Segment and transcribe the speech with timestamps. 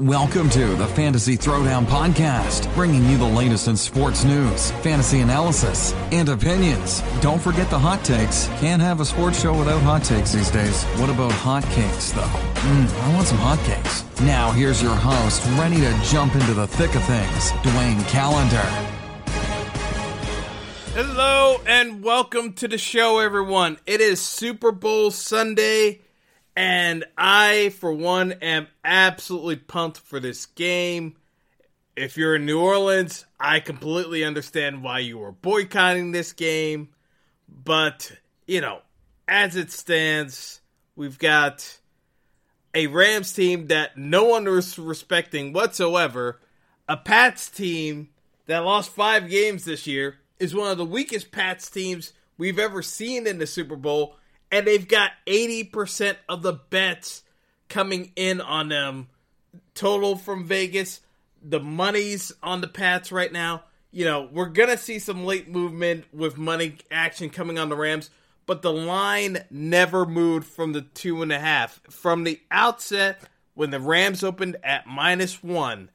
[0.00, 5.92] Welcome to the Fantasy Throwdown Podcast, bringing you the latest in sports news, fantasy analysis,
[6.10, 7.00] and opinions.
[7.20, 8.48] Don't forget the hot takes.
[8.58, 10.82] Can't have a sports show without hot takes these days.
[10.98, 12.22] What about hot cakes, though?
[12.22, 14.04] Mmm, I want some hot cakes.
[14.22, 18.66] Now, here's your host, ready to jump into the thick of things, Dwayne Calendar.
[20.92, 23.78] Hello, and welcome to the show, everyone.
[23.86, 26.03] It is Super Bowl Sunday.
[26.56, 31.16] And I, for one, am absolutely pumped for this game.
[31.96, 36.90] If you're in New Orleans, I completely understand why you were boycotting this game.
[37.48, 38.12] But,
[38.46, 38.80] you know,
[39.26, 40.60] as it stands,
[40.96, 41.78] we've got
[42.74, 46.40] a Rams team that no one is respecting whatsoever.
[46.88, 48.10] A Pats team
[48.46, 52.82] that lost five games this year is one of the weakest Pats teams we've ever
[52.82, 54.16] seen in the Super Bowl
[54.54, 57.24] and they've got 80% of the bets
[57.68, 59.08] coming in on them
[59.74, 61.00] total from Vegas.
[61.42, 63.64] The money's on the Pats right now.
[63.90, 67.74] You know, we're going to see some late movement with money action coming on the
[67.74, 68.10] Rams,
[68.46, 71.80] but the line never moved from the two and a half.
[71.90, 73.20] From the outset,
[73.54, 75.90] when the Rams opened at minus one,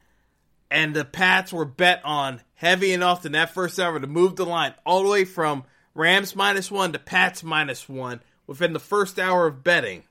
[0.69, 4.45] and the Pats were bet on heavy enough in that first hour to move the
[4.45, 5.64] line all the way from
[5.95, 8.19] Rams minus one to Pats minus one
[8.50, 10.02] within the first hour of betting.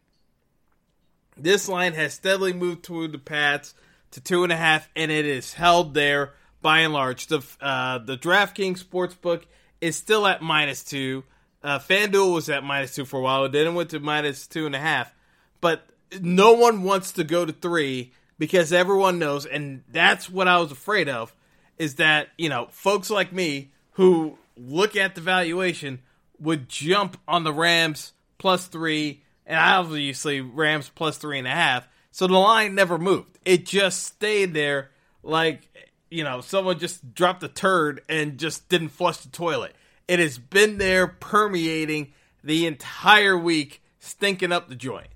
[1.37, 3.75] This line has steadily moved toward the Pats
[4.13, 7.27] to two and a half, and it is held there by and large.
[7.27, 9.43] The uh, the DraftKings sportsbook
[9.81, 11.25] is still at minus two.
[11.65, 13.45] Uh, FanDuel was at minus two for a while.
[13.45, 15.13] It then went to minus two and a half.
[15.61, 15.83] But
[16.21, 20.71] no one wants to go to three because everyone knows, and that's what I was
[20.71, 21.35] afraid of,
[21.77, 26.03] is that you know folks like me who look at the valuation
[26.39, 31.89] would jump on the Rams plus three, and obviously Rams plus three and a half.
[32.11, 33.39] So the line never moved.
[33.45, 34.91] It just stayed there
[35.23, 35.69] like,
[36.11, 39.75] you know, someone just dropped a turd and just didn't flush the toilet.
[40.07, 45.09] It has been there permeating the entire week, stinking up the joint.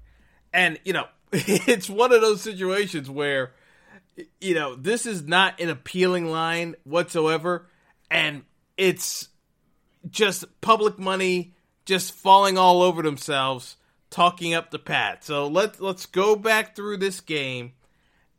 [0.53, 3.53] And, you know, it's one of those situations where,
[4.41, 7.67] you know, this is not an appealing line whatsoever.
[8.11, 8.43] And
[8.77, 9.29] it's
[10.11, 11.55] just public money
[11.85, 13.77] just falling all over themselves,
[14.11, 15.25] talking up the Pat.
[15.25, 17.73] So let's let's go back through this game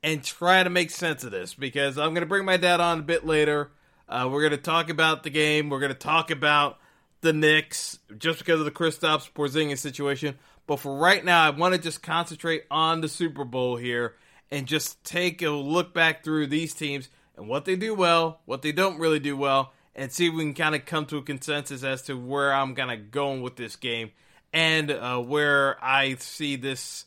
[0.02, 3.00] and try to make sense of this because I'm going to bring my dad on
[3.00, 3.72] a bit later.
[4.08, 5.70] Uh, we're going to talk about the game.
[5.70, 6.78] We're going to talk about
[7.22, 10.38] the Knicks just because of the Kristaps Porzingis situation.
[10.68, 14.16] But for right now, I want to just concentrate on the Super Bowl here
[14.52, 18.62] and just take a look back through these teams and what they do well, what
[18.62, 21.22] they don't really do well, and see if we can kind of come to a
[21.22, 24.12] consensus as to where I'm kind of going with this game
[24.52, 27.06] and uh, where I see this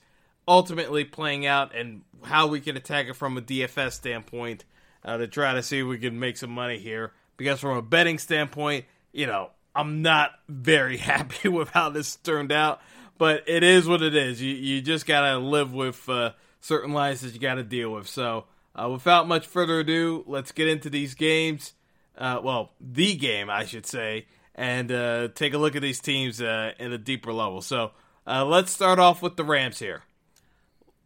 [0.48, 4.64] ultimately playing out and how we can attack it from a DFS standpoint
[5.04, 7.12] uh, to try to see if we can make some money here.
[7.36, 12.52] Because from a betting standpoint, you know, I'm not very happy with how this turned
[12.52, 12.80] out,
[13.18, 14.40] but it is what it is.
[14.40, 18.08] You you just gotta live with uh, certain lines that you gotta deal with.
[18.08, 21.74] So, uh, without much further ado, let's get into these games
[22.16, 26.40] uh, well, the game, I should say, and uh, take a look at these teams
[26.40, 27.60] uh, in a deeper level.
[27.60, 27.92] So
[28.26, 30.02] uh, let's start off with the Rams here.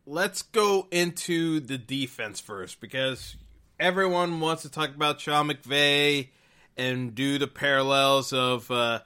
[0.06, 3.36] Let's go into the defense first because
[3.78, 6.28] everyone wants to talk about Sean McVay
[6.76, 9.00] and do the parallels of uh,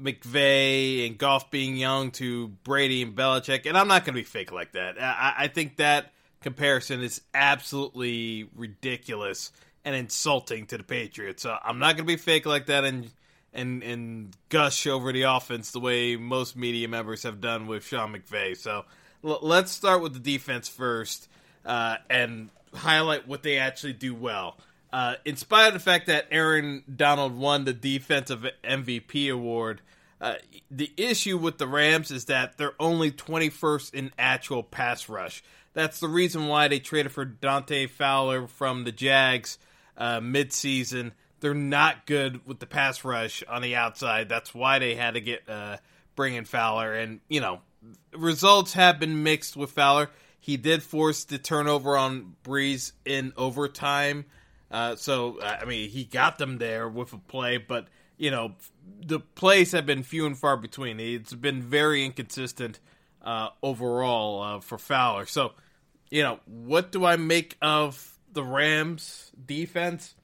[0.00, 4.24] McVay and Goff being young to Brady and Belichick, and I'm not going to be
[4.24, 5.00] fake like that.
[5.00, 9.50] I, I think that comparison is absolutely ridiculous
[9.88, 11.42] and insulting to the Patriots.
[11.42, 13.10] So I'm not going to be fake like that and
[13.54, 18.14] and and gush over the offense the way most media members have done with Sean
[18.14, 18.54] McVay.
[18.54, 18.84] So
[19.24, 21.26] l- let's start with the defense first
[21.64, 24.58] uh, and highlight what they actually do well.
[24.92, 29.80] Uh, in spite of the fact that Aaron Donald won the defensive MVP award,
[30.20, 30.34] uh,
[30.70, 35.42] the issue with the Rams is that they're only 21st in actual pass rush.
[35.72, 39.58] That's the reason why they traded for Dante Fowler from the Jags
[39.98, 41.12] uh, midseason.
[41.40, 44.28] They're not good with the pass rush on the outside.
[44.28, 45.76] That's why they had to get uh,
[46.16, 46.94] bring in Fowler.
[46.94, 47.60] And you know,
[48.16, 50.10] results have been mixed with Fowler.
[50.40, 54.24] He did force the turnover on Brees in overtime.
[54.70, 58.54] Uh, so I mean, he got them there with a play, but you know,
[59.04, 61.00] the plays have been few and far between.
[61.00, 62.80] It's been very inconsistent
[63.22, 65.26] uh, overall uh, for Fowler.
[65.26, 65.52] So,
[66.10, 70.14] you know, what do I make of the Rams defense,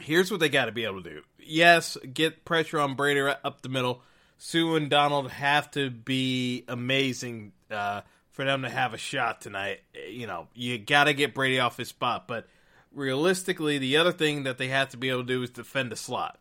[0.00, 1.22] here's what they got to be able to do.
[1.38, 4.00] Yes, get pressure on Brady up the middle.
[4.38, 8.00] Suh and Donald have to be amazing uh,
[8.30, 9.80] for them to have a shot tonight.
[10.08, 12.26] You know, you got to get Brady off his spot.
[12.26, 12.48] But
[12.94, 15.96] realistically, the other thing that they have to be able to do is defend the
[15.96, 16.38] slot.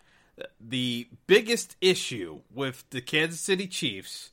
[0.61, 4.31] The biggest issue with the Kansas City Chiefs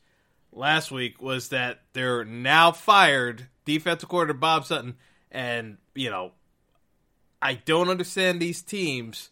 [0.53, 4.95] last week was that their now fired defensive coordinator Bob Sutton,
[5.33, 6.31] and you know,
[7.41, 9.31] I don't understand these teams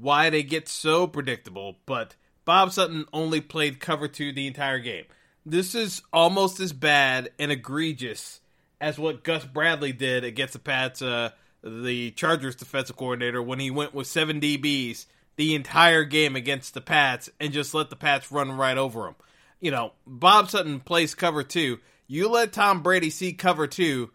[0.00, 5.04] why they get so predictable, but Bob Sutton only played cover two the entire game.
[5.46, 8.40] This is almost as bad and egregious
[8.80, 11.30] as what Gus Bradley did against the Pats, uh,
[11.62, 15.06] the Chargers defensive coordinator, when he went with seven DBs
[15.36, 19.14] the entire game against the Pats and just let the Pats run right over him.
[19.60, 21.78] You know, Bob Sutton plays cover two.
[22.06, 24.10] You let Tom Brady see cover two.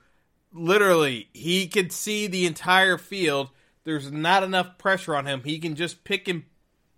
[0.52, 3.50] Literally, he can see the entire field.
[3.84, 5.44] There's not enough pressure on him.
[5.44, 6.44] He can just pick and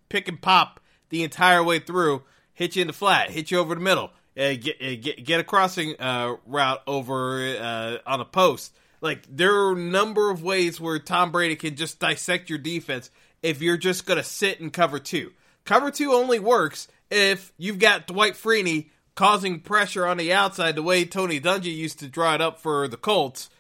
[0.10, 3.76] pick and pop the entire way through, hit you in the flat, hit you over
[3.76, 8.26] the middle, uh, get, uh, get get a crossing uh, route over uh, on a
[8.26, 8.74] post.
[9.02, 13.10] Like there are a number of ways where Tom Brady can just dissect your defense
[13.42, 15.32] if you're just going to sit and cover two.
[15.66, 18.90] Cover two only works if you've got Dwight Freeney
[19.22, 22.88] causing pressure on the outside the way Tony Dungy used to draw it up for
[22.88, 23.52] the Colts,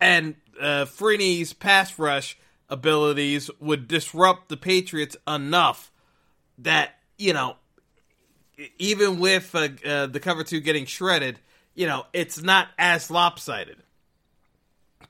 [0.00, 2.38] and uh, Freeney's pass rush
[2.70, 5.92] abilities would disrupt the Patriots enough
[6.56, 7.56] that, you know,
[8.78, 11.38] even with uh, uh, the cover two getting shredded,
[11.74, 13.76] you know, it's not as lopsided.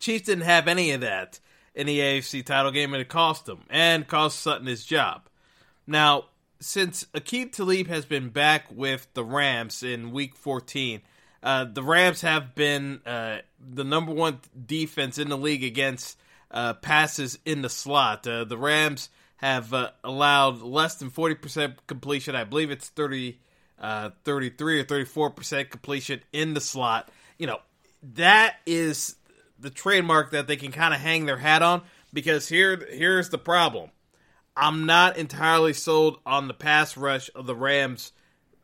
[0.01, 1.39] Chiefs didn't have any of that
[1.73, 5.29] in the AFC title game, and it cost them and cost Sutton his job.
[5.87, 6.25] Now,
[6.61, 11.01] since Aqib Talib has been back with the Rams in Week 14,
[11.43, 16.19] uh, the Rams have been uh, the number one defense in the league against
[16.51, 18.27] uh, passes in the slot.
[18.27, 22.37] Uh, the Rams have uh, allowed less than 40% completion.
[22.37, 23.39] I believe it's 30,
[23.81, 27.11] uh, 33 or 34% completion in the slot.
[27.39, 27.61] You know,
[28.15, 29.17] that is
[29.59, 33.39] the trademark that they can kind of hang their hat on because here here's the
[33.39, 33.91] problem.
[34.57, 38.13] I'm not entirely sold on the pass rush of the Rams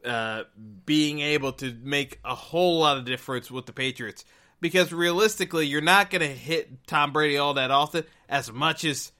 [0.04, 0.44] uh,
[0.84, 4.24] being able to make a whole lot of difference with the Patriots
[4.60, 9.12] because realistically, you're not going to hit Tom Brady all that often as much as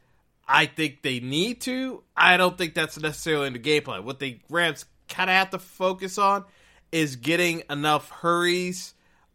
[0.46, 2.02] I think they need to.
[2.16, 4.04] I don't think that's necessarily in the game plan.
[4.04, 6.44] What the Rams kind of have to focus on
[6.92, 8.94] is getting enough hurries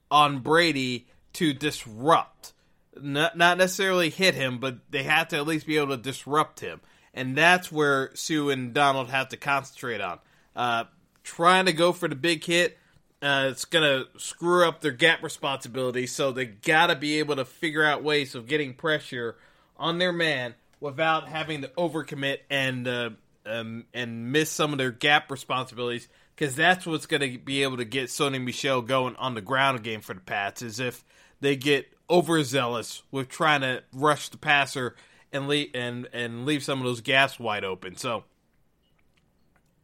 [0.09, 2.53] on Brady to disrupt.
[2.99, 6.59] Not, not necessarily hit him, but they have to at least be able to disrupt
[6.59, 6.81] him.
[7.13, 10.19] And that's where Suh and Donald have to concentrate on.
[10.55, 10.85] Uh,
[11.23, 12.77] trying to go for the big hit,
[13.21, 16.07] uh, it's going to screw up their gap responsibility.
[16.07, 19.35] So they got to be able to figure out ways of getting pressure
[19.77, 23.09] on their man without having to overcommit and uh,
[23.45, 27.77] um, and miss some of their gap responsibilities because that's what's going to be able
[27.77, 30.61] to get Sony Michel going on the ground game for the Pats.
[30.61, 31.03] Is if
[31.39, 34.95] they get overzealous with trying to rush the passer
[35.33, 37.95] and leave and and leave some of those gaps wide open.
[37.95, 38.23] So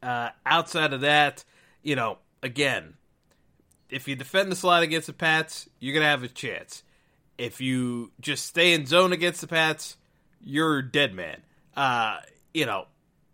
[0.03, 1.43] uh, outside of that,
[1.83, 2.95] you know, again,
[3.89, 6.83] if you defend the slot against the Pats, you're gonna have a chance.
[7.37, 9.97] If you just stay in zone against the Pats,
[10.43, 11.41] you're dead man.
[11.75, 12.17] Uh,
[12.53, 12.85] you know,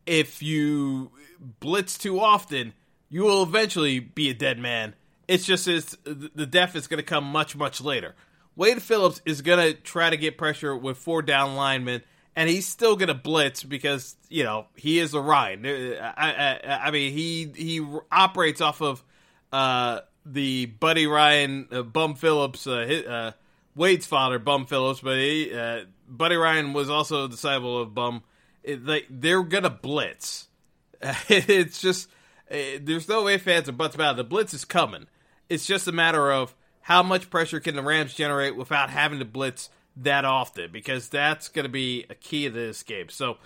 [0.05, 1.11] if you
[1.59, 2.73] blitz too often,
[3.09, 4.95] you will eventually be a dead man.
[5.27, 8.15] It's just is the death is going to come much much later.
[8.55, 12.01] Wade Phillips is going to try to get pressure with four down linemen,
[12.35, 15.65] and he's still going to blitz because you know he is a Ryan.
[15.65, 19.03] I, I, I mean he he operates off of
[19.51, 23.31] uh, the Buddy Ryan uh, Bum Phillips uh, his, uh,
[23.75, 28.23] Wade's father Bum Phillips, but he, uh, Buddy Ryan was also a disciple of Bum.
[28.65, 30.47] Like they're gonna blitz.
[31.27, 32.09] it's just
[32.49, 34.17] uh, there's no way fans or buts about it.
[34.17, 35.07] The blitz is coming.
[35.49, 39.25] It's just a matter of how much pressure can the Rams generate without having to
[39.25, 43.09] blitz that often, because that's going to be a key to this game.
[43.09, 43.37] So,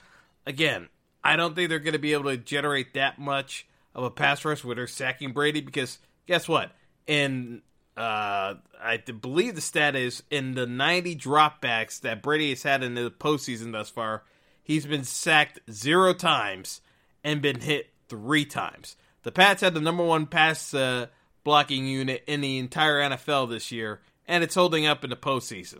[0.45, 0.89] again,
[1.23, 4.43] I don't think they're going to be able to generate that much of a pass
[4.43, 6.71] rush with they're sacking Brady, because guess what?
[7.05, 7.61] In
[7.95, 12.95] uh, I believe the stat is in the 90 dropbacks that Brady has had in
[12.95, 14.23] the postseason thus far,
[14.63, 16.81] he's been sacked zero times
[17.23, 18.95] and been hit three times.
[19.23, 21.07] The Pats had the number one pass uh,
[21.47, 25.79] blocking unit in the entire NFL this year, and it's holding up in the postseason.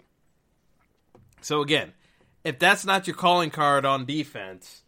[1.41, 1.91] So again,
[2.45, 4.83] if that's not your calling card on defense,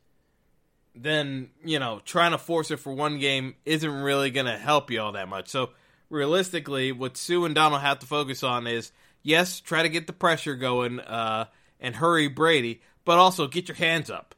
[0.95, 4.89] then you know trying to force it for one game isn't really going to help
[4.89, 5.49] you all that much.
[5.49, 5.71] So
[6.09, 10.13] realistically, what Suh and Donald have to focus on is yes, try to get the
[10.13, 11.47] pressure going uh,
[11.81, 14.33] and hurry Brady, but also get your hands up.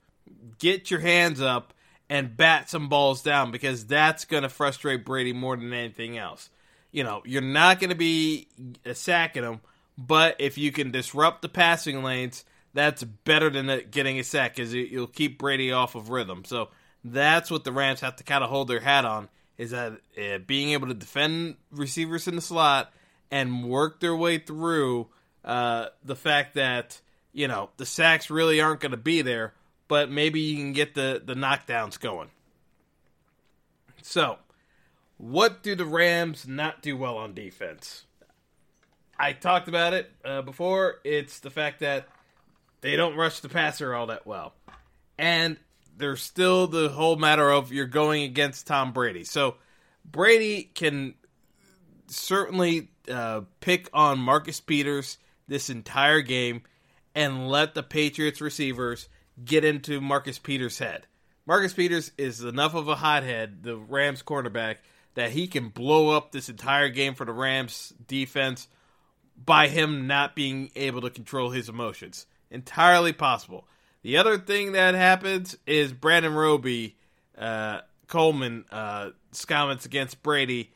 [0.57, 1.75] Get your hands up
[2.11, 6.49] and bat some balls down because that's going to frustrate Brady more than anything else.
[6.91, 8.49] you know, you're not going to be
[8.93, 9.61] sacking them,
[9.97, 14.73] but if you can disrupt the passing lanes, that's better than getting a sack because
[14.73, 16.43] you'll keep Brady off of rhythm.
[16.43, 16.67] So
[17.01, 20.39] that's what the Rams have to kind of hold their hat on is that uh,
[20.39, 22.91] being able to defend receivers in the slot
[23.29, 25.07] and work their way through
[25.45, 26.99] uh, the fact that
[27.31, 29.53] you know the sacks really aren't going to be there,
[29.91, 32.29] but maybe you can get the the knockdowns going.
[34.01, 34.37] So,
[35.17, 38.05] what do the Rams not do well on defense?
[39.19, 41.01] I talked about it uh, before.
[41.03, 42.07] It's the fact that
[42.79, 44.53] they don't rush the passer all that well.
[45.17, 45.57] And
[45.97, 49.25] there's still the whole matter of you're going against Tom Brady.
[49.25, 49.57] So
[50.09, 51.15] Brady can
[52.07, 55.17] certainly uh, pick on Marcus Peters
[55.49, 56.61] this entire game
[57.13, 59.09] and let the Patriots receivers
[59.43, 61.07] get into Marcus Peters' head.
[61.45, 64.77] Marcus Peters is enough of a hothead, the Rams cornerback,
[65.15, 68.67] that he can blow up this entire game for the Rams defense
[69.43, 73.67] by him not being able to control his emotions entirely possible.
[74.03, 76.97] The other thing that happens is Brandon Robey,
[77.37, 79.11] uh, Coleman, uh,
[79.47, 80.71] comments against Brady.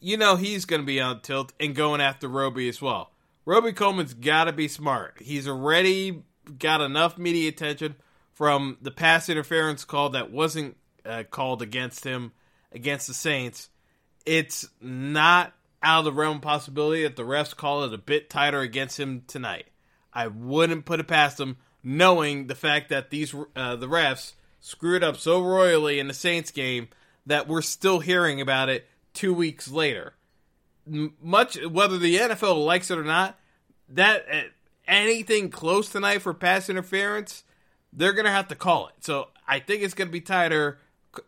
[0.00, 3.10] You know he's going to be on tilt and going after Robey as well.
[3.46, 5.18] Robey Coleman's got to be smart.
[5.20, 6.22] He's already
[6.58, 7.96] got enough media attention
[8.34, 10.76] from the pass interference call that wasn't
[11.06, 12.32] uh, called against him
[12.72, 13.70] against the Saints.
[14.26, 18.30] It's not out of the realm of possibility that the refs call it a bit
[18.30, 19.66] tighter against him tonight.
[20.12, 25.04] I wouldn't put it past them, knowing the fact that these uh, the refs screwed
[25.04, 26.88] up so royally in the Saints game
[27.26, 30.14] that we're still hearing about it two weeks later.
[30.86, 33.38] Much whether the NFL likes it or not,
[33.88, 34.40] that uh,
[34.86, 37.43] anything close tonight for pass interference,
[37.94, 38.94] they're gonna have to call it.
[39.00, 40.78] So I think it's gonna be tighter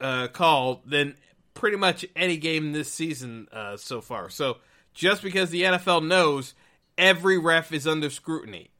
[0.00, 1.16] uh, call than
[1.54, 4.28] pretty much any game this season uh, so far.
[4.30, 4.58] So
[4.94, 6.54] just because the NFL knows
[6.98, 8.70] every ref is under scrutiny,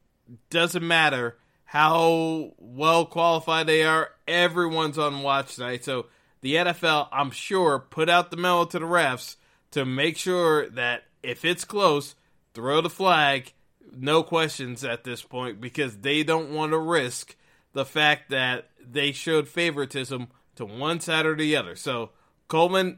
[0.49, 4.11] doesn't matter how well qualified they are.
[4.27, 5.83] Everyone's on watch tonight.
[5.83, 6.07] So
[6.41, 9.35] the NFL, I'm sure, put out the memo to the refs
[9.71, 12.15] to make sure that if it's close,
[12.53, 13.53] throw the flag.
[13.95, 17.35] No questions at this point because they don't want to risk
[17.77, 21.75] the fact that they showed favoritism to one side or the other.
[21.75, 22.09] So
[22.47, 22.97] Coleman,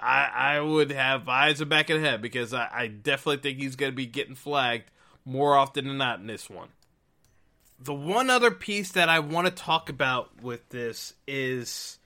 [0.00, 3.74] I, I would have eyes back of the head because I, I definitely think he's
[3.74, 4.92] going to be getting flagged
[5.24, 6.68] more often than not in this one.
[7.80, 11.98] The one other piece that I want to talk about with this is,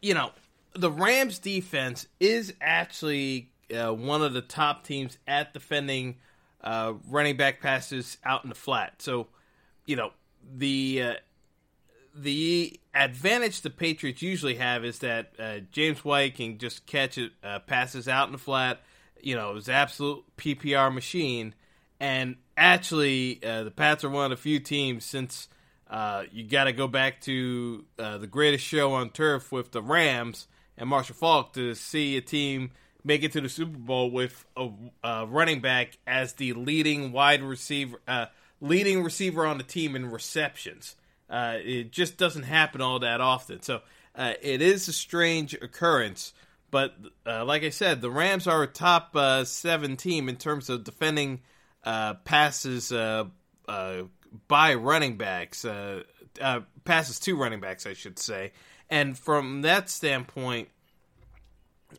[0.00, 0.30] you know,
[0.72, 6.18] the Rams defense is actually uh, one of the top teams at defending
[6.60, 9.02] uh, running back passes out in the flat.
[9.02, 9.26] So,
[9.84, 10.12] you know,
[10.54, 11.14] the uh,
[12.14, 17.32] the advantage the Patriots usually have is that uh, James White can just catch it,
[17.44, 18.80] uh, passes out in the flat.
[19.20, 21.54] You know, it's absolute PPR machine.
[22.00, 25.48] And actually, uh, the Pats are one of the few teams since
[25.88, 29.82] uh, you got to go back to uh, the greatest show on turf with the
[29.82, 32.70] Rams and Marshall Faulk to see a team
[33.04, 38.00] make it to the Super Bowl with a, running back as the leading wide receiver,
[38.60, 40.96] leading receiver on the team in receptions.
[41.28, 43.62] Uh, it just doesn't happen all that often.
[43.62, 43.80] So
[44.14, 46.32] uh, it is a strange occurrence.
[46.70, 46.94] But
[47.24, 51.40] like I said, the Rams are a top seven team in terms of defending–
[51.86, 53.24] uh, passes uh,
[53.68, 54.02] uh,
[54.48, 56.02] by running backs, uh,
[56.40, 58.52] uh, passes to running backs, I should say.
[58.90, 60.68] And from that standpoint,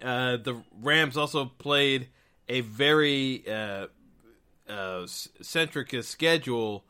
[0.02, 2.10] uh, the Rams also played
[2.50, 3.44] a very
[4.67, 6.86] centric schedule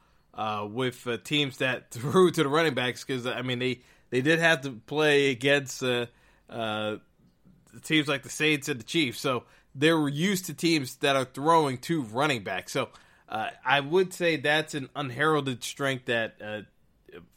[0.70, 4.62] with teams that threw to the running backs because I mean they they did have
[4.62, 6.08] to play against teams
[8.08, 9.44] like the Saints and the Chiefs, so
[9.76, 12.70] they were used to teams that are throwing to running back.
[12.70, 12.90] So
[13.30, 16.62] uh, I would say that's an unheralded strength that uh,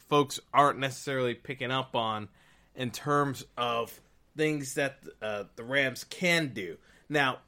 [0.09, 2.29] folks aren't necessarily picking up on
[2.75, 3.99] in terms of
[4.35, 6.77] things that uh, the Rams can do.
[7.09, 7.39] Now,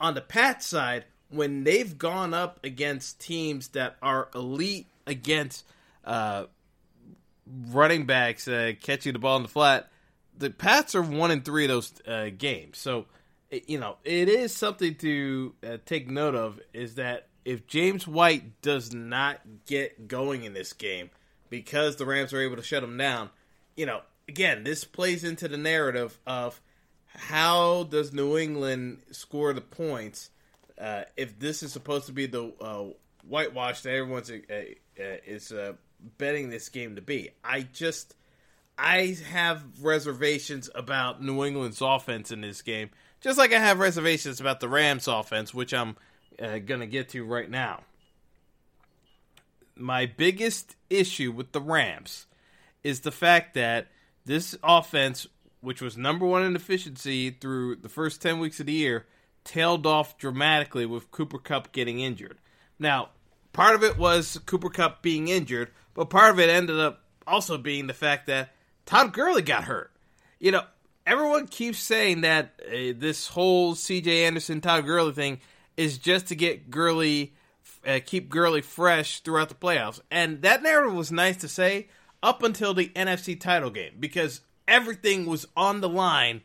[0.00, 1.04] on the Pat side,
[1.34, 5.64] when they've gone up against teams that are elite against
[6.04, 6.44] uh,
[7.68, 9.90] running backs uh, catching the ball in the flat,
[10.36, 12.78] the Pats are one in three of those uh, games.
[12.78, 13.06] So
[13.66, 18.62] you know, it is something to uh, take note of is that if James White
[18.62, 21.10] does not get going in this game
[21.50, 23.30] because the Rams are able to shut him down,
[23.76, 26.60] you know, again, this plays into the narrative of
[27.06, 30.30] how does New England score the points
[30.78, 32.84] uh, if this is supposed to be the uh,
[33.26, 35.72] whitewash that everyone's uh, uh is uh,
[36.18, 37.30] betting this game to be.
[37.42, 38.14] I just
[38.76, 42.90] I have reservations about New England's offense in this game
[43.20, 45.96] Just like I have reservations about the Rams offense, which I'm
[46.38, 47.82] going to get to right now.
[49.76, 52.26] My biggest issue with the Rams
[52.82, 53.88] is the fact that
[54.24, 55.26] this offense,
[55.60, 59.06] which was number one in efficiency through the first 10 weeks of the year,
[59.44, 62.38] tailed off dramatically with Cooper Kupp getting injured.
[62.78, 63.10] Now,
[63.52, 67.58] part of it was Cooper Kupp being injured, but part of it ended up also
[67.58, 68.50] being the fact that
[68.86, 69.92] Todd Gurley got hurt.
[70.38, 70.62] You know,
[71.06, 74.24] everyone keeps saying that uh, this whole C.J.
[74.26, 75.40] Anderson Todd Gurley thing
[75.76, 77.34] is just to get Gurley,
[77.86, 81.88] uh, keep Gurley fresh throughout the playoffs, and that narrative was nice to say
[82.22, 86.42] up until the NFC title game because everything was on the line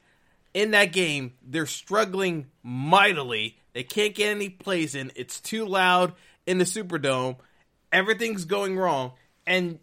[0.53, 1.33] in that game.
[1.41, 3.57] They're struggling mightily.
[3.73, 5.11] They can't get any plays in.
[5.15, 6.13] It's too loud
[6.45, 7.37] in the Superdome.
[7.91, 9.13] Everything's going wrong,
[9.47, 9.79] and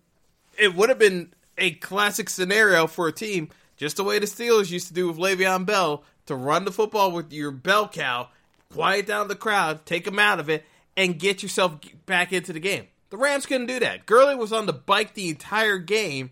[0.58, 4.70] it would have been a classic scenario for a team, just the way the Steelers
[4.70, 8.28] used to do with Le'Veon Bell, to run the football with your bell cow,
[8.72, 10.64] quiet down the crowd, take them out of it,
[10.96, 12.86] and get yourself back into the game.
[13.10, 14.06] The Rams couldn't do that.
[14.06, 16.30] Gurley was on the bike the entire game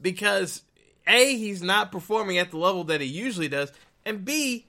[0.00, 0.62] because
[1.06, 3.72] A, he's not performing at the level that he usually does,
[4.04, 4.66] and B,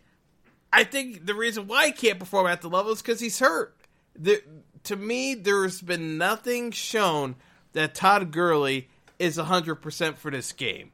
[0.71, 3.75] I think the reason why he can't perform at the level is because he's hurt.
[4.15, 4.41] The,
[4.83, 7.35] to me, there's been nothing shown
[7.73, 8.89] that Todd Gurley
[9.19, 10.91] is 100% for this game.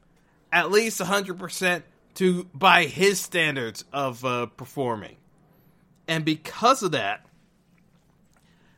[0.52, 1.84] At least 100%
[2.16, 5.18] to by his standards of uh, performing.
[6.08, 7.26] And because of that,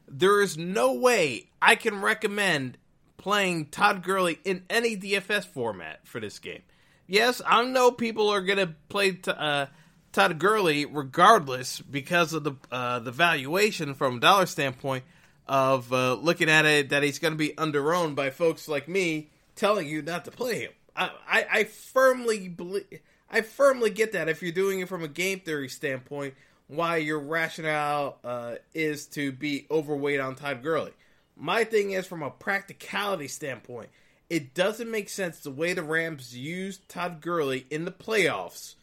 [0.07, 2.77] there is no way I can recommend
[3.25, 6.62] playing Todd Gurley in any DFS format for this game.
[7.08, 9.65] Yes, I know people are going to play t- uh,
[10.13, 15.05] Todd Gurley regardless because of the uh, the valuation from a dollar standpoint
[15.48, 19.32] of uh, looking at it that he's going to be underowned by folks like me
[19.55, 20.72] telling you not to play him.
[20.96, 22.86] I, I, I firmly believe
[23.27, 26.36] I firmly get that if you're doing it from a game theory standpoint,
[26.67, 30.91] why your rationale uh, is to be overweight on Todd Gurley.
[31.35, 33.89] My thing is from a practicality standpoint,
[34.29, 38.75] it doesn't make sense the way the Rams used Todd Gurley in the playoffs.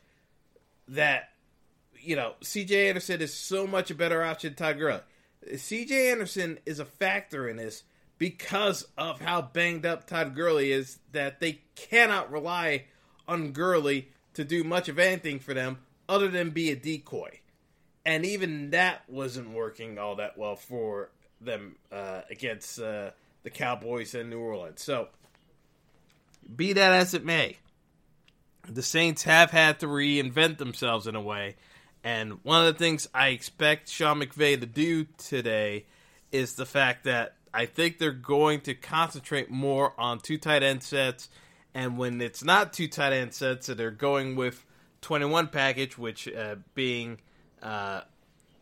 [0.88, 1.30] That
[2.00, 2.88] you know, C.J.
[2.88, 5.00] Anderson is so much a better option than Todd Gurley.
[5.56, 6.10] C.J.
[6.10, 7.84] Anderson is a factor in this
[8.18, 10.98] because of how banged up Todd Gurley is.
[11.12, 12.84] That they cannot rely
[13.26, 17.38] on Gurley to do much of anything for them other than be a decoy
[18.04, 21.10] and even that wasn't working all that well for
[21.44, 23.10] them uh, against uh,
[23.42, 24.82] the Cowboys in New Orleans.
[24.82, 25.08] So,
[26.54, 27.58] be that as it may,
[28.68, 31.56] the Saints have had to reinvent themselves in a way.
[32.04, 35.86] And one of the things I expect Sean McVay to do today
[36.32, 40.82] is the fact that I think they're going to concentrate more on two tight end
[40.82, 41.28] sets.
[41.74, 44.64] And when it's not two tight end sets, they're going with
[45.02, 47.18] 21 package, which uh, being
[47.62, 48.02] uh,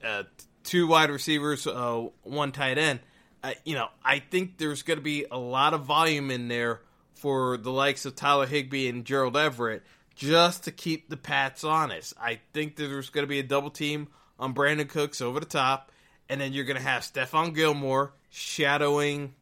[0.05, 0.25] uh,
[0.65, 3.01] two wide receivers, uh, one tight end.
[3.43, 6.81] Uh, you know, I think there's going to be a lot of volume in there
[7.15, 9.83] for the likes of Tyler Higbee and Gerald Everett
[10.15, 12.15] just to keep the Pats honest.
[12.21, 15.47] I think that there's going to be a double team on Brandin Cooks over the
[15.47, 15.91] top,
[16.29, 19.35] and then you're going to have Stephon Gilmore shadowing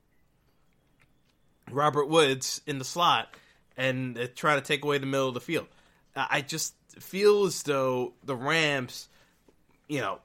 [1.70, 3.28] Robert Woods in the slot
[3.76, 5.66] and uh, try to take away the middle of the field.
[6.14, 9.08] I just feel as though the Rams
[9.88, 10.18] you know,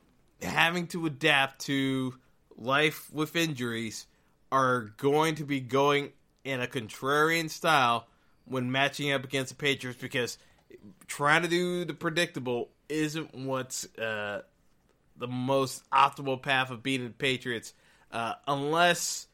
[0.44, 2.16] having to adapt to
[2.58, 4.06] life with injuries
[4.52, 6.12] are going to be going
[6.44, 8.08] in a contrarian style
[8.46, 10.38] when matching up against the Patriots because
[11.08, 14.42] trying to do the predictable isn't what's uh,
[15.18, 17.74] the most optimal path of beating the Patriots
[18.12, 19.28] uh, unless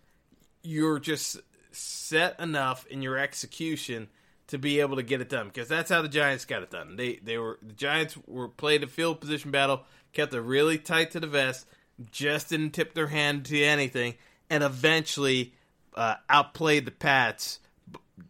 [0.64, 1.38] you're just
[1.72, 4.08] set enough in your execution
[4.48, 6.96] to be able to get it done because that's how the Giants got it done.
[6.96, 11.12] They they were the Giants were played a field position battle kept it really tight
[11.12, 11.66] to the vest,
[12.12, 14.16] just didn't tip their hand to anything,
[14.50, 15.54] and eventually
[15.96, 17.60] uh, outplayed the Pats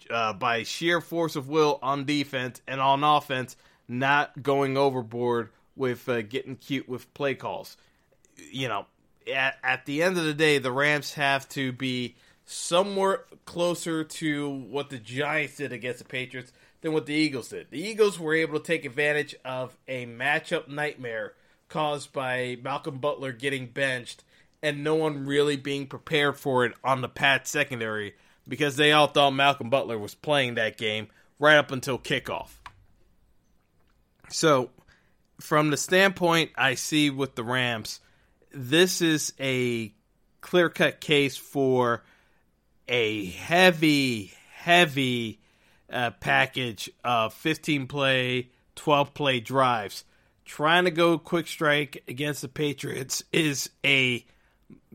[0.10, 3.56] uh, by sheer force of will on defense and on offense,
[3.88, 7.78] not going overboard with uh, getting cute with play calls.
[8.52, 8.86] You know,
[9.32, 12.16] at, at the end of the day, the Rams have to be
[12.46, 17.68] somewhere closer to what the Giants did against the Patriots than what the Eagles did.
[17.70, 21.34] The Eagles were able to take advantage of a matchup nightmare
[21.70, 24.24] caused by Malcolm Butler getting benched
[24.62, 28.16] and no one really being prepared for it on the Pats secondary
[28.48, 32.50] because they all thought Malcolm Butler was playing that game right up until kickoff.
[34.30, 34.72] So,
[35.40, 38.02] from the standpoint I see with the Rams,
[38.52, 39.94] this is a
[40.42, 42.04] clear cut case for
[42.88, 45.40] a heavy, heavy
[45.92, 50.04] uh, package of 15 play, 12 play drives
[50.50, 54.26] trying to go quick strike against the Patriots is a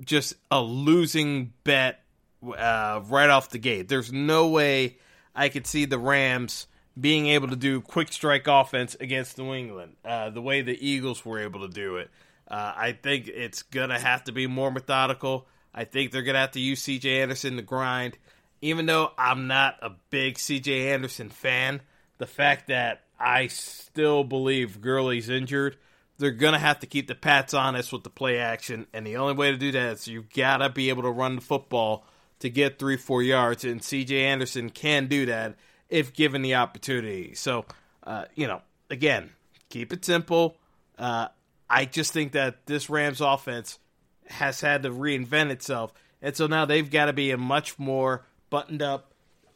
[0.01, 2.01] just a losing bet
[2.43, 3.88] uh, right off the gate.
[3.88, 4.99] There's no way
[5.33, 6.67] I could see the Rams
[7.01, 11.25] being able to do quick strike offense against New England uh, the way the Eagles
[11.25, 12.11] were able to do it.
[12.49, 15.47] Uh, I think it's going to have to be more methodical.
[15.73, 18.19] I think they're going to have to use CJ Anderson to grind.
[18.61, 21.81] Even though I'm not a big CJ Anderson fan,
[22.19, 25.79] the fact that I still believe Gurley's injured,
[26.19, 28.87] they're going to have to keep the Pats honest with the play action.
[28.93, 31.37] And the only way to do that is you've got to be able to run
[31.37, 32.05] the football
[32.41, 33.65] to get three, four yards.
[33.65, 35.57] And CJ Anderson can do that
[35.89, 37.35] if given the opportunity.
[37.35, 37.65] So,
[38.05, 38.61] uh, you know,
[38.91, 39.31] again,
[39.71, 40.59] keep it simple.
[40.99, 41.29] Uh,
[41.69, 43.79] I just think that this Rams offense
[44.27, 45.95] has had to reinvent itself.
[46.21, 49.13] And so now they've got to be a much more buttoned up,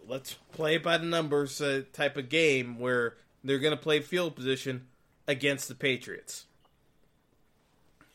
[0.07, 3.15] let's play by the numbers uh, type of game where
[3.49, 4.87] they're going to play field position
[5.27, 6.47] against the Patriots.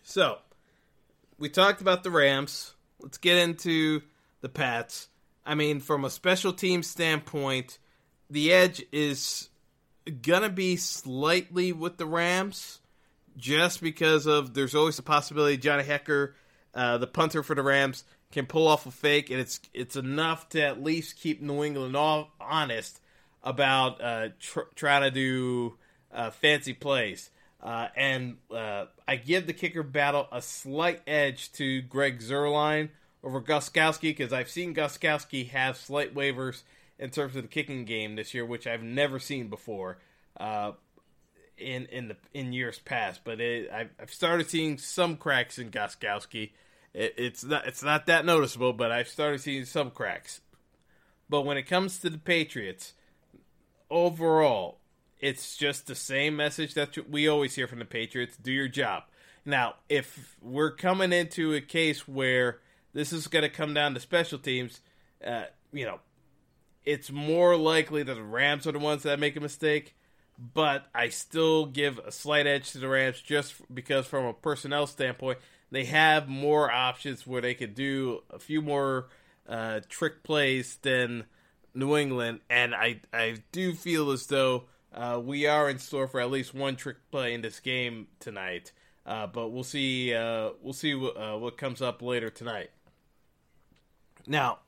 [0.04, 0.40] So,
[1.40, 2.74] we talked about the Rams.
[3.00, 4.02] Let's get into
[4.42, 5.08] the Pats.
[5.46, 7.80] I mean, from a special team standpoint,
[8.30, 9.50] the edge is
[10.22, 12.80] going to be slightly with the Rams
[13.38, 16.34] just because of there's always a possibility Johnny Hekker,
[16.76, 20.50] uh, the punter for the Rams, can pull off a fake, and it's it's enough
[20.50, 23.00] to at least keep New England all honest
[23.44, 25.78] about uh, tr- trying to do
[26.12, 27.30] uh, fancy plays.
[27.62, 32.90] Uh, and uh, I give the kicker battle a slight edge to Greg Zuerlein
[33.24, 36.64] over Gostkowski because I've seen Gostkowski have slight waivers
[37.00, 39.98] in terms of the kicking game this year, which I've never seen before
[40.38, 40.74] uh,
[41.58, 43.22] in in the in years past.
[43.24, 46.52] But it, I've, I've, started seeing some cracks in Gostkowski.
[46.94, 50.42] It, it's not it's not that noticeable, but I've started seeing some cracks.
[51.30, 52.94] But when it comes to the Patriots,
[53.94, 54.80] overall,
[55.20, 59.04] it's just the same message that we always hear from the Patriots: do your job.
[59.46, 62.60] Now, if we're coming into a case where
[62.94, 64.82] this is going to come down to special teams,
[65.26, 66.00] uh, you know,
[66.84, 69.96] it's more likely that the Rams are the ones that make a mistake.
[70.54, 74.88] But I still give a slight edge to the Rams just because, from a personnel
[74.88, 75.38] standpoint,
[75.70, 79.10] they have more options where they could do a few more
[79.48, 81.26] uh, trick plays than
[81.74, 86.20] New England, and I I do feel as though uh, we are in store for
[86.20, 88.72] at least one trick play in this game tonight.
[89.06, 90.14] Uh, but we'll see.
[90.14, 92.70] Uh, we'll see what, uh, what comes up later tonight.
[94.26, 94.60] Now,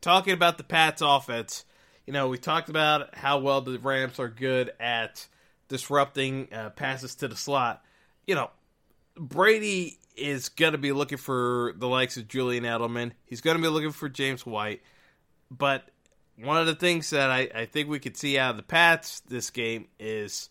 [0.00, 1.64] talking about the Pats offense,
[2.06, 5.26] you know, we talked about how well the Rams are good at
[5.68, 7.84] disrupting uh, passes to the slot.
[8.26, 8.50] You know,
[9.16, 13.12] Brady is going to be looking for the likes of Julian Edelman.
[13.26, 14.80] He's going to be looking for James White.
[15.50, 15.90] But
[16.42, 19.20] one of the things that I, I think we could see out of the Pats
[19.20, 20.50] this game is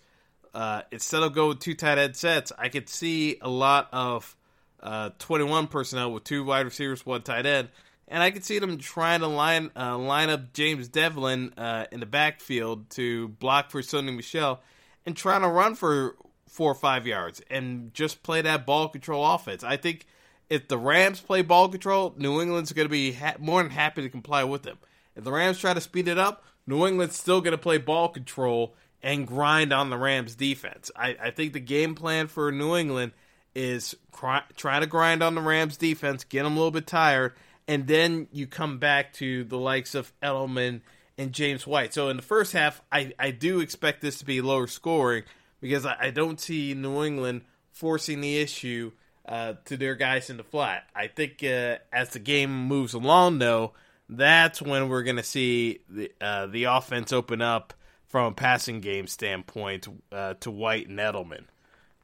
[0.54, 4.36] uh, instead of going with two tight end sets, I could see a lot of
[4.82, 7.70] uh, 21 personnel with two wide receivers, one tight end.
[8.08, 12.00] And I could see them trying to line uh, line up James Develin uh, in
[12.00, 14.62] the backfield to block for Sony Michel
[15.06, 16.16] and trying to run for
[16.48, 19.64] four or five yards and just play that ball control offense.
[19.64, 20.06] I think
[20.50, 24.02] if the Rams play ball control, New England's going to be ha- more than happy
[24.04, 24.78] to comply with them.
[25.18, 28.08] If the Rams try to speed it up, New England's still going to play ball
[28.08, 30.92] control and grind on the Rams defense.
[30.96, 33.14] I, I think the game plan for New England
[33.56, 37.34] is cry, try to grind on the Rams defense, get them a little bit tired,
[37.68, 40.82] and then you come back to the likes of Edelman
[41.18, 41.96] and James White.
[41.96, 45.24] So in the first half, I, I do expect this to be lower scoring
[45.60, 48.92] because I, I don't see New England forcing the issue
[49.28, 50.84] uh, to their guys in the flat.
[50.96, 53.74] I think uh, as the game moves along, though,
[54.10, 57.74] that's when we're going to see the uh, the offense open up
[58.08, 61.46] from a passing game standpoint uh, to White and Edelman.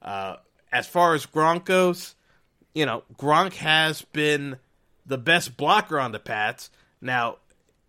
[0.01, 0.35] Uh,
[0.71, 2.15] as far as Gronk goes,
[2.73, 4.57] you know Gronk has been
[5.05, 6.69] the best blocker on the Pats.
[7.01, 7.37] Now,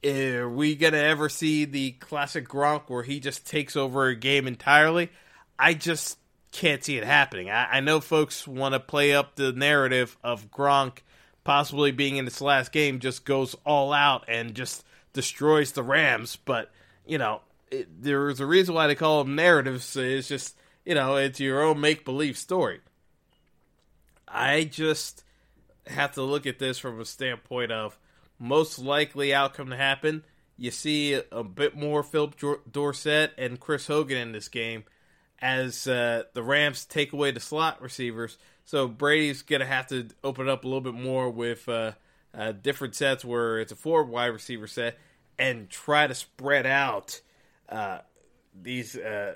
[0.05, 4.47] are we gonna ever see the classic Gronk where he just takes over a game
[4.47, 5.11] entirely?
[5.59, 6.19] I just
[6.53, 7.51] can't see it happening.
[7.51, 10.99] I, I know folks want to play up the narrative of Gronk
[11.45, 16.37] possibly being in this last game just goes all out and just destroys the Rams.
[16.37, 16.73] But
[17.07, 19.97] you know, it, there's a reason why they call them narratives.
[19.97, 22.81] It's just you know, it's your own make believe story.
[24.27, 25.23] I just
[25.87, 27.99] have to look at this from a standpoint of
[28.39, 30.25] most likely outcome to happen.
[30.57, 32.37] You see a bit more Phillip
[32.71, 34.85] Dorsett and Chris Hogan in this game
[35.41, 40.49] as uh, the Rams take away the slot receivers so Brady's gonna have to open
[40.49, 41.93] up a little bit more with uh,
[42.37, 44.99] uh, different sets where it's a four wide receiver set
[45.39, 47.21] and try to spread out
[47.69, 47.99] uh,
[48.61, 49.35] these uh,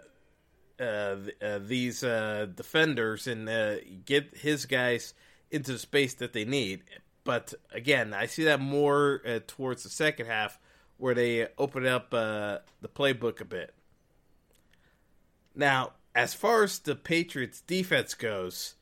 [0.80, 3.48] uh, uh, these defenders and
[4.04, 5.14] get his guys
[5.50, 6.84] into the space that they need.
[7.24, 10.58] But again, I see that more towards the second half
[10.96, 12.62] where they open up the
[12.94, 13.74] playbook a bit.
[15.54, 18.74] Now, as far as the Patriots defense goes,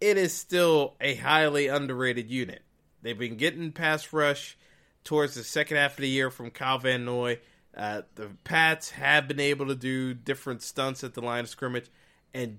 [0.00, 2.62] it is still a highly underrated unit.
[3.02, 4.56] They've been getting pass rush
[5.04, 7.38] towards the second half of the year from Kyle Van Noy.
[7.76, 11.90] Uh, the Pats have been able to do different stunts at the line of scrimmage
[12.34, 12.58] and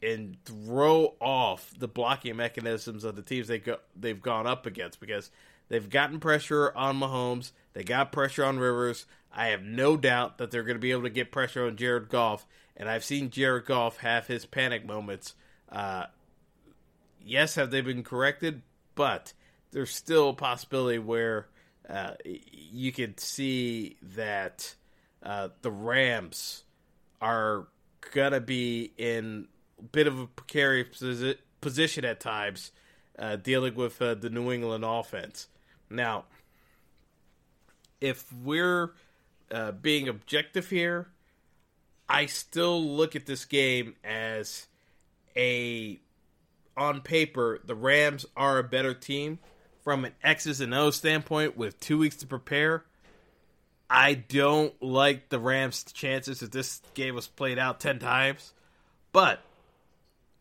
[0.00, 5.00] and throw off the blocking mechanisms of the teams they go, they've gone up against
[5.00, 5.30] because
[5.68, 9.06] they've gotten pressure on Mahomes, they got pressure on Rivers.
[9.32, 12.08] I have no doubt that they're going to be able to get pressure on Jared
[12.08, 12.46] Goff,
[12.76, 15.34] and I've seen Jared Goff have his panic moments.
[15.70, 16.06] Uh,
[17.26, 18.62] yes, have they been corrected?
[18.94, 19.32] But
[19.72, 21.48] there's still a possibility where
[21.88, 24.74] uh, you could see that
[25.22, 26.64] uh, the Rams
[27.20, 27.66] are
[28.12, 31.24] gonna be in a bit of a precarious
[31.60, 32.72] position at times,
[33.18, 35.48] uh, dealing with uh, the New England offense.
[35.90, 36.24] Now,
[38.00, 38.92] if we're
[39.50, 41.08] uh, being objective here,
[42.08, 44.68] I still look at this game as
[45.36, 46.00] a
[46.76, 49.38] on paper the Rams are a better team
[49.82, 52.84] from an X's and O's standpoint with two weeks to prepare.
[53.88, 58.52] I don't like the Rams' chances if this game was played out 10 times.
[59.12, 59.40] But,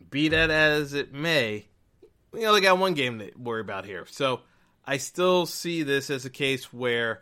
[0.09, 1.67] be that as it may,
[2.31, 4.05] we only got one game to worry about here.
[4.09, 4.41] So,
[4.85, 7.21] I still see this as a case where,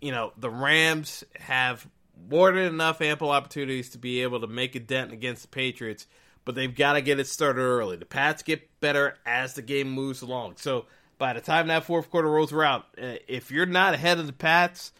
[0.00, 1.86] you know, the Rams have
[2.28, 6.06] more than enough ample opportunities to be able to make a dent against the Patriots,
[6.44, 7.96] but they've got to get it started early.
[7.96, 10.54] The Pats get better as the game moves along.
[10.56, 10.86] So,
[11.18, 14.32] by the time that fourth quarter rolls around, uh, if you're not ahead of the
[14.32, 14.92] Pats,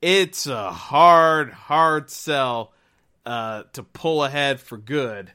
[0.00, 2.72] it's a hard, hard sell
[3.24, 5.32] uh, to pull ahead for good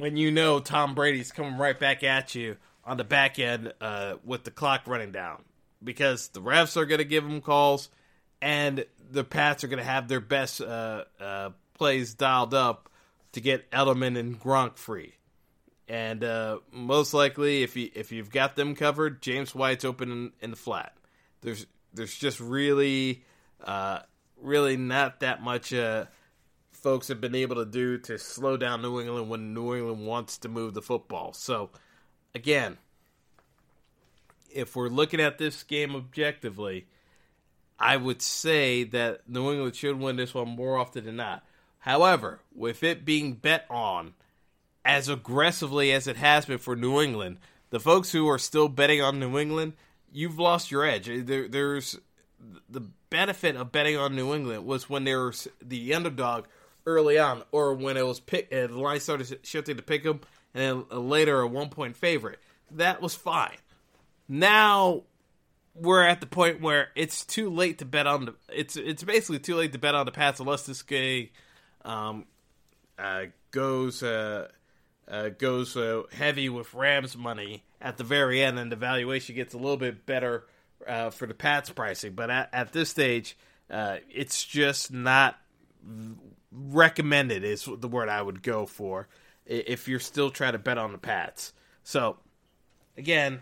[0.00, 4.16] when you know Tom Brady's coming right back at you on the back end uh,
[4.24, 5.42] with the clock running down
[5.82, 7.88] because the refs are going to give them calls
[8.42, 12.88] and the Pats are going to have their best uh, uh, plays dialed up
[13.36, 15.12] to get Edelman and Gronk free.
[15.86, 20.32] And uh, most likely, if you if you've got them covered, James White's open in,
[20.40, 20.96] in the flat.
[21.42, 23.24] There's there's just really
[23.62, 24.00] uh,
[24.40, 26.06] really not that much uh,
[26.72, 30.38] folks have been able to do to slow down New England when New England wants
[30.38, 31.34] to move the football.
[31.34, 31.68] So,
[32.34, 32.78] again,
[34.50, 36.86] if we're looking at this game objectively,
[37.78, 41.44] I would say that New England should win this one more often than not.
[41.86, 44.14] However, with it being bet on
[44.84, 47.38] as aggressively as it has been for New England,
[47.70, 49.74] the folks who are still betting on New England,
[50.12, 51.06] you've lost your edge.
[51.06, 51.96] There, there's
[52.68, 56.46] the benefit of betting on New England was when they were the underdog
[56.86, 60.20] early on, or when it was pick, uh, the line started shifting to pick them,
[60.54, 62.40] and then uh, later a one point favorite.
[62.72, 63.56] That was fine.
[64.28, 65.04] Now
[65.72, 68.34] we're at the point where it's too late to bet on the.
[68.52, 71.30] It's it's basically too late to bet on the Pats unless this guy
[71.86, 72.26] um,
[72.98, 74.48] uh, goes uh,
[75.08, 79.54] uh, goes uh, heavy with Rams money at the very end, and the valuation gets
[79.54, 80.44] a little bit better
[80.86, 83.38] uh, for the Pats pricing, but at, at this stage,
[83.70, 85.38] uh, it's just not
[86.50, 87.44] recommended.
[87.44, 89.08] Is the word I would go for
[89.46, 91.52] if you're still trying to bet on the Pats.
[91.84, 92.16] So,
[92.96, 93.40] again,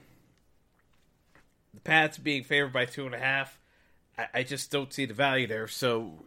[1.73, 3.59] the Pats being favored by two and a half,
[4.19, 5.67] I, I just don't see the value there.
[5.67, 6.27] So,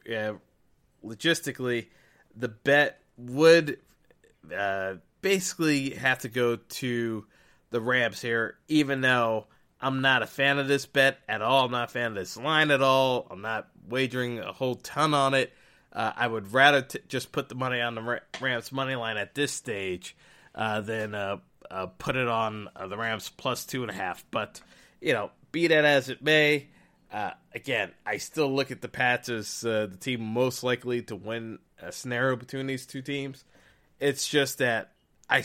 [1.05, 1.87] logistically,
[2.37, 3.79] the bet would
[4.55, 7.25] uh, basically have to go to
[7.69, 9.47] the Rams here, even though
[9.81, 11.65] I'm not a fan of this bet at all.
[11.65, 13.27] I'm not a fan of this line at all.
[13.29, 15.53] I'm not wagering a whole ton on it.
[15.91, 19.35] Uh, I would rather t- just put the money on the Rams money line at
[19.35, 20.15] this stage
[20.53, 21.37] uh, than uh,
[21.71, 24.23] uh put it on uh, the Rams plus two and a half.
[24.29, 24.61] But
[25.01, 26.67] you know, be that as it may,
[27.53, 31.91] again, I still look at the Pats as the team most likely to win a
[31.91, 33.43] scenario between these two teams.
[33.99, 34.91] It's just that
[35.29, 35.43] I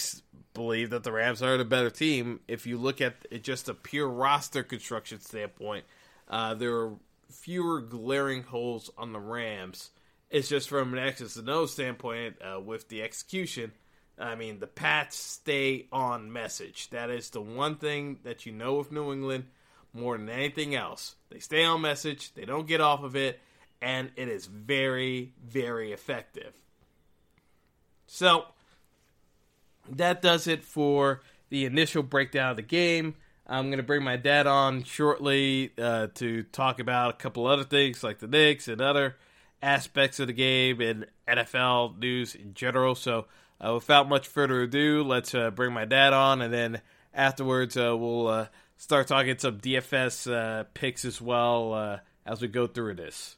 [0.55, 2.41] believe that the Rams are the better team.
[2.47, 5.85] If you look at it just a pure roster construction standpoint,
[6.29, 6.93] uh, there are
[7.31, 9.91] fewer glaring holes on the Rams.
[10.31, 13.73] It's just from an X's and O standpoint uh, with the execution.
[14.19, 16.91] I mean, the Pats stay on message.
[16.91, 19.45] That is the one thing that you know with New England
[19.93, 21.17] more than anything else.
[21.31, 23.41] They stay on message, they don't get off of it,
[23.83, 26.55] and it is very, very effective.
[28.07, 28.47] So,
[29.91, 33.17] that does it for the initial breakdown of the game.
[33.47, 37.65] I'm going to bring my dad on shortly uh, to talk about a couple other
[37.65, 39.17] things like the Knicks and other
[39.61, 42.95] aspects of the game and NFL news in general.
[42.95, 43.27] So,
[43.61, 46.81] uh, without much further ado, let's uh, bring my dad on, and then
[47.15, 52.67] afterwards uh, we'll uh, start talking some DFS uh, picks as well as we go
[52.67, 53.37] through this.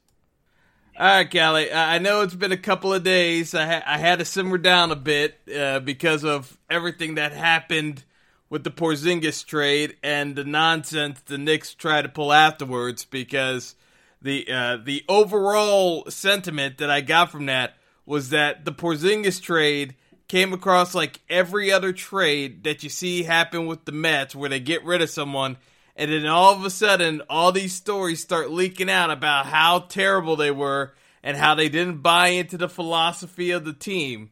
[0.97, 1.73] All right, Callie.
[1.73, 3.53] I know it's been a couple of days.
[3.53, 5.45] I, ha- I had to simmer down a bit
[5.85, 8.05] because of everything that happened
[8.49, 13.75] with the Porzingis trade and the nonsense the Knicks tried to pull afterwards because
[14.23, 17.75] the uh, the overall sentiment that I got from that
[18.07, 19.97] was that the Porzingis trade
[20.29, 24.61] came across like every other trade that you see happen with the Mets where they
[24.61, 25.57] get rid of someone
[25.97, 30.37] and then all of a sudden all these stories start leaking out about how terrible
[30.37, 34.31] they were and how they didn't buy into the philosophy of the team.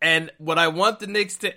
[0.00, 1.54] And what I want the Knicks to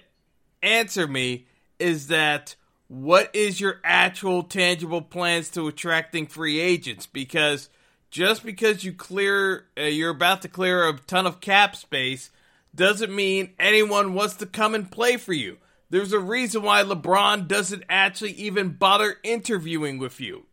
[0.61, 1.47] answer me
[1.79, 2.55] is that
[2.87, 7.05] what is your actual tangible plans to attracting free agents?
[7.05, 7.69] Because
[8.09, 12.31] just because you clear, uh, you're about to clear a ton of cap space,
[12.73, 15.57] doesn't mean anyone wants to come and play for you.
[15.89, 20.45] There's a reason why LeBron doesn't actually even bother interviewing with you.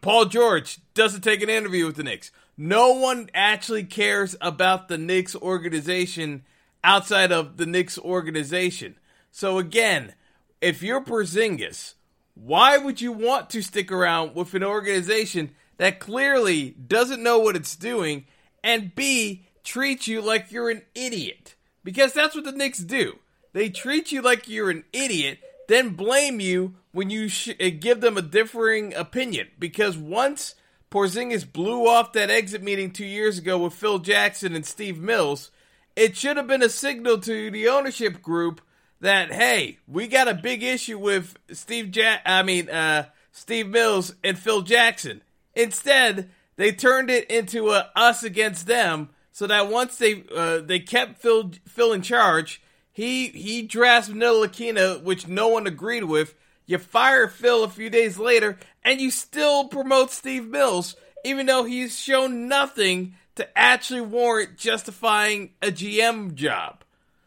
[0.00, 2.30] Paul George doesn't take an interview with the Knicks.
[2.56, 6.44] No one actually cares about the Knicks organization
[6.84, 8.96] outside of the Knicks organization.
[9.32, 10.14] So again,
[10.60, 11.94] if you're Porzingis,
[12.34, 17.56] why would you want to stick around with an organization that clearly doesn't know what
[17.56, 18.26] it's doing
[18.62, 21.56] and B treats you like you're an idiot?
[21.82, 23.18] Because that's what the Knicks do.
[23.54, 25.38] They treat you like you're an idiot,
[25.68, 29.48] then blame you when you sh- uh, give them a differing opinion.
[29.58, 30.56] Because once
[30.90, 35.52] Porzingis blew off that exit meeting two years ago with Phil Jackson and Steve Mills,
[35.94, 38.60] it should have been a signal to the ownership group
[39.00, 42.22] that hey, we got a big issue with Steve Jack.
[42.26, 45.22] I mean, uh, Steve Mills and Phil Jackson.
[45.54, 50.80] Instead, they turned it into a us against them, so that once they uh, they
[50.80, 52.60] kept Phil Phil in charge,
[52.94, 56.34] he he drafts Ntilikina, which no one agreed with.
[56.64, 61.64] You fire Phil a few days later, and you still promote Steve Mills, even though
[61.64, 66.84] he's shown nothing to actually warrant justifying a GM job.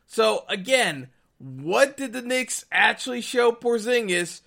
[0.07, 4.41] So again, what did the Knicks actually show Porzingis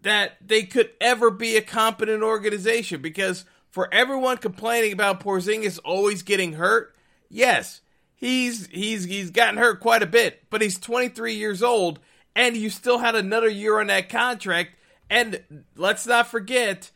[0.00, 3.02] that they could ever be a competent organization?
[3.02, 6.96] Because for everyone complaining about Porzingis always getting hurt,
[7.28, 7.82] yes,
[8.18, 11.98] he's he's he's gotten hurt quite a bit, but he's 23 years old
[12.36, 14.76] and you still had another year on that contract
[15.08, 16.90] and let's not forget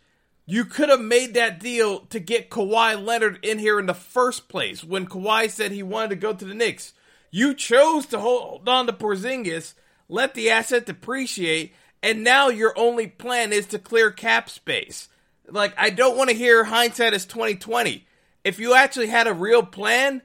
[0.44, 4.48] you could have made that deal to get Kawhi Leonard in here in the first
[4.48, 6.92] place when Kawhi said he wanted to go to the Knicks.
[7.30, 9.74] You chose to hold on to Porzingis,
[10.08, 15.08] let the asset depreciate, and now your only plan is to clear cap space.
[15.48, 18.06] Like I don't want to hear hindsight is twenty twenty.
[18.44, 20.22] If you actually had a real plan,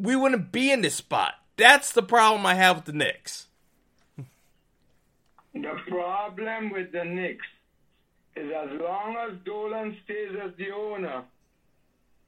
[0.00, 1.34] we wouldn't be in this spot.
[1.56, 3.46] That's the problem I have with the Knicks.
[5.52, 7.46] The problem with the Knicks
[8.36, 11.24] is as long as Dolan stays as the owner,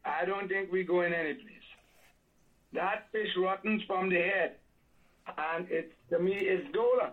[0.05, 1.49] I don't think we're going anyplace.
[2.73, 4.57] That fish rottens from the head.
[5.39, 7.13] And it's to me it's Dolan.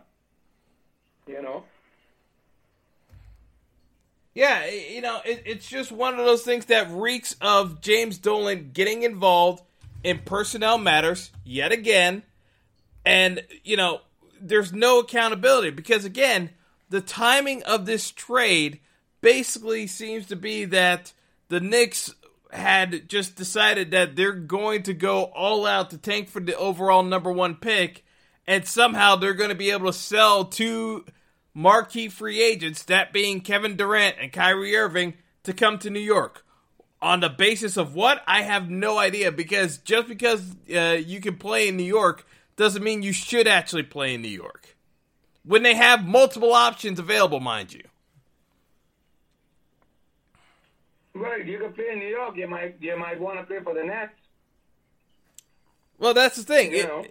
[1.28, 1.64] You know?
[4.34, 8.72] Yeah, you know, it, it's just one of those things that reeks of James Dolan
[8.74, 9.64] getting involved
[10.04, 12.24] in personnel matters yet again.
[13.06, 14.02] And, you know,
[14.40, 16.52] there's no accountability because, again,
[16.90, 18.80] the timing of this trade
[19.22, 21.14] basically seems to be that
[21.50, 22.14] the Knicks
[22.52, 27.04] had just decided that they're going to go all out to tank for the overall
[27.04, 28.04] number one pick,
[28.48, 31.06] and somehow they're going to be able to sell two
[31.54, 36.46] marquee free agents, that being Kevin Durant and Kyrie Irving, to come to New York.
[37.02, 38.22] On the basis of what?
[38.28, 42.84] I have no idea because just because uh, you can play in New York doesn't
[42.84, 44.76] mean you should actually play in New York.
[45.46, 47.84] When they have multiple options available, mind you.
[51.14, 52.36] Right, you can play in New York.
[52.38, 54.14] You might you might want to play for the Nets.
[55.98, 56.72] Well, that's the thing.
[56.72, 57.06] You It- know.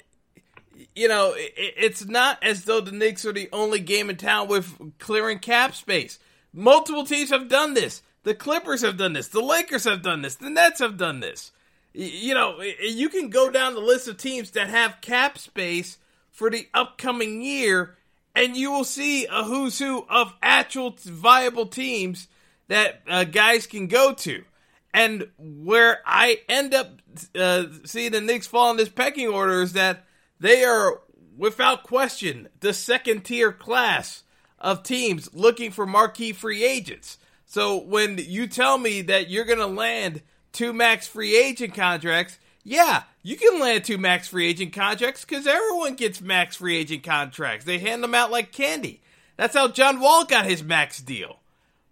[0.94, 4.48] you know, it, it's not as though the Knicks are the only game in town
[4.48, 6.18] with clearing cap space.
[6.52, 8.02] Multiple teams have done this.
[8.28, 9.28] The Clippers have done this.
[9.28, 10.34] The Lakers have done this.
[10.34, 11.50] The Nets have done this.
[11.94, 15.96] You know, you can go down the list of teams that have cap space
[16.30, 17.96] for the upcoming year,
[18.34, 22.28] and you will see a who's who of actual viable teams
[22.66, 24.44] that uh, guys can go to.
[24.92, 27.00] And where I end up
[27.34, 30.04] uh, seeing the Knicks fall in this pecking order is that
[30.38, 31.00] they are,
[31.34, 34.22] without question, the second tier class
[34.58, 37.16] of teams looking for marquee free agents.
[37.48, 40.20] So when you tell me that you're going to land
[40.52, 45.46] two max free agent contracts, yeah, you can land two max free agent contracts because
[45.46, 47.64] everyone gets max free agent contracts.
[47.64, 49.00] They hand them out like candy.
[49.38, 51.40] That's how John Wall got his max deal.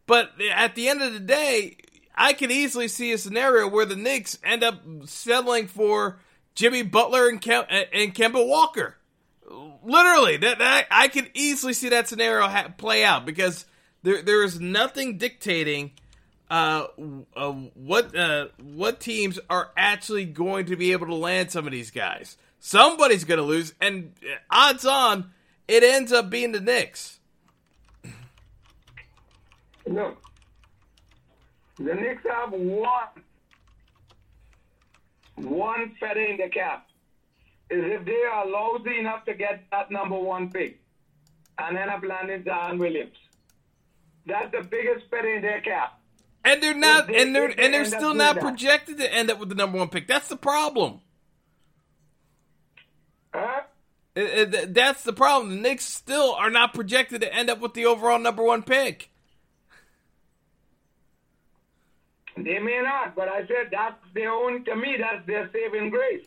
[0.06, 1.78] But at the end of the day,
[2.14, 6.18] I can easily see a scenario where the Knicks end up settling for
[6.54, 8.96] Jimmy Butler and, Kem- and Kemba Walker.
[9.82, 13.64] Literally, that, that I can easily see that scenario ha- play out because
[14.06, 15.90] there there is nothing dictating
[16.48, 16.86] uh,
[17.36, 21.72] uh, what uh, what teams are actually going to be able to land some of
[21.72, 22.36] these guys.
[22.60, 24.12] Somebody's going to lose, and
[24.48, 25.32] odds on
[25.66, 27.18] it ends up being the Knicks.
[29.86, 30.22] Look,
[31.76, 33.08] the Knicks have one
[35.34, 36.86] one feather in the cap.
[37.70, 40.80] Is if they are lousy enough to get that number one pick
[41.58, 43.16] and end up landing Zion Williams.
[44.26, 46.00] That's the biggest feather in their cap.
[46.44, 49.38] And they're not, they, and they're they, and they're still not projected to end up
[49.38, 50.06] with the number one pick.
[50.06, 51.00] That's the problem.
[53.34, 53.60] Huh?
[54.16, 55.50] Uh, uh, it, it, that's the problem.
[55.50, 59.10] The Knicks still are not projected to end up with the overall number one pick.
[62.36, 64.64] They may not, but I said that's their own.
[64.66, 66.24] To me, that's their saving grace.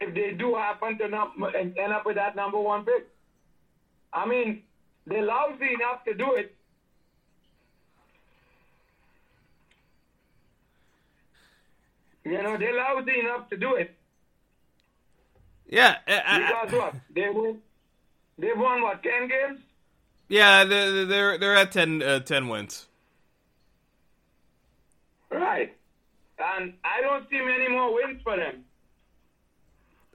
[0.00, 3.08] If they do happen to not end up with that number one pick,
[4.12, 4.62] I mean,
[5.06, 6.54] they're lousy enough to do it
[12.24, 13.94] You know, they're lousy enough to do it.
[15.66, 15.96] Yeah.
[16.06, 16.94] I, because what?
[17.14, 17.58] They win.
[18.38, 19.02] They've won what?
[19.02, 19.60] Ten games.
[20.28, 22.86] Yeah, they're they're, they're at 10, uh, 10 wins.
[25.30, 25.74] Right,
[26.38, 28.64] and I don't see many more wins for them.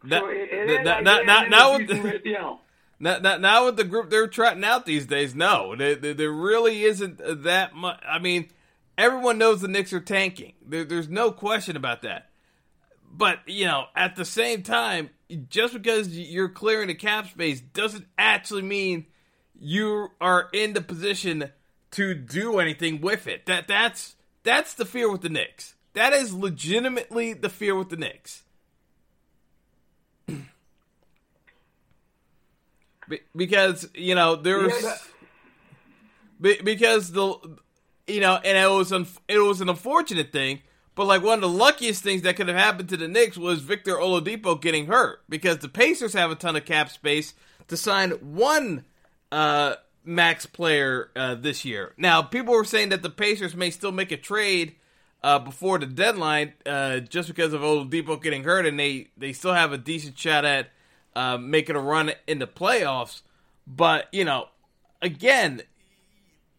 [0.04, 2.60] That, so it, it that, like now, now, with the, you know.
[3.00, 6.84] now, now, now with the group they're trotting out these days, no, there, there really
[6.84, 8.00] isn't that much.
[8.08, 8.50] I mean,
[8.98, 10.54] Everyone knows the Knicks are tanking.
[10.66, 12.30] There, there's no question about that.
[13.12, 15.12] But, you know, at the same time,
[15.50, 19.06] just because you're clearing the cap space doesn't actually mean
[19.60, 21.52] you are in the position
[21.92, 23.46] to do anything with it.
[23.46, 25.76] That that's that's the fear with the Knicks.
[25.94, 28.44] That is legitimately the fear with the Knicks.
[33.36, 34.98] because, you know, there's yeah,
[36.64, 37.58] because the
[38.08, 40.62] you know, and it was un- it was an unfortunate thing.
[40.96, 43.60] But like one of the luckiest things that could have happened to the Knicks was
[43.60, 47.36] Victor Oladipo getting hurt because the Pacers have a ton of cap space
[47.68, 48.84] to sign one
[49.32, 51.94] uh, max player uh, this year.
[51.98, 54.76] Now, people were saying that the Pacers may still make a trade
[55.24, 59.54] uh, before the deadline uh, just because of Oladipo getting hurt, and they they still
[59.54, 60.70] have a decent shot at
[61.16, 63.22] uh, making a run in the playoffs.
[63.68, 64.48] But you know,
[65.02, 65.62] again,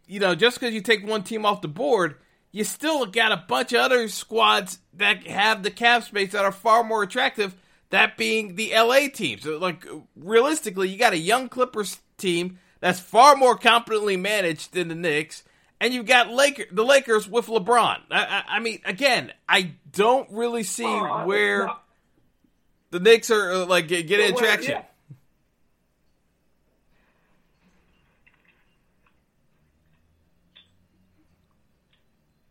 [0.08, 2.16] you know, just because you take one team off the board,
[2.50, 6.52] you still got a bunch of other squads that have the cap space that are
[6.52, 7.54] far more attractive.
[7.90, 9.44] That being the LA teams.
[9.44, 9.86] So like
[10.16, 15.42] realistically, you got a young Clippers team that's far more competently managed than the Knicks,
[15.80, 17.98] and you've got Laker, the Lakers with LeBron.
[18.10, 21.70] I, I, I mean, again, I don't really see oh, where
[22.90, 24.82] the Knicks are uh, like getting traction.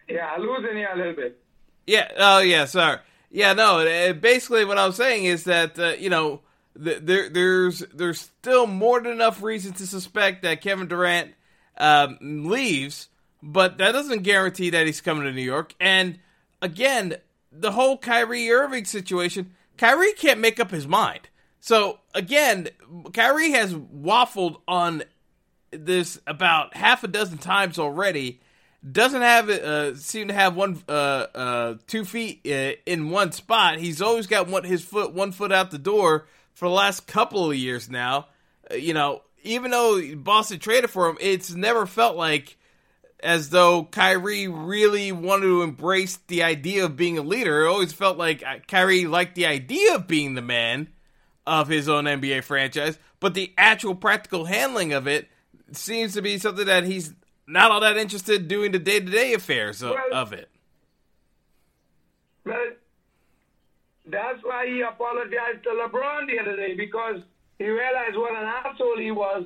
[0.07, 0.35] Yeah.
[0.37, 1.39] Losing you a little bit.
[1.85, 2.11] Yeah.
[2.17, 2.65] Oh, yeah.
[2.65, 2.99] Sorry.
[3.31, 3.53] Yeah.
[3.53, 4.13] No.
[4.13, 6.41] Basically, what I'm saying is that uh, you know
[6.75, 11.33] there there's there's still more than enough reason to suspect that Kevin Durant
[11.77, 13.09] um, leaves,
[13.41, 15.73] but that doesn't guarantee that he's coming to New York.
[15.79, 16.19] And
[16.61, 17.15] again,
[17.51, 21.29] the whole Kyrie Irving situation, Kyrie can't make up his mind.
[21.59, 22.69] So again,
[23.13, 25.03] Kyrie has waffled on
[25.71, 28.39] this about half a dozen times already
[28.89, 33.31] doesn't have it uh, seem to have one uh, uh, two feet uh, in one
[33.31, 33.79] spot.
[33.79, 37.49] He's always got one his foot one foot out the door for the last couple
[37.49, 38.27] of years now.
[38.69, 42.57] Uh, you know, even though Boston traded for him, it's never felt like
[43.19, 47.65] as though Kyrie really wanted to embrace the idea of being a leader.
[47.65, 50.89] It always felt like uh, Kyrie liked the idea of being the man
[51.47, 55.29] of his own NBA franchise, but the actual practical handling of it
[55.71, 57.13] seems to be something that he's
[57.47, 60.49] not all that interested doing the day to day affairs of, well, of it.
[62.45, 62.71] Well,
[64.05, 67.21] that's why he apologized to LeBron the other day because
[67.57, 69.45] he realized what an asshole he was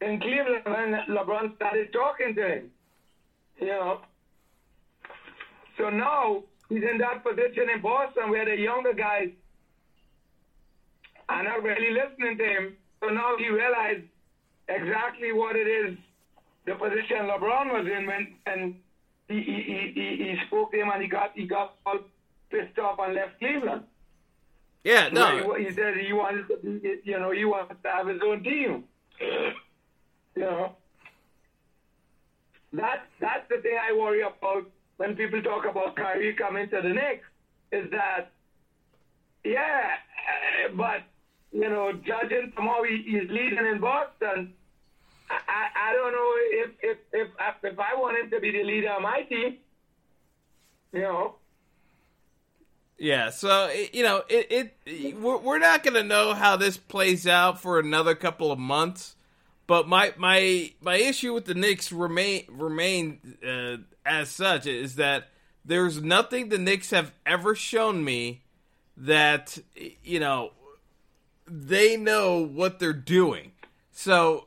[0.00, 2.70] in Cleveland when LeBron started talking to him.
[3.60, 4.00] You know.
[5.78, 9.30] So now he's in that position in Boston where the younger guys
[11.28, 12.76] are not really listening to him.
[13.00, 14.04] So now he realized
[14.68, 15.96] exactly what it is
[16.66, 18.74] the position LeBron was in when and
[19.28, 21.98] he, he, he, he spoke to him and he got he got all
[22.50, 23.82] pissed off and left Cleveland.
[24.84, 25.54] Yeah, no.
[25.56, 28.42] He, he said he wanted to, be, you know, he wanted to have his own
[28.42, 28.84] team.
[30.34, 30.72] You know,
[32.72, 34.64] that that's the thing I worry about
[34.96, 37.26] when people talk about Kyrie coming to the Knicks
[37.70, 38.30] is that,
[39.44, 39.96] yeah,
[40.74, 41.02] but
[41.52, 44.54] you know, judging from how he, he's leading in Boston,
[45.48, 47.28] I, I don't know if if if
[47.62, 49.56] if I want him to be the leader of my team,
[50.92, 51.36] you know.
[52.98, 57.60] Yeah, so you know, it, it we're not going to know how this plays out
[57.60, 59.16] for another couple of months.
[59.66, 65.30] But my my my issue with the Knicks remain remain uh, as such is that
[65.64, 68.42] there's nothing the Knicks have ever shown me
[68.96, 69.58] that
[70.04, 70.52] you know
[71.46, 73.52] they know what they're doing.
[73.90, 74.46] So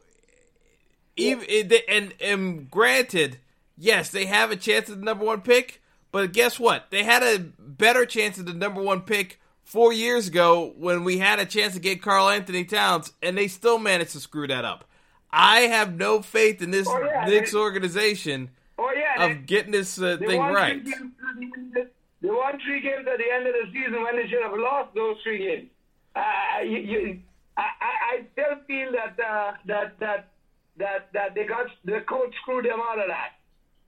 [1.17, 3.39] even and and granted,
[3.77, 5.81] yes, they have a chance at the number one pick
[6.15, 6.91] but guess what?
[6.91, 11.17] They had a better chance at the number one pick four years ago when we
[11.17, 14.85] had a chance to get Karl-Anthony Towns, and they still managed to screw that up.
[15.29, 19.43] I have no faith in this oh, yeah, Knicks they, organization oh, yeah, of they,
[19.43, 20.85] getting this uh, thing right.
[20.85, 24.95] They won three games at the end of the season when they should have lost
[24.95, 25.69] those three games.
[26.15, 27.19] Uh, you, you,
[27.57, 30.29] I, I still feel that uh, that that
[30.77, 33.31] that that they got the coach screwed them out of that.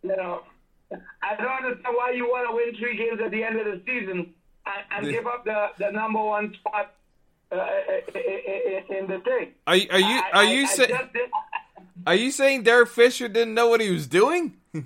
[0.03, 0.41] You know.
[0.89, 3.81] I don't understand why you want to win three games at the end of the
[3.85, 4.33] season
[4.65, 6.93] and, and give up the, the number one spot
[7.51, 7.67] uh,
[8.89, 9.51] in the thing.
[9.65, 10.91] Are you are you are you saying
[12.05, 14.53] are you saying Derek Fisher didn't know what he was doing?
[14.73, 14.83] I,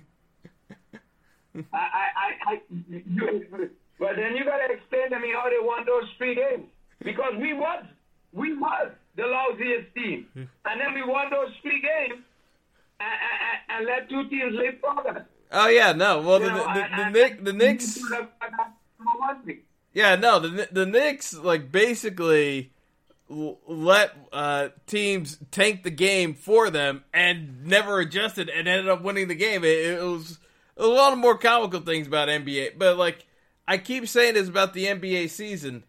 [1.74, 6.36] I, I, you, but then you gotta explain to me how they won those three
[6.36, 6.66] games
[7.04, 7.84] because we was
[8.34, 10.50] we was the lousiest team, and
[10.82, 12.22] then we won those three games
[13.00, 15.26] and, and, and let two teams live further.
[15.52, 16.22] Oh yeah, no.
[16.22, 18.00] Well, the, the, the, the, Nick, the Knicks.
[19.94, 20.40] Yeah, no.
[20.40, 22.72] The the Knicks like basically
[23.30, 29.28] let uh, teams tank the game for them and never adjusted and ended up winning
[29.28, 29.64] the game.
[29.64, 30.38] It, it, was
[30.78, 33.26] a lot of more comical things about NBA, but like
[33.68, 35.84] I keep saying is about the NBA season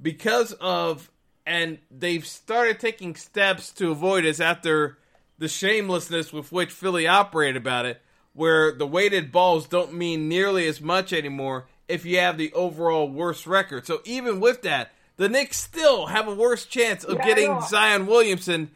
[0.00, 1.10] because of
[1.48, 4.98] and they've started taking steps to avoid this after
[5.38, 8.02] the shamelessness with which Philly operated about it
[8.34, 13.08] where the weighted balls don't mean nearly as much anymore if you have the overall
[13.08, 13.86] worst record.
[13.86, 18.06] So even with that, the Knicks still have a worse chance of yeah, getting Zion
[18.06, 18.70] Williamson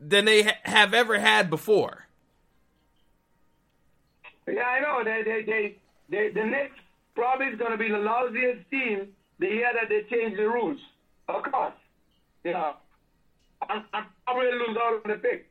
[0.00, 2.06] than they ha- have ever had before.
[4.48, 5.04] Yeah, I know.
[5.04, 5.76] They, they, they,
[6.08, 6.78] they, the Knicks
[7.14, 9.08] probably is going to be the lousiest team
[9.38, 10.80] the year that they change the rules.
[11.28, 11.74] Of course.
[12.44, 12.72] Yeah.
[13.68, 15.50] I'm, I'm probably lose out on the pick.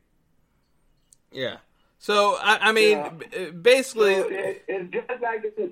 [1.32, 1.56] Yeah.
[1.98, 2.98] So I, I mean,
[3.32, 3.50] yeah.
[3.50, 5.70] basically, so it, it's just like this.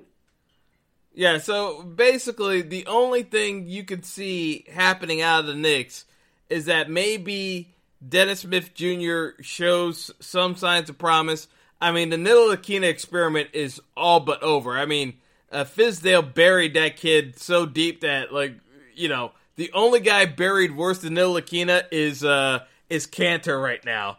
[1.15, 6.05] Yeah, so basically, the only thing you could see happening out of the Knicks
[6.49, 7.75] is that maybe
[8.07, 9.41] Dennis Smith Jr.
[9.41, 11.47] shows some signs of promise.
[11.79, 14.75] I mean, the Ntilikina experiment is all but over.
[14.75, 15.13] I mean,
[15.51, 18.55] uh, Fizdale buried that kid so deep that, like,
[18.95, 24.17] you know, the only guy buried worse than Ntilikina is uh, is Kanter right now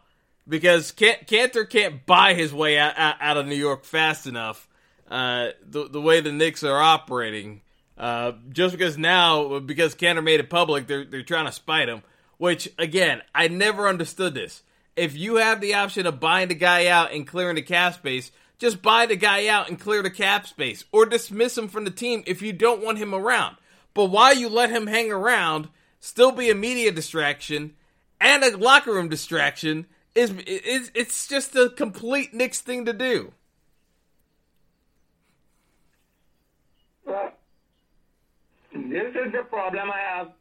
[0.49, 4.69] because Kanter can't buy his way out, out of New York fast enough.
[5.09, 7.61] Uh, the the way the Knicks are operating,
[7.99, 12.03] uh, just because now because Kanter made it public, they're they're trying to spite him.
[12.39, 14.63] Which again, I never understood this.
[14.97, 18.31] If you have the option of buying the guy out and clearing the cap space,
[18.59, 21.91] just buy the guy out and clear the cap space, or dismiss him from the
[21.91, 23.57] team if you don't want him around.
[23.95, 25.69] But why you let him hang around,
[26.01, 27.75] still be a media distraction
[28.21, 33.33] and a locker room distraction is it's it's just a complete Knicks thing to do.
[37.05, 37.33] Well,
[38.73, 40.33] this is the problem I have.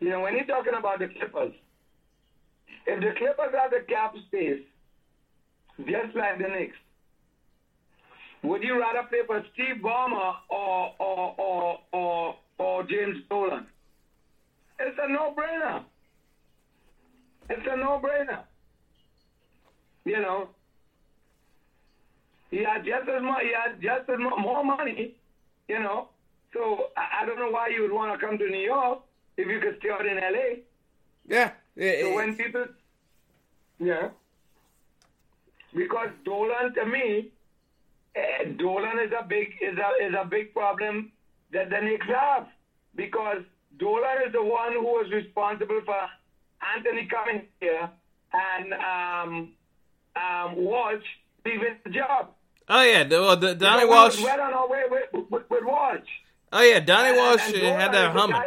[0.00, 1.52] You know, when you're talking about the Clippers,
[2.86, 4.62] if the Clippers have the cap space,
[5.78, 6.76] just like the Knicks,
[8.42, 11.78] would you rather play for Steve Ballmer or or or
[12.88, 13.66] James Dolan?
[14.78, 15.84] It's a no-brainer.
[17.50, 18.40] It's a no-brainer.
[20.04, 20.48] You know,
[22.50, 25.14] he had just as much, he had just as much, more money.
[25.68, 26.08] You know,
[26.52, 29.00] so I, I don't know why you would want to come to New York
[29.36, 30.62] if you could stay out in LA.
[31.26, 31.52] Yeah.
[31.76, 32.66] so when people,
[33.78, 34.08] yeah,
[35.74, 37.30] because Dolan to me,
[38.16, 41.12] uh, Dolan is a big is a is a big problem
[41.52, 42.46] that the Knicks have
[42.96, 43.42] because
[43.78, 46.08] Dolan is the one who was responsible for
[46.76, 47.90] Anthony coming here
[48.32, 49.52] and um,
[50.16, 51.02] um, Walsh
[51.44, 52.30] leaving the job.
[52.68, 54.18] Oh yeah, the, well, the, Donnie You know, Walsh.
[54.18, 56.00] We went on our way with, with, with Walsh.
[56.52, 58.40] Oh yeah, Donnie And- Walsh and uh, had that humming.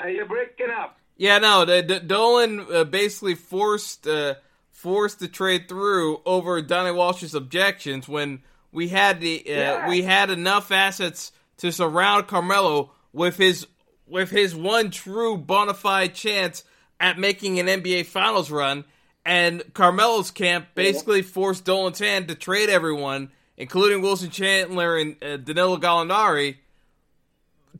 [0.00, 0.98] Are you breaking up?
[1.16, 4.34] Yeah, no, the, the, Dolan uh, basically forced uh,
[4.70, 8.42] forced the trade through over Donnie Walsh's objections when
[8.72, 9.88] we had the uh, Yeah.
[9.88, 13.66] we had enough assets to surround Carmelo with his
[14.06, 16.64] with his one true bona fide chance
[17.00, 18.84] at making an NBA Finals run,
[19.24, 25.36] and Carmelo's camp basically forced Dolan's hand to trade everyone, including Wilson Chandler and uh,
[25.38, 26.56] Danilo Gallinari,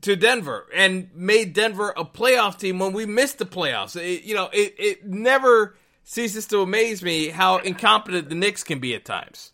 [0.01, 3.95] to Denver and made Denver a playoff team when we missed the playoffs.
[3.95, 8.79] It, you know, it, it never ceases to amaze me how incompetent the Knicks can
[8.79, 9.51] be at times.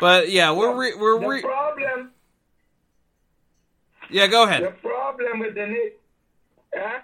[0.00, 2.10] But yeah, we're re- we're The re- problem,
[4.10, 4.26] yeah.
[4.28, 4.62] Go ahead.
[4.62, 5.96] the problem with the Knicks,
[6.74, 7.00] huh?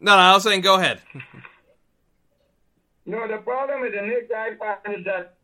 [0.00, 1.00] No, no, I was saying go ahead.
[3.06, 5.34] No, the problem with the Knicks I find is that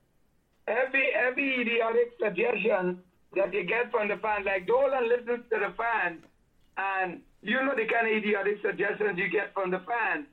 [0.69, 3.01] every every idiotic suggestion
[3.35, 6.23] that you get from the fans, like Dolan listens to the fans,
[6.77, 10.27] and you know the kind of idiotic suggestions you get from the fans,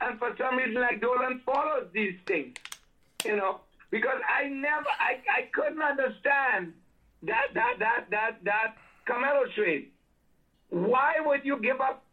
[0.00, 2.56] and for some reason, like Dolan follows these things,
[3.26, 3.60] you know,
[3.90, 6.72] because I never, I, I couldn't understand
[7.22, 8.74] that that that that that
[9.06, 9.90] Carmelo trade.
[10.70, 12.04] Why would you give up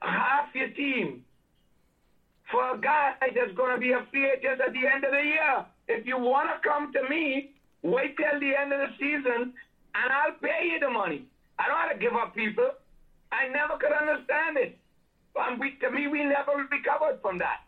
[0.00, 1.24] half your team?
[2.52, 5.24] for a guy that's going to be a free agent at the end of the
[5.24, 5.64] year.
[5.88, 7.50] If you want to come to me,
[7.80, 9.54] wait till the end of the season,
[9.96, 11.24] and I'll pay you the money.
[11.58, 12.70] I don't want to give up people.
[13.32, 14.78] I never could understand it.
[15.34, 17.64] And we, to me, we never recovered from that.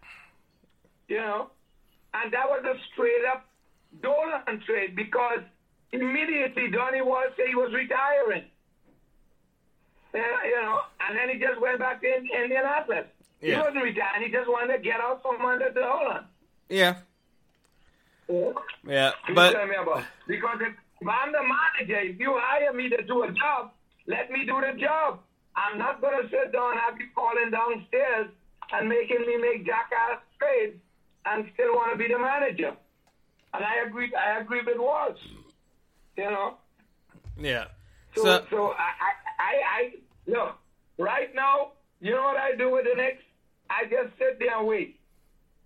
[1.09, 1.51] You know?
[2.15, 3.47] And that was a straight up
[4.03, 5.41] Dolan trade because
[5.93, 8.45] immediately Donnie Wall said he was retiring.
[10.15, 13.07] Yeah, you know, and then he just went back to in- Indianapolis.
[13.41, 14.23] He wasn't retiring.
[14.23, 16.25] He just wanted to get out from under the Dolan.
[16.69, 16.95] Yeah,
[18.87, 22.89] yeah, but tell me about because if, if I'm the manager, if you hire me
[22.89, 23.73] to do a job,
[24.07, 25.21] let me do the job.
[25.57, 28.29] I'm not gonna sit down, and have you falling downstairs
[28.73, 30.79] and making me make jackass trades
[31.27, 32.73] and still want to be the manager.
[33.53, 34.13] And I agree.
[34.15, 35.19] I agree with Walsh.
[36.17, 36.57] You know.
[37.39, 37.67] yeah.
[38.15, 39.93] So, So so I, I, I, I,
[40.27, 40.57] look,
[40.99, 43.23] right now, you know what I do with the Knicks?
[43.71, 45.01] I just sit there and wait.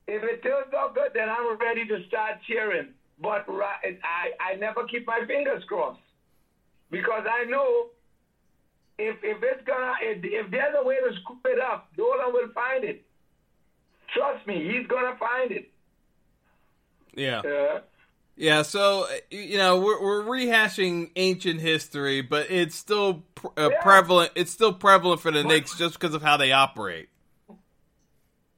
[0.06, 2.88] If it turns out good, then I'm ready to start cheering.
[3.20, 6.00] But ri- I, I never keep my fingers crossed
[6.90, 7.88] because I know
[8.98, 12.50] if if it's gonna if, if there's a way to scoop it up, Dolan will
[12.54, 13.04] find it.
[14.14, 15.70] Trust me, he's gonna find it.
[17.14, 17.40] yeah.
[17.40, 17.80] Uh,
[18.36, 23.80] Yeah, so you know we're we're rehashing ancient history, but it's still pr- uh, Yeah.
[23.82, 24.32] prevalent.
[24.36, 27.08] It's still prevalent for the Knicks just because of how they operate.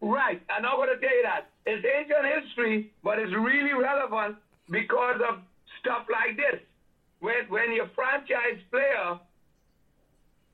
[0.03, 1.51] Right, and I'm going to tell you that.
[1.67, 4.37] It's ancient history, but it's really relevant
[4.71, 5.41] because of
[5.81, 6.61] stuff like this.
[7.21, 9.19] When, when your franchise player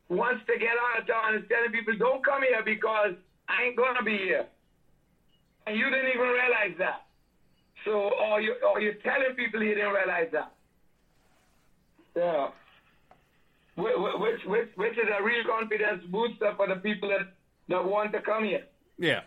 [0.08, 3.14] wants to get out of town and is telling people, don't come here because
[3.48, 4.46] I ain't going to be here.
[5.66, 7.02] And you didn't even realize that.
[7.84, 10.52] So, or, you, or you're telling people you didn't realize that.
[12.16, 12.48] Yeah.
[13.76, 17.32] Wh- wh- Which, which, which is a real confidence booster for the people that,
[17.68, 18.64] that want to come here.
[18.98, 19.20] Yeah,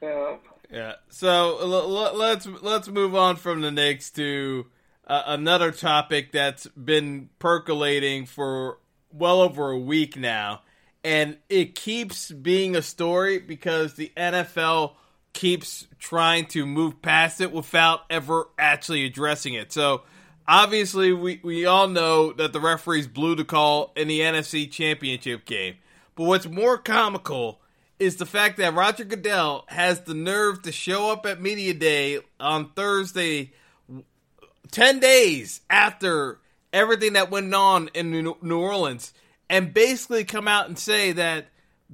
[0.00, 0.36] Yeah.
[0.70, 0.92] yeah.
[1.10, 4.64] So l- l- let's let's move on from the Knicks to
[5.06, 8.78] uh, another topic that's been percolating for
[9.12, 10.62] well over a week now,
[11.04, 14.94] and it keeps being a story because the NFL
[15.32, 19.72] keeps trying to move past it without ever actually addressing it.
[19.72, 20.02] So
[20.46, 25.44] obviously we, we all know that the referees blew the call in the NFC championship
[25.44, 25.76] game.
[26.14, 27.60] But what's more comical
[27.98, 32.18] is the fact that Roger Goodell has the nerve to show up at Media Day
[32.40, 33.52] on Thursday
[34.70, 36.40] 10 days after
[36.72, 39.12] everything that went on in New New Orleans
[39.48, 41.46] and basically come out and say that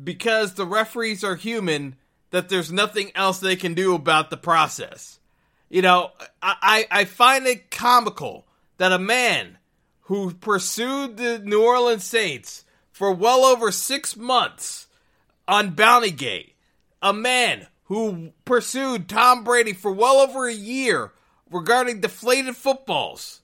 [0.02, 1.96] because the referees are human,
[2.34, 5.20] that there's nothing else they can do about the process.
[5.68, 6.10] You know,
[6.42, 8.44] I, I find it comical
[8.78, 9.58] that a man
[10.00, 14.88] who pursued the New Orleans Saints for well over six months
[15.46, 16.54] on Bountygate,
[17.00, 21.12] a man who pursued Tom Brady for well over a year
[21.52, 23.42] regarding deflated footballs.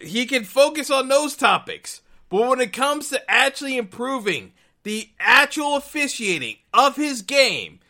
[0.00, 2.00] He can focus on those topics,
[2.30, 7.80] but when it comes to actually improving the actual officiating of his game,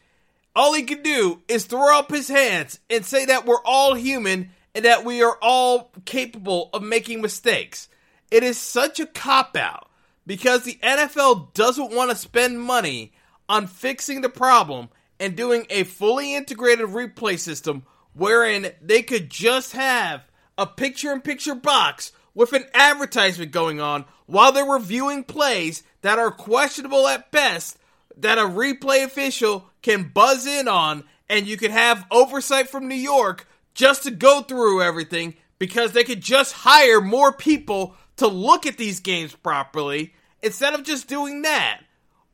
[0.54, 4.50] all he can do is throw up his hands and say that we're all human
[4.74, 7.88] and that we are all capable of making mistakes.
[8.30, 9.88] It is such a cop out
[10.26, 13.12] because the NFL doesn't want to spend money
[13.48, 14.88] on fixing the problem
[15.20, 17.84] and doing a fully integrated replay system
[18.14, 20.22] wherein they could just have
[20.56, 26.18] a picture in picture box with an advertisement going on while they're reviewing plays that
[26.18, 27.78] are questionable at best
[28.16, 32.94] that a replay official can buzz in on and you could have oversight from New
[32.94, 38.66] York just to go through everything because they could just hire more people to look
[38.66, 41.80] at these games properly instead of just doing that.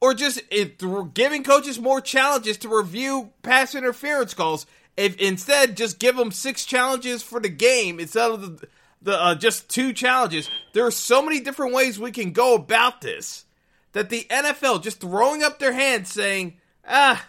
[0.00, 0.80] Or just it,
[1.12, 4.64] giving coaches more challenges to review pass interference calls.
[4.96, 8.68] If instead just give them six challenges for the game instead of the,
[9.02, 10.48] the uh, just two challenges.
[10.72, 13.44] There are so many different ways we can go about this
[13.92, 16.56] that the NFL just throwing up their hands saying
[16.88, 17.26] ah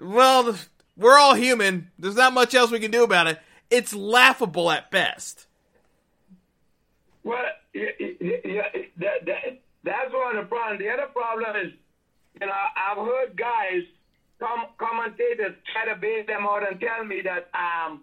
[0.00, 0.56] well
[0.96, 1.90] we're all human.
[1.98, 3.38] There's not much else we can do about it.
[3.70, 5.46] It's laughable at best.
[7.22, 7.90] Well yeah,
[8.44, 8.68] yeah,
[8.98, 11.72] that, that, that's one of the problems the other problem is
[12.40, 13.82] you know I've heard guys
[14.38, 18.02] com- commentators try to bail them out and tell me that um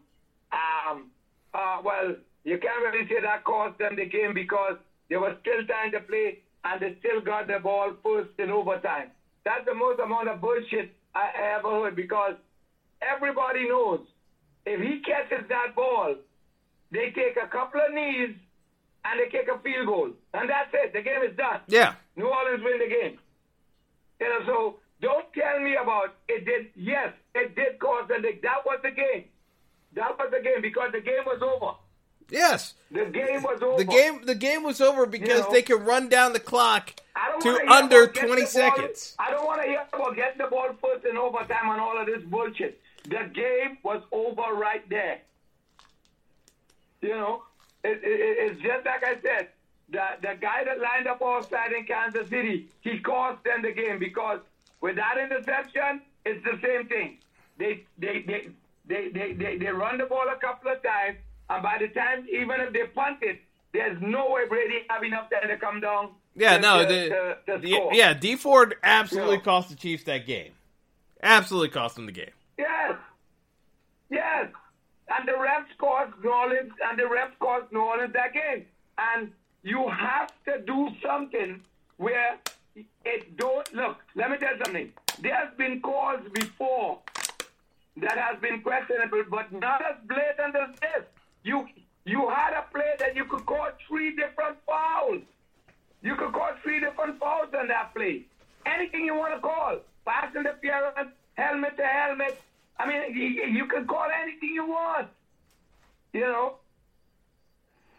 [0.51, 1.11] um
[1.53, 4.77] uh well you can't really say that cost them the game because
[5.09, 9.09] they were still trying to play and they still got the ball first in overtime.
[9.43, 12.35] That's the most amount of bullshit I ever heard because
[13.01, 14.01] everybody knows
[14.65, 16.15] if he catches that ball,
[16.91, 18.35] they take a couple of knees
[19.05, 20.11] and they kick a field goal.
[20.33, 20.93] And that's it.
[20.93, 21.61] The game is done.
[21.67, 21.95] Yeah.
[22.15, 23.17] New Orleans win the game.
[24.19, 28.21] You know, so don't tell me about it did yes, it did cause the.
[28.43, 29.25] That was the game.
[29.95, 31.77] That was the game because the game was over.
[32.29, 32.75] Yes.
[32.91, 33.77] The game was over.
[33.77, 36.93] The game the game was over because You know, they could run down the clock
[37.41, 39.15] to under 20 seconds.
[39.19, 42.07] I don't want to hear about getting the ball first in overtime and all of
[42.07, 42.81] this bullshit.
[43.03, 45.19] The game was over right there.
[47.01, 47.43] You know,
[47.83, 49.49] it, it, it- it's just like I said.
[49.89, 53.99] The the guy that lined up offside in Kansas City, he cost them the game
[53.99, 54.39] because
[54.79, 57.17] with that interception, it's the same thing.
[57.57, 58.47] They they they
[58.87, 61.17] they they, they, they run the ball a couple of times,
[61.49, 63.41] and by the time even if they punt it,
[63.73, 66.11] there's no way Brady have enough time to come down.
[66.37, 67.09] Yeah, to- no, to- the,
[67.57, 67.93] to- the- score.
[67.93, 69.41] yeah, Dee Ford absolutely Yeah.
[69.41, 70.53] cost the Chiefs that game.
[71.23, 72.31] Absolutely cost them the game.
[72.57, 72.95] Yes.
[74.09, 74.47] Yes.
[75.09, 78.65] And the refs cost New Orleans and the refs cost New Orleans that game.
[78.97, 79.31] And
[79.63, 81.61] you have to do something
[81.97, 82.37] where
[83.05, 84.91] it don't look, let me tell you something.
[85.21, 86.99] There's been calls before
[87.97, 91.05] that has been questionable, but not as blatant as this.
[91.43, 91.67] You
[92.05, 95.21] you had a play that you could call three different fouls.
[96.01, 98.23] You could call three different fouls on that play.
[98.65, 99.79] Anything you want to call.
[100.05, 102.41] Pass interference, helmet to helmet.
[102.79, 105.07] I mean, you, can call anything you want.
[106.13, 106.55] You know?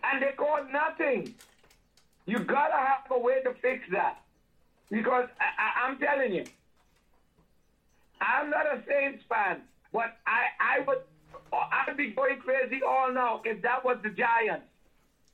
[0.05, 1.35] And they called nothing.
[2.27, 4.21] You gotta have a way to fix that.
[4.91, 6.45] Because I, I, I'm telling you,
[8.21, 10.99] I'm not a Saints fan, but I, I would
[11.53, 14.67] I'd be going crazy all now if that was the Giants.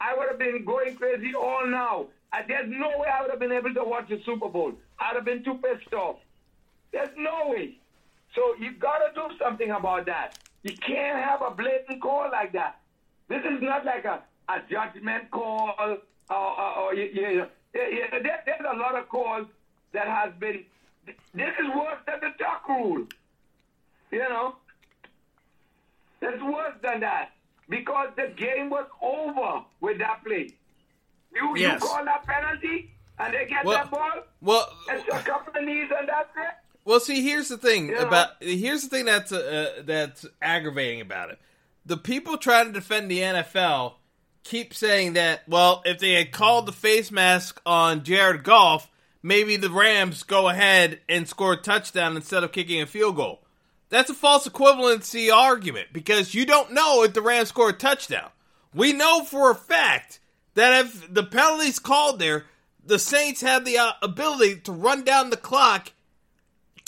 [0.00, 2.06] I would have been going crazy all now.
[2.32, 4.72] Uh, there's no way I would have been able to watch the Super Bowl.
[4.98, 6.16] I'd have been too pissed off.
[6.92, 7.76] There's no way.
[8.34, 10.38] So you gotta do something about that.
[10.62, 12.80] You can't have a blatant call like that.
[13.28, 15.98] This is not like a, a judgment call or,
[16.30, 17.28] or, or you, you,
[17.74, 19.46] you, you- there, there's a lot of calls
[19.92, 20.64] that has been.
[21.34, 23.06] This is worse than the tuck rule.
[24.10, 24.56] You know,
[26.20, 27.30] it's worse than that
[27.68, 30.50] because the game was over with that play.
[31.34, 31.80] You Yes.
[31.82, 34.22] you call that penalty and they get Well- that ball.
[34.40, 36.54] Well, It's a couple of knees and that's it.
[36.84, 38.02] Well, see, here's the thing Yeah.
[38.06, 41.38] about here's the thing that's uh, that's aggravating about it.
[41.84, 43.94] The people trying to defend the NFL
[44.44, 48.90] keep saying that well, if they had called the face mask on Jared Goff,
[49.22, 53.42] maybe the Rams go ahead and score a touchdown instead of kicking a field goal.
[53.90, 58.30] That's a false equivalency argument because you don't know if the Rams score a touchdown.
[58.74, 60.20] We know for a fact
[60.54, 62.44] that if the penalties called there,
[62.84, 65.92] the Saints have the uh, ability to run down the clock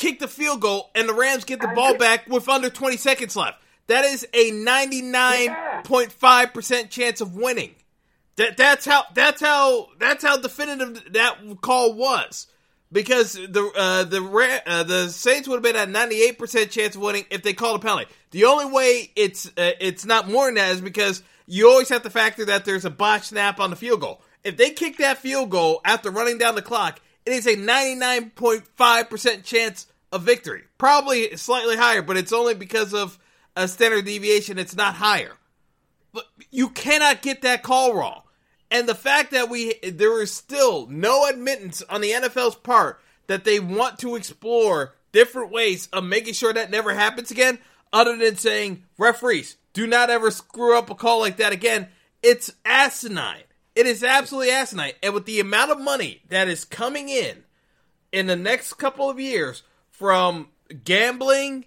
[0.01, 3.37] kick the field goal and the Rams get the ball back with under 20 seconds
[3.37, 3.63] left.
[3.87, 7.77] That is a 99.5% chance of winning.
[8.37, 12.47] That that's how that's how that's how definitive that call was.
[12.93, 17.03] Because the uh, the Ra- uh, the Saints would have been at 98% chance of
[17.03, 18.07] winning if they called a penalty.
[18.31, 22.03] The only way it's uh, it's not more than that is because you always have
[22.05, 24.23] to factor that there's a botch snap on the field goal.
[24.43, 29.45] If they kick that field goal after running down the clock, it is a 99.5%
[29.45, 30.63] chance of victory.
[30.79, 33.19] Probably slightly higher, but it's only because of
[33.57, 35.33] a standard deviation, it's not higher.
[36.13, 38.23] But you cannot get that call wrong.
[38.71, 43.45] And the fact that we there is still no admittance on the NFL's part that
[43.45, 47.59] they want to explore different ways of making sure that never happens again,
[47.93, 51.89] other than saying, referees, do not ever screw up a call like that again.
[52.23, 53.43] It's asinine.
[53.75, 54.93] It is absolutely asinine.
[55.03, 57.45] And with the amount of money that is coming in
[58.13, 59.63] in the next couple of years
[60.01, 60.49] from
[60.85, 61.67] gambling,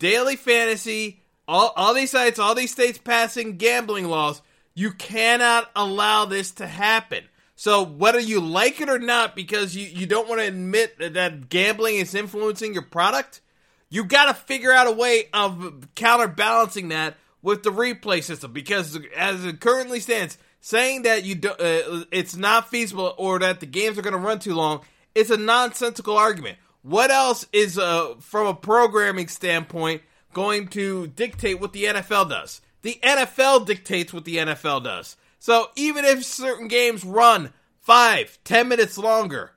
[0.00, 4.42] daily fantasy, all, all these sites, all these states passing gambling laws,
[4.74, 7.22] you cannot allow this to happen.
[7.54, 11.48] So whether you like it or not, because you, you don't want to admit that
[11.48, 13.42] gambling is influencing your product,
[13.90, 18.52] you got to figure out a way of counterbalancing that with the replay system.
[18.52, 23.60] Because as it currently stands, saying that you do, uh, it's not feasible or that
[23.60, 24.80] the games are going to run too long
[25.14, 26.58] is a nonsensical argument.
[26.88, 30.00] What else is, uh, from a programming standpoint,
[30.32, 32.62] going to dictate what the NFL does?
[32.80, 35.18] The NFL dictates what the NFL does.
[35.38, 39.52] So even if certain games run five, ten minutes longer,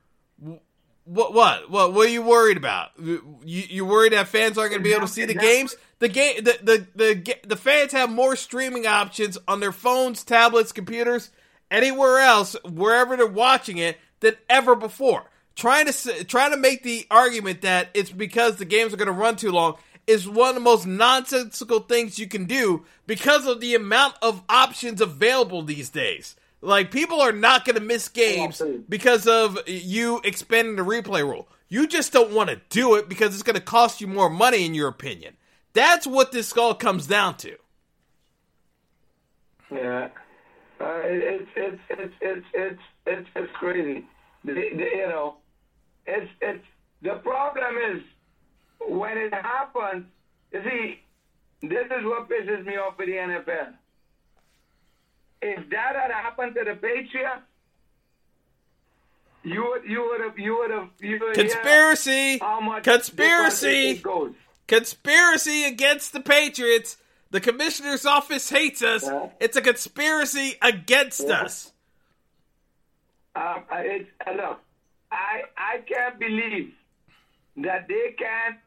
[1.06, 2.90] what what what what are you worried about?
[3.00, 5.74] You you worried that fans aren't going to be able to see the games?
[6.00, 10.74] The game the, the the the fans have more streaming options on their phones, tablets,
[10.74, 11.30] computers,
[11.70, 15.31] anywhere else, wherever they're watching it than ever before.
[15.56, 19.12] Trying to trying to make the argument that it's because the games are going to
[19.12, 19.76] run too long
[20.08, 24.42] is one of the most nonsensical things you can do because of the amount of
[24.50, 26.36] options available these days.
[26.62, 31.48] Like people are not going to miss games because of you expanding the replay rule.
[31.70, 34.66] You just don't want to do it because it's going to cost you more money,
[34.66, 35.38] in your opinion.
[35.74, 37.56] That's what this all comes down to.
[39.72, 40.10] Yeah,
[40.82, 44.06] uh, it's, it's it's it's it's it's it's crazy.
[44.44, 45.36] The, the, you know,
[46.06, 46.66] it's it's
[47.02, 48.02] the problem is
[48.88, 50.06] when it happens,
[50.52, 51.00] you see,
[51.62, 53.74] this is what pisses me off with the NFL.
[55.42, 57.42] If that had happened to the Patriots,
[59.44, 62.40] you would you would have you would have you would conspiracy
[62.84, 64.04] conspiracy
[64.68, 66.98] conspiracy against the Patriots.
[67.32, 69.04] The commissioner's office hates us.
[69.06, 69.30] Yeah.
[69.40, 71.44] It's a conspiracy against yeah.
[71.44, 71.72] us.
[73.36, 74.60] Um, it's, look,
[75.12, 76.74] I I can't believe
[77.58, 78.58] that they can't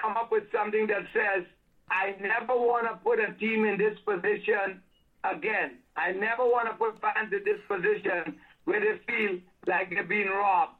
[0.00, 1.44] come up with something that says,
[1.90, 4.82] I never want to put a team in this position
[5.24, 5.78] again.
[5.96, 10.28] I never want to put fans in this position where they feel like they're being
[10.28, 10.78] robbed.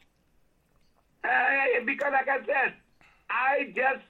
[1.24, 2.74] Uh, because, like I said,
[3.30, 4.04] I just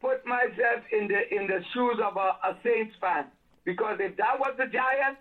[0.00, 3.26] put myself in the in the shoes of a, a Saints fan.
[3.64, 5.20] Because if that was the Giants,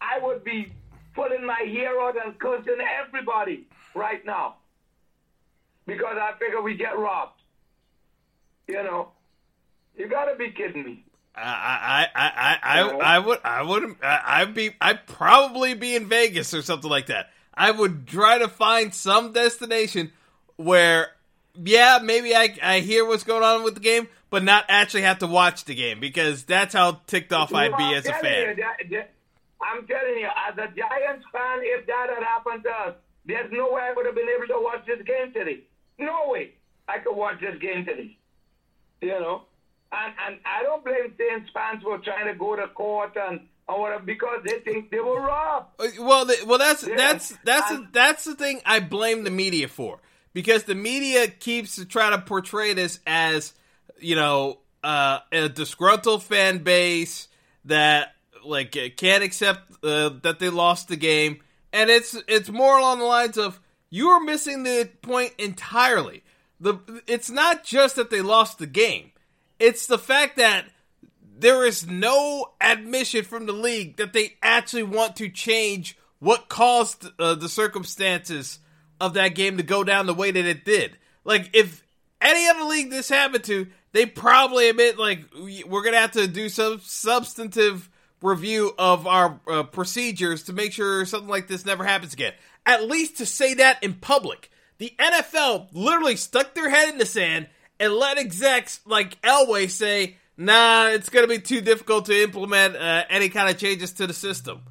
[0.00, 0.72] I would be
[1.14, 4.56] pulling my hair out and cursing everybody right now.
[5.86, 7.40] Because I figure we get robbed.
[8.68, 9.08] You know,
[9.96, 11.04] you gotta be kidding me.
[11.36, 16.54] I I I I I, would I wouldn't I'd be I'd probably be in Vegas
[16.54, 17.30] or something like that.
[17.52, 20.12] I would try to find some destination
[20.56, 21.08] where
[21.62, 25.18] yeah, maybe I I hear what's going on with the game, but not actually have
[25.18, 28.56] to watch the game because that's how ticked off I'd be as a fan.
[28.56, 29.10] That, that,
[29.60, 32.94] I'm telling you, as a Giants fan, if that had happened to us,
[33.26, 35.60] there's no way I would have been able to watch this game today.
[35.98, 36.52] No way
[36.88, 38.16] I could watch this game today
[39.04, 39.42] you know.
[39.92, 43.80] And and I don't blame Saints fans for trying to go to court and or
[43.80, 45.66] whatever because they think they were robbed.
[45.78, 46.96] Uh, well, the, well, that's yeah.
[46.96, 50.00] that's that's and, that's the thing I blame the media for
[50.32, 53.52] because the media keeps trying to portray this as
[53.98, 57.28] you know uh, a disgruntled fan base
[57.66, 58.14] that
[58.44, 61.40] like can't accept uh, that they lost the game,
[61.72, 66.24] and it's it's more along the lines of you are missing the point entirely
[66.60, 69.12] the it's not just that they lost the game.
[69.58, 70.66] It's the fact that
[71.36, 77.10] there is no admission from the league that they actually want to change what caused
[77.18, 78.60] uh, the circumstances
[79.00, 80.96] of that game to go down the way that it did.
[81.24, 81.84] Like if
[82.20, 85.26] any other league this happened to, they probably admit like
[85.66, 87.90] we're gonna have to do some substantive
[88.24, 92.32] review of our uh, procedures to make sure something like this never happens again.
[92.66, 94.50] At least to say that in public.
[94.78, 97.48] The NFL literally stuck their head in the sand
[97.78, 102.76] and let execs like Elway say, nah, it's going to be too difficult to implement
[102.76, 104.62] uh, any kind of changes to the system.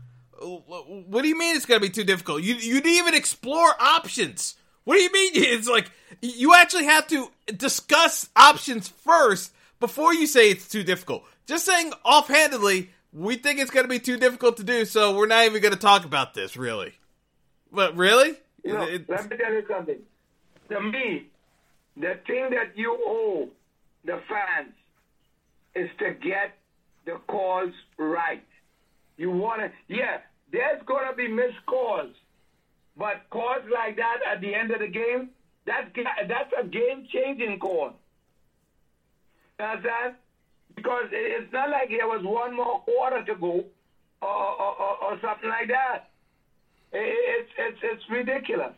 [0.42, 2.44] What do you mean it's going to be too difficult?
[2.44, 4.56] You, you didn't even explore options.
[4.84, 5.32] What do you mean?
[5.36, 5.90] It's like
[6.22, 11.24] you actually have to discuss options first before you say it's too difficult.
[11.46, 15.28] Just saying offhandedly, we think it's going to be too difficult to do, so we're
[15.28, 16.94] not even going to talk about this, really.
[17.72, 18.36] But really?
[18.64, 20.00] You know, it, let me tell you something.
[20.70, 21.28] To me,
[21.96, 23.50] the thing that you owe
[24.06, 24.74] the fans
[25.76, 26.58] is to get
[27.06, 28.44] the calls right.
[29.18, 30.20] You want to, yeah,
[30.52, 32.14] there's going to be missed calls,
[32.98, 35.30] but calls like that at the end of the game,
[35.66, 35.88] that's
[36.28, 37.94] that's a game changing call.
[39.60, 40.16] understand?
[40.76, 43.66] Because it's not like there was one more quarter to go
[44.22, 46.10] or, or, or, something like that.
[46.92, 48.74] It's, it's, it's ridiculous,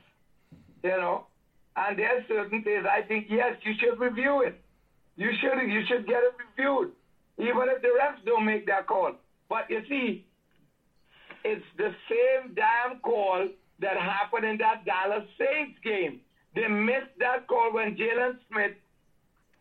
[0.83, 1.27] you know.
[1.75, 4.59] And there's certain things I think, yes, you should review it.
[5.17, 6.91] You should, you should get it reviewed,
[7.37, 9.13] even if the refs don't make that call.
[9.49, 10.25] But you see,
[11.43, 13.47] it's the same damn call
[13.79, 16.21] that happened in that Dallas Saints game.
[16.55, 18.71] They missed that call when Jaylon Smith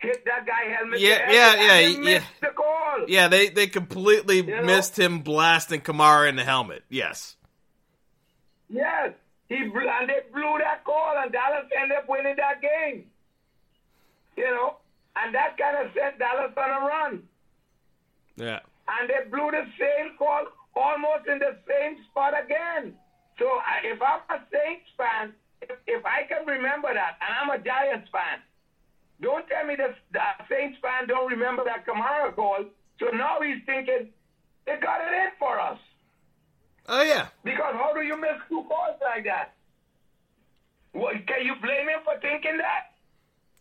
[0.05, 1.01] hit that guy helmet.
[1.01, 1.99] Yeah, yeah, yeah, yeah.
[1.99, 3.05] Missed the call.
[3.09, 4.63] Yeah, they they completely know?
[4.63, 6.85] missed him blasting Kamara in the helmet.
[6.89, 7.37] Yes.
[8.69, 9.13] Yes,
[9.49, 13.05] he blew, and they blew that call, and Dallas ended up winning that game.
[14.37, 14.77] You know,
[15.17, 17.23] and that kind of set Dallas on a run.
[18.37, 18.61] Yeah.
[18.89, 22.95] and they blew the same call almost in the same spot again.
[23.39, 23.47] So
[23.85, 25.33] if I'm a Saints fan,
[25.63, 28.43] if, if I can remember that, and I'm a Giants fan,
[29.21, 32.65] don't tell me that the Saints fan don't remember that Kamara call.
[33.01, 34.09] So now he's thinking
[34.67, 35.79] they got it in for us.
[36.89, 37.29] Oh yeah.
[37.45, 39.55] Because how do you miss two calls like that?
[40.93, 42.93] What, can you blame him for thinking that?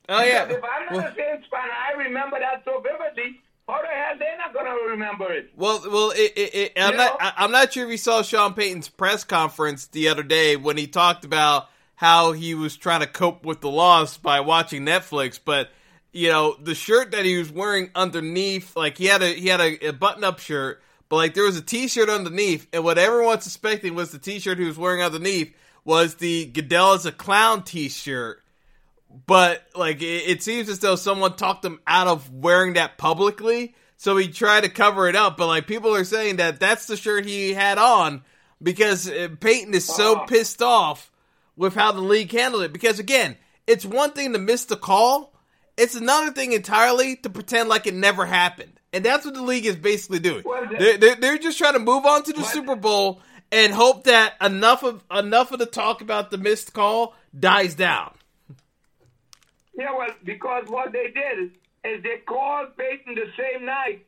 [0.09, 0.45] Oh yeah.
[0.45, 3.39] Because if I'm not Well- a Saints fan, I remember that so vividly.
[3.67, 5.51] How the hell they're not gonna remember it?
[5.55, 7.19] Well, well, it, it, it, I'm You not.
[7.21, 7.29] know?
[7.37, 10.85] I'm not sure if you saw Sean Payton's press conference the other day when he
[10.85, 15.39] talked about how he was trying to cope with the loss by watching Netflix.
[15.43, 15.69] But
[16.11, 19.61] you know, the shirt that he was wearing underneath, like he had a he had
[19.61, 23.41] a, a button up shirt, but like there was a T-shirt underneath, and what everyone
[23.41, 28.39] suspecting was the T-shirt he was wearing underneath was the Goodell is a clown T-shirt
[29.27, 33.75] but like it, it seems as though someone talked him out of wearing that publicly
[33.97, 36.97] so he tried to cover it up but like people are saying that that's the
[36.97, 38.23] shirt he had on
[38.61, 40.25] because uh, Payton is so Oh.
[40.25, 41.11] pissed off
[41.55, 43.35] with how the league handled it because again
[43.67, 45.33] it's one thing to miss the call
[45.77, 49.65] it's another thing entirely to pretend like it never happened and that's what the league
[49.65, 50.43] is basically doing
[50.77, 52.51] they're, they're, they're just trying to move on to the What?
[52.53, 57.15] super bowl and hope that enough of enough of the talk about the missed call
[57.37, 58.13] dies down
[59.77, 61.51] Yeah, well, because what they did
[61.83, 64.05] is they called Payton the same night.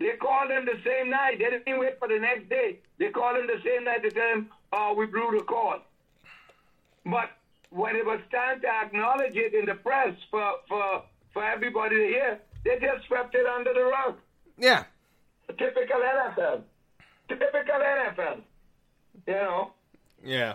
[0.00, 1.38] They called him the same night.
[1.38, 2.80] They didn't wait for the next day.
[2.98, 5.78] They called him the same night to tell him, oh, we blew the call.
[7.04, 7.30] But
[7.70, 12.06] when it was time to acknowledge it in the press for, for, for everybody to
[12.06, 14.16] hear, they just swept it under the rug.
[14.58, 14.84] yeah
[15.48, 16.62] Typical NFL.
[17.28, 18.40] Typical NFL.
[19.26, 19.72] You know?
[20.24, 20.54] Yeah.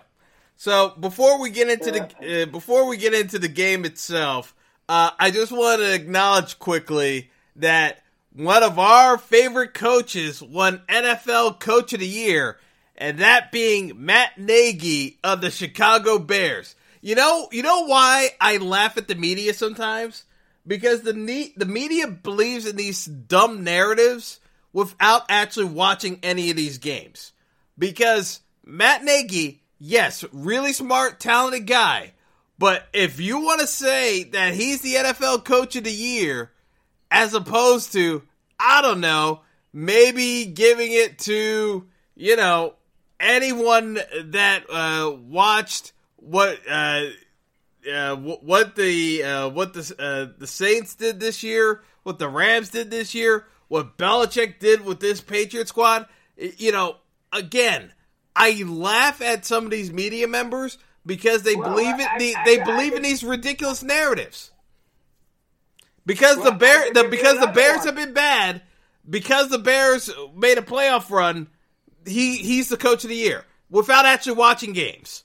[0.55, 4.55] So before we get into the uh, before we get into the game itself,
[4.89, 8.01] uh, I just want to acknowledge quickly that
[8.33, 12.57] one of our favorite coaches won NFL Coach of the Year,
[12.97, 16.75] and that being Matt Nagy of the Chicago Bears.
[17.01, 20.23] You know, you know why I laugh at the media sometimes?
[20.65, 24.39] Because the ne- the media believes in these dumb narratives
[24.73, 27.31] without actually watching any of these games.
[27.77, 32.13] Because Matt Nagy, yes, really smart, talented guy,
[32.59, 36.51] but if you want to say that he's the NFL Coach of the Year,
[37.11, 38.23] as opposed to,
[38.59, 39.41] I don't know,
[39.71, 41.85] maybe giving it to,
[42.15, 42.73] you know,
[43.19, 47.05] anyone that uh, watched what uh,
[47.91, 52.69] uh, what the uh, what the uh, the Saints did this year, what the Rams
[52.69, 56.05] did this year, what Belichick did with this Patriot squad,
[56.37, 56.97] you know,
[57.31, 57.91] again,
[58.35, 62.07] I laugh at some of these media members because they Well, believe it.
[62.09, 64.51] I- the, I- they I- believe in I- these ridiculous narratives.
[66.05, 67.85] Because the Well, I bear, the because the Bears one.
[67.87, 68.61] have been bad,
[69.09, 71.47] because the Bears made a playoff run,
[72.07, 75.23] he he's the coach of the year without actually watching games.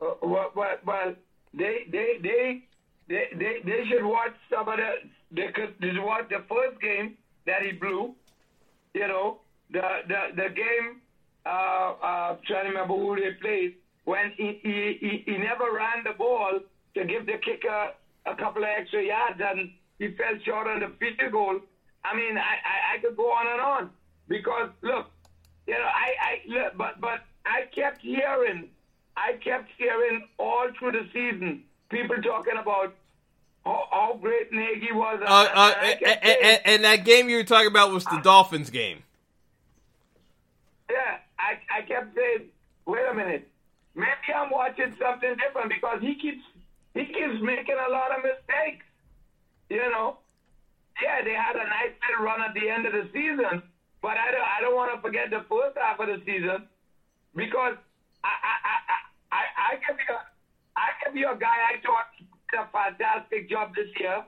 [0.00, 1.14] Uh, well, well, well,
[1.52, 2.62] they, they, they,
[3.08, 4.90] they, they, they should watch some of the.
[5.32, 8.14] They could they watch the first game that he blew.
[8.94, 9.40] You know,
[9.70, 11.00] the the the game.
[11.46, 13.74] Uh, uh, trying to remember who they played
[14.04, 16.60] when he he, he he never ran the ball
[16.94, 17.92] to give the kicker
[18.26, 21.60] a couple of extra yards and he fell short on the field goal.
[22.04, 23.90] I mean, I, I, I could go on and on
[24.30, 25.10] because look,
[25.66, 28.70] you know, I, I look, but but I kept hearing,
[29.16, 32.94] I kept hearing all through the season people talking about
[33.66, 35.20] how, how great Nagy was.
[35.20, 38.70] Uh, uh, And and, and, and that game you were talking about was the Dolphins
[38.70, 39.02] game.
[40.90, 42.48] Yeah, I, I kept saying,
[42.86, 43.48] wait a minute,
[43.94, 46.42] maybe I'm watching something different because he keeps
[46.94, 48.86] he keeps making a lot of mistakes.
[49.68, 50.18] You know,
[51.02, 53.62] yeah, they had a nice little run at the end of the season,
[54.02, 56.66] but I don't I don't want to forget the first half of the season
[57.34, 57.76] because
[58.24, 58.96] I I I
[59.32, 60.18] I, I, can be a
[60.76, 62.06] I can be a guy I thought
[62.50, 64.24] did a fantastic job this year.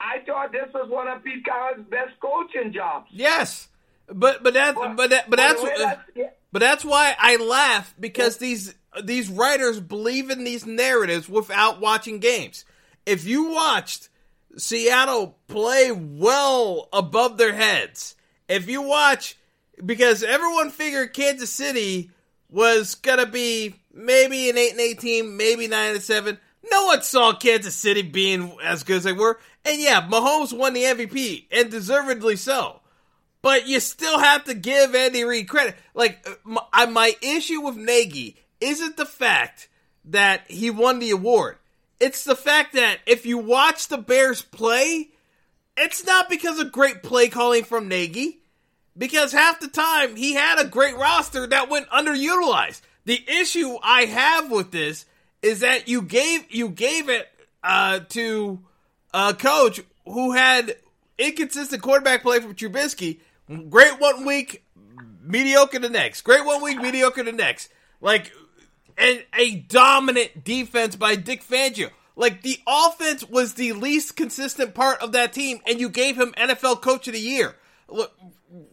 [0.00, 3.08] I thought this was one of Pete Carroll's best coaching jobs.
[3.10, 3.68] Yes,
[4.06, 5.62] but but that But- but that, but that's
[6.14, 6.30] yeah.
[6.52, 12.20] but that's why I laugh because these these writers believe in these narratives without watching
[12.20, 12.64] games.
[13.06, 14.08] If you watched
[14.56, 18.16] Seattle play well above their heads,
[18.48, 19.36] if you watch
[19.84, 22.10] because everyone figured Kansas City
[22.50, 26.38] was gonna be maybe an eight and eight team, maybe nine and seven.
[26.70, 29.38] No one saw Kansas City being as good as they were.
[29.64, 32.80] And yeah, Mahomes won the MVP, and deservedly so.
[33.42, 35.76] But you still have to give Andy Reid credit.
[35.94, 36.34] Like uh,
[36.72, 39.68] my, my issue with Nagy isn't the fact
[40.04, 41.58] that he won the award.
[42.00, 45.10] It's the fact that if you watch the Bears play,
[45.76, 48.37] it's not because of great play calling from Nagy.
[48.98, 52.82] Because half the time he had a great roster that went underutilized.
[53.04, 55.06] The issue I have with this
[55.40, 57.28] is that you gave you gave it
[57.62, 58.58] uh, to
[59.14, 60.76] a coach who had
[61.16, 63.20] inconsistent quarterback play from Trubisky.
[63.70, 64.64] Great one week,
[65.22, 66.22] mediocre the next.
[66.22, 67.70] Great one week, mediocre the next.
[68.00, 68.32] Like,
[68.96, 71.90] and a dominant defense by Vic Fangio.
[72.16, 76.34] Like the offense was the least consistent part of that team, and you gave him
[76.36, 77.54] NFL Coach of the Year.
[77.88, 78.12] Look,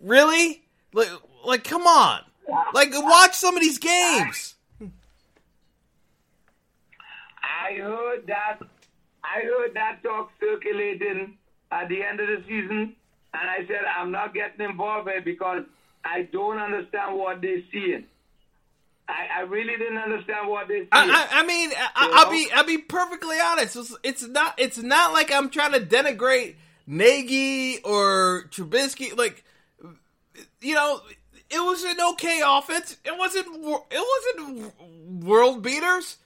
[0.02, 0.64] really?
[0.94, 1.10] Like,
[1.46, 2.22] like, come on!
[2.74, 4.56] Like, watch some of these games.
[7.44, 8.60] I heard that.
[9.24, 11.38] I heard that talk circulating
[11.72, 12.96] at the end of the season,
[13.34, 15.64] and I said I'm not getting involved in because
[16.04, 18.06] I don't understand what they're seeing.
[19.08, 20.90] I, I really didn't understand what they're seeing.
[20.92, 23.76] I, I, I mean, I, I'll be I'll be perfectly honest.
[23.76, 26.56] It's, it's not it's not like I'm trying to denigrate
[26.88, 29.16] Nagy or Trubisky.
[29.18, 29.44] Like,
[30.62, 31.02] you know,
[31.50, 32.98] it was an okay offense.
[33.06, 34.74] It wasn't it wasn't
[35.24, 36.18] world beaters.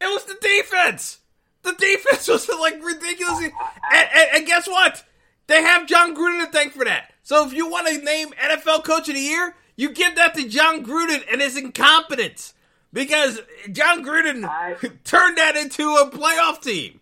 [0.00, 1.18] It was the defense.
[1.62, 3.52] The defense was like ridiculously.
[3.92, 5.04] And, and, and guess what?
[5.48, 7.12] They have Jon Gruden to thank for that.
[7.22, 10.48] So if you want to name NFL Coach of the Year, you give that to
[10.48, 12.54] Jon Gruden and his incompetence
[12.92, 13.40] because
[13.72, 17.00] Jon Gruden I- turned that into a playoff team.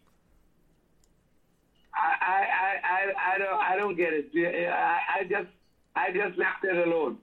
[1.95, 4.31] I, I, I, I, I don't I don't get it.
[4.69, 5.49] I, I just
[5.97, 7.19] I just left it alone.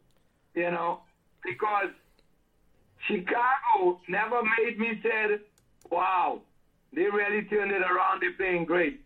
[0.55, 1.01] You know,
[1.45, 1.89] because
[3.07, 5.37] Chicago never made me say,
[5.89, 6.41] "Wow,
[6.91, 8.21] they really turned it around.
[8.21, 8.99] They're playing great."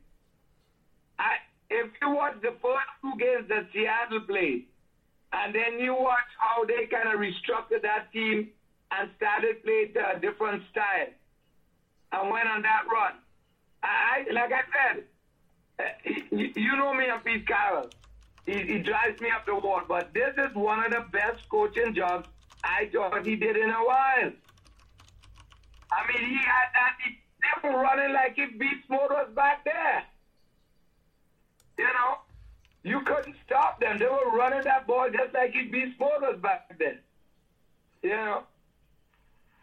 [1.20, 1.38] I
[1.70, 4.65] if you watch the first two games that Seattle played,
[5.34, 8.49] and then you watch how they kind of restructured that team
[8.91, 11.11] and started playing a different style
[12.13, 13.13] and went on that run.
[13.84, 15.03] I, like I said,
[15.80, 17.89] eh, you, you know me and Pete Carroll.
[18.47, 21.93] He, he drives me up the wall, but this is one of the best coaching
[21.93, 22.29] jobs
[22.63, 24.31] I thought he did in a while.
[25.91, 29.65] I mean, he had that he, they were running like if Beast Mode was back
[29.65, 30.03] there.
[31.77, 32.17] You know,
[32.83, 33.99] you couldn't stop them.
[33.99, 36.99] They were running that ball just like if Beast Mode was back then.
[38.01, 38.43] You know,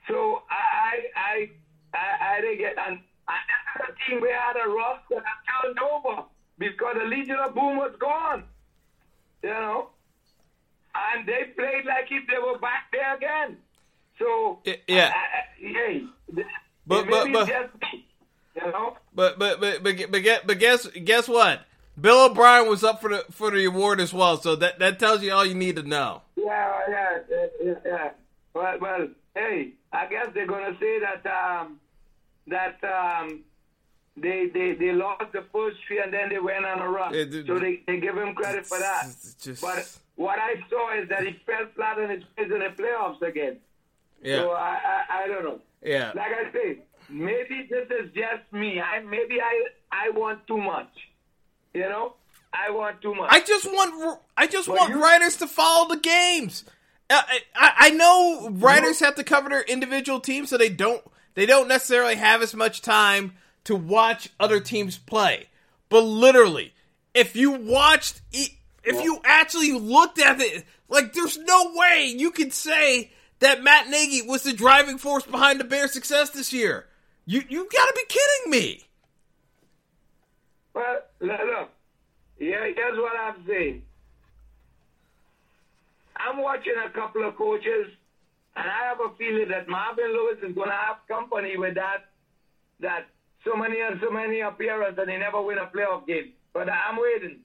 [0.08, 1.50] so I I
[1.94, 2.98] I I, didn't get and.
[3.26, 6.24] And this is a team we had a roster that turned over
[6.58, 8.44] because the Legion of Boom was gone.
[9.44, 9.88] You know?
[10.94, 13.56] And they played like if they were back there again.
[14.18, 15.12] So, yeah.
[15.14, 16.04] I, I, hey,
[16.86, 17.72] But- but- but- just
[18.56, 18.96] you know?
[19.14, 21.62] But but but but, but, but guess guess what?
[22.00, 25.22] Bill O'Brien was up for the for the award as well, so that that tells
[25.22, 26.22] you all you need to know.
[26.36, 27.18] Yeah, yeah,
[27.62, 28.10] yeah, yeah.
[28.54, 31.80] Well, well, hey, I guess they're gonna say that um,
[32.46, 33.40] that um,
[34.16, 37.12] they they they lost the first three and then they went on a run.
[37.46, 39.06] So they, they give him credit for that.
[39.40, 42.72] Just- But what I saw is that he fell flat on his face in the
[42.80, 43.58] playoffs again.
[44.22, 44.78] So Yeah, I,
[45.10, 45.60] I I don't know.
[45.82, 46.12] yeah.
[46.14, 46.78] Like I say,
[47.08, 48.80] maybe this is just me.
[48.80, 50.88] I maybe I I want too much.
[51.74, 52.14] You know,
[52.52, 53.28] I want too much.
[53.32, 56.64] I just want I just Well, want you- writers to follow the games.
[57.10, 61.02] Uh, I, I I know writers have to cover their individual teams, so they don't
[61.34, 63.34] they don't necessarily have as much time
[63.64, 65.48] to watch other teams play.
[65.88, 66.74] But literally,
[67.14, 72.52] if you watched, if you actually looked at it, like there's no way you could
[72.52, 73.10] say
[73.40, 76.86] that Matt Nagy was the driving force behind the Bears' success this year.
[77.26, 78.84] You you got to be kidding me.
[80.74, 81.66] Well, look, yeah,
[82.38, 83.82] Here, here's what I'm saying.
[86.16, 87.86] I'm watching a couple of coaches,
[88.56, 92.06] and I have a feeling that Marvin Lewis is going to have company with that,
[92.80, 93.06] that
[93.44, 96.32] so many and so many appearances, and he never win a playoff game.
[96.52, 97.40] But I'm waiting.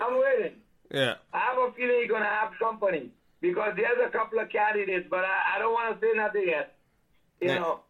[0.00, 0.56] I'm waiting.
[0.92, 1.14] Yeah.
[1.32, 5.06] I have a feeling he's going to have company because there's a couple of candidates,
[5.08, 6.72] but I, I don't want to say nothing yet.
[7.40, 7.54] You Yeah.
[7.56, 7.80] know,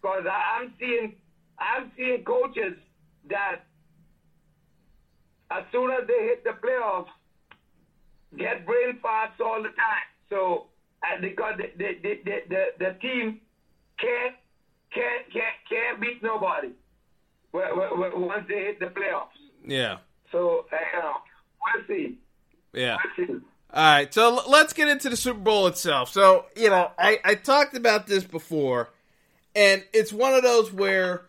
[0.00, 1.14] because I'm seeing,
[1.58, 2.74] I'm seeing coaches
[3.28, 3.60] that
[5.50, 7.08] as soon as they hit the playoffs,
[8.36, 10.06] get brain farts all the time.
[10.28, 10.66] So,
[11.02, 13.40] and because the the the, the, the, the team
[13.98, 14.34] can't
[14.92, 16.70] can't can't can't beat nobody
[17.52, 19.28] once they hit the playoffs.
[19.66, 19.98] Yeah.
[20.32, 21.12] So, you know,
[21.74, 22.18] we'll see.
[22.72, 22.96] Yeah.
[23.18, 23.32] We'll see.
[23.72, 26.10] All right, so l- let's get into the Super Bowl itself.
[26.10, 28.90] So, you know, I, I talked about this before,
[29.54, 31.26] and it's one of those where,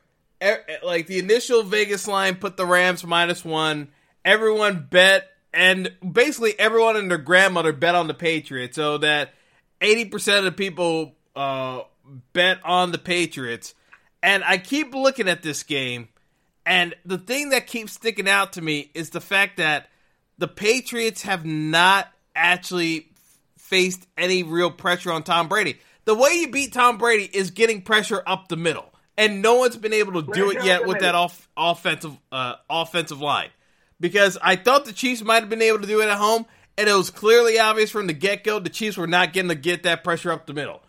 [0.84, 3.90] like, the initial Vegas line put the Rams minus one.
[4.26, 9.34] Everyone bet, and basically everyone and their grandmother bet on the Patriots, so that
[9.80, 11.82] 80% of the people uh,
[12.34, 13.76] bet on the Patriots.
[14.24, 16.08] And I keep looking at this game,
[16.66, 19.90] and the thing that keeps sticking out to me is the fact that
[20.38, 23.10] the Patriots have not actually
[23.58, 25.80] faced any real pressure on Tom Brady.
[26.06, 29.78] The way you beat Tom Brady is getting pressure up the middle, and no one's
[29.78, 33.50] been able to do it yet with that off, offensive uh, offensive line.
[34.00, 36.46] Because I thought the Chiefs might have been able to do it at home,
[36.78, 39.56] and it was clearly obvious from the get go the Chiefs were not getting to
[39.56, 40.82] get that pressure up the middle.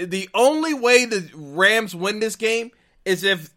[0.00, 2.70] The only way the Rams win this game
[3.04, 3.50] is if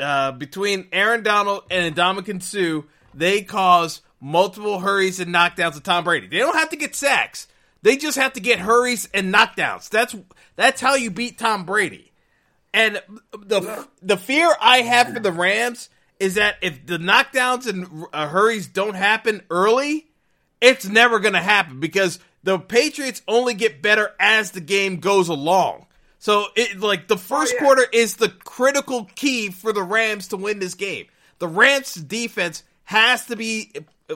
[0.00, 6.04] uh, between Aaron Donald and Ndamukong Suh, they cause multiple hurries and knockdowns of Tom
[6.04, 6.26] Brady.
[6.26, 7.46] They don't have to get sacks.
[7.82, 9.90] They just have to get hurries and knockdowns.
[9.90, 10.16] That's
[10.56, 12.12] that's how you beat Tom Brady.
[12.72, 13.02] And
[13.32, 18.28] the the fear I have for the Rams is that if the knockdowns and uh,
[18.28, 20.06] hurries don't happen early,
[20.60, 25.28] it's never going to happen because the Patriots only get better as the game goes
[25.28, 25.86] along.
[26.18, 27.60] So it like the oh, first yeah.
[27.60, 31.06] quarter is the critical key for the Rams to win this game.
[31.38, 33.72] The Rams defense has to be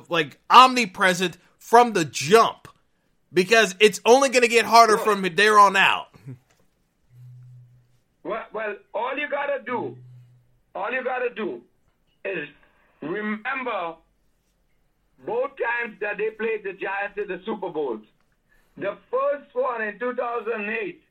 [0.09, 2.69] like omnipresent from the jump
[3.33, 6.09] because it's only going to get harder from there on out.
[8.25, 9.97] Well, well, all you gotta do,
[10.75, 11.63] all you gotta do,
[12.27, 12.47] is
[13.01, 13.95] remember
[15.25, 18.03] both times that they played the Giants in the Super Bowls.
[18.79, 21.03] The first one in 2008,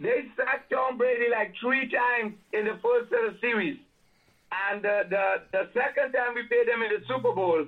[0.00, 3.78] they sacked Tom Brady like three times in the first set of series.
[4.70, 7.66] And the, the, the second time we played them in the Super Bowl,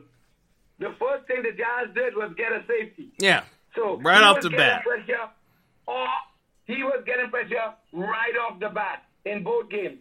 [0.79, 3.11] the first thing the Giants did was get a safety.
[3.19, 3.43] Yeah.
[3.75, 4.83] So Right off was the getting bat.
[4.85, 5.27] Pressure
[5.89, 6.31] off,
[6.67, 9.99] he was getting pressure right off the bat in both games.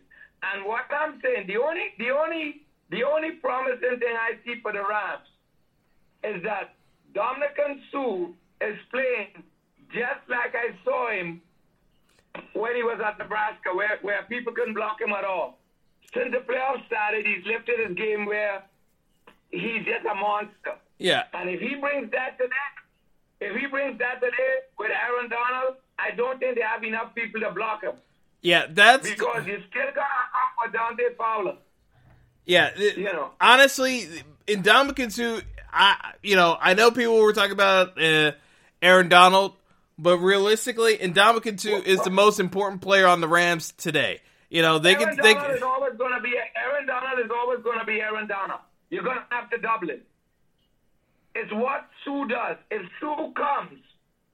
[0.53, 4.71] And what I'm saying, the only the only the only promising thing I see for
[4.71, 5.25] the Rams
[6.23, 6.75] is that
[7.13, 7.57] Dominic
[7.91, 8.29] Suh
[8.61, 9.43] is playing
[9.93, 11.41] just like I saw him
[12.53, 15.57] when he was at Nebraska, where, where people couldn't block him at all.
[16.13, 18.63] Since the playoffs started, he's lifted his game where
[19.51, 20.75] he's just a monster.
[20.97, 21.23] Yeah.
[21.33, 22.55] And if he brings that today,
[23.41, 27.13] if he brings that to today with Aaron Donald, I don't think they have enough
[27.15, 27.93] people to block him
[28.41, 31.55] Yeah, that's because you still got to for Dante Fowler.
[32.45, 33.31] Yeah, it- You know.
[33.41, 34.07] honestly,
[34.47, 35.41] in Dominican Suh,
[35.71, 38.31] I you know I know people were talking about uh,
[38.81, 39.53] Aaron Donald,
[39.97, 44.21] but realistically, and Dominican Suh is the most important player on the Rams today.
[44.49, 47.31] You know they Aaron can they Donald is always going to be Aaron Donald is
[47.35, 48.59] always going to be Aaron Donald.
[48.89, 50.05] You're going to have to double it.
[51.33, 52.57] It's what Suh does.
[52.71, 53.79] If Suh comes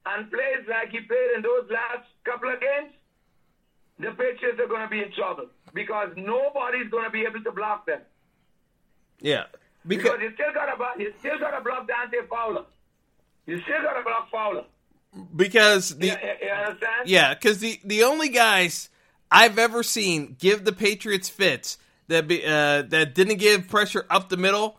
[0.06, 2.94] and plays like he played in those last couple of games,
[4.00, 7.52] the Patriots are going to be in trouble because nobody's going to be able to
[7.52, 8.02] block them.
[9.20, 9.46] yeah
[9.88, 12.66] because Because you still got to you still got to block Dante Fowler.
[13.46, 14.64] You still got to block Fowler.
[15.36, 17.08] because the You, you- understand?
[17.08, 18.90] Yeah, because the the only guys
[19.32, 21.78] I've ever seen give the Patriots fits
[22.08, 24.78] that be, uh, that didn't give pressure up the middle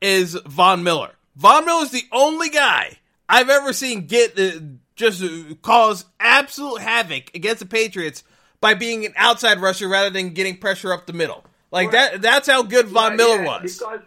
[0.00, 1.10] is Von Miller.
[1.36, 4.60] Von Miller is the only guy I've ever seen get uh,
[4.96, 5.22] just
[5.62, 8.24] cause absolute havoc against the Patriots
[8.60, 11.44] by being an outside rusher rather than getting pressure up the middle.
[11.70, 12.20] Like that.
[12.20, 13.78] That's how good Von Miller yeah, was.
[13.78, 14.00] Because,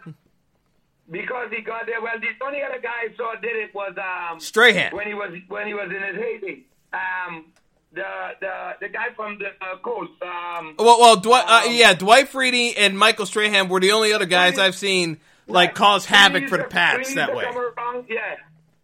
[1.10, 2.00] because he got there.
[2.00, 4.94] Well, the only other guy I saw did it was um, Strahan.
[4.94, 6.62] when he was when he was in his heyday.
[6.92, 7.46] Um,
[7.92, 8.04] the
[8.40, 10.10] the the guy from the uh, Colts.
[10.22, 14.12] Um, Well, well, Dwight, uh, Um, yeah, Dwight Freeney and Michael Strahan were the only
[14.12, 15.74] other guys I've seen like Right.
[15.76, 17.44] cause havoc for the Pats that way.
[17.44, 18.36] Around, yeah,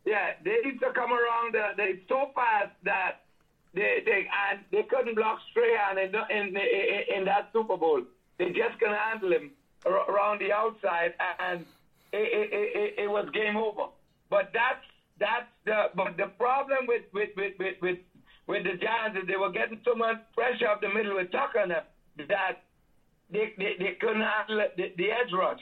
[0.05, 0.33] yeah.
[0.45, 1.55] They used to come around.
[1.55, 3.23] The, they so fast that
[3.75, 8.03] they they and they couldn't block Strahan in, in in in that Super Bowl.
[8.39, 9.51] They just couldn't handle him
[9.87, 11.65] around the outside, and
[12.13, 13.91] it, it, it, it, was game over.
[14.29, 14.85] But that's
[15.19, 17.99] that's the but the problem with with with with with,
[18.47, 21.67] with the Giants is they were getting so much pressure up the middle with Tucker
[21.67, 21.85] them
[22.29, 22.63] that
[23.33, 25.61] they, they, they couldn't handle the, the edge rush.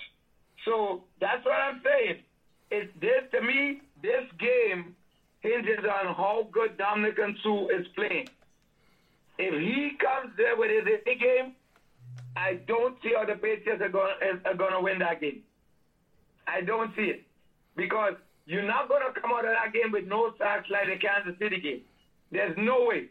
[0.65, 2.23] So that's what I'm saying.
[2.71, 4.95] It's this to me, this game
[5.41, 8.29] hinges on how good Dominic Suh is playing.
[9.39, 11.55] If he comes there with his A game,
[12.37, 14.15] I don't see how the Patriots are going
[14.45, 15.43] are going to win that game.
[16.49, 17.23] I don't see it
[17.77, 18.15] because
[18.47, 21.39] you're not going to come out of that game with no sacks like the Kansas
[21.39, 21.81] City game.
[22.33, 23.09] There's no way.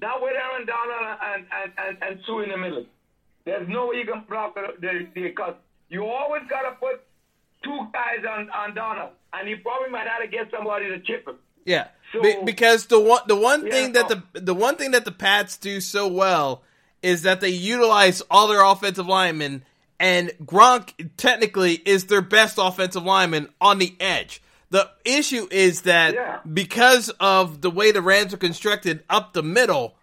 [0.00, 2.86] Not with Aaron Donald and, and, and, and Suh in the middle.
[3.44, 5.54] There's no way you can block the, the, because
[5.88, 7.02] you always got to put
[7.64, 11.26] two guys on, on Donald, and you probably might have to get somebody to chip
[11.26, 11.36] him.
[11.64, 14.22] Yeah, So- Be- because the one the one Yeah, thing that no.
[14.32, 16.62] the the one thing that the Pats do so well
[17.02, 19.64] is that they utilize all their offensive linemen,
[20.00, 24.42] and Gronk technically is their best offensive lineman on the edge.
[24.70, 26.38] The issue is that Yeah.
[26.52, 29.94] because of the way the Rams are constructed up the middle,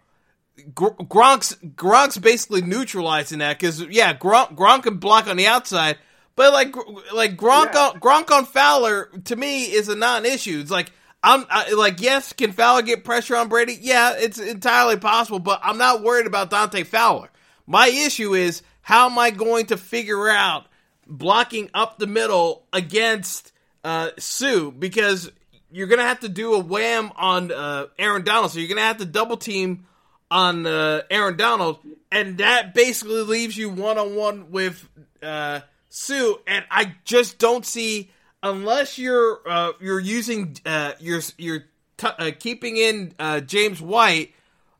[0.74, 5.98] Gr- Gronk's Gronk's basically neutralizing that because yeah, Gronk, Gronk can block on the outside,
[6.36, 6.74] but like
[7.12, 7.88] like Gronk Yeah.
[7.94, 10.58] on Gronk on Fowler to me is a non-issue.
[10.60, 10.92] It's like
[11.22, 13.78] I'm I, like yes, can Fowler get pressure on Brady?
[13.80, 17.30] Yeah, it's entirely possible, but I'm not worried about Dante Fowler.
[17.66, 20.64] My issue is how am I going to figure out
[21.06, 23.52] blocking up the middle against
[23.84, 25.30] uh, Suh because
[25.70, 28.96] you're gonna have to do a wham on uh, Aaron Donald, so you're gonna have
[28.96, 29.84] to double team
[30.30, 34.88] on uh, Aaron Donald, and that basically leaves you one on one with
[35.22, 35.60] uh,
[35.90, 36.36] Suh.
[36.46, 38.10] And I just don't see
[38.42, 41.64] unless you're uh, you're using uh, you're you're
[41.98, 43.12] t- uh, keeping in
[43.44, 44.32] James White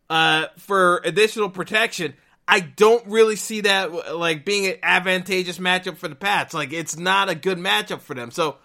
[0.09, 2.15] for additional protection.
[2.51, 6.55] I don't really see that like being an advantageous matchup for the Pats.
[6.55, 8.31] Like it's not a good matchup for them.
[8.31, 8.57] So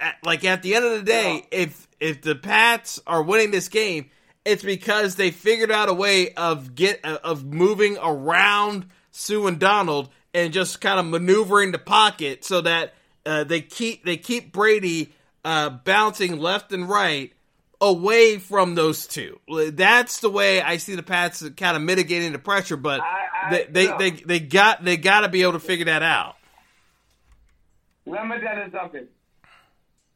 [0.00, 3.68] at, like at the end of the day, if if the Pats are winning this
[3.68, 4.10] game,
[4.44, 10.08] it's because they figured out a way of get of moving around Suh and Donald
[10.34, 15.12] and just kind of maneuvering the pocket so that uh, they keep they keep Brady
[15.44, 17.32] uh, bouncing left and right
[17.88, 19.38] away from those two.
[19.72, 23.50] That's the way I see the Pats kind of mitigating the pressure, but I- I-
[23.50, 23.98] they, they, no.
[23.98, 26.36] they they got they got to be able to figure that out.
[28.06, 29.06] Let me tell you something.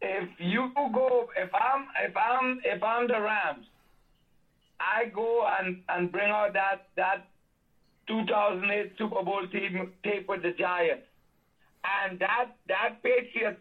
[0.00, 3.66] If you go, if I'm, if I'm, if I'm the Rams,
[4.80, 7.26] I go and and bring out that that
[8.06, 11.04] 2008 Super Bowl team tape with the Giants,
[12.08, 13.60] and that that Patriots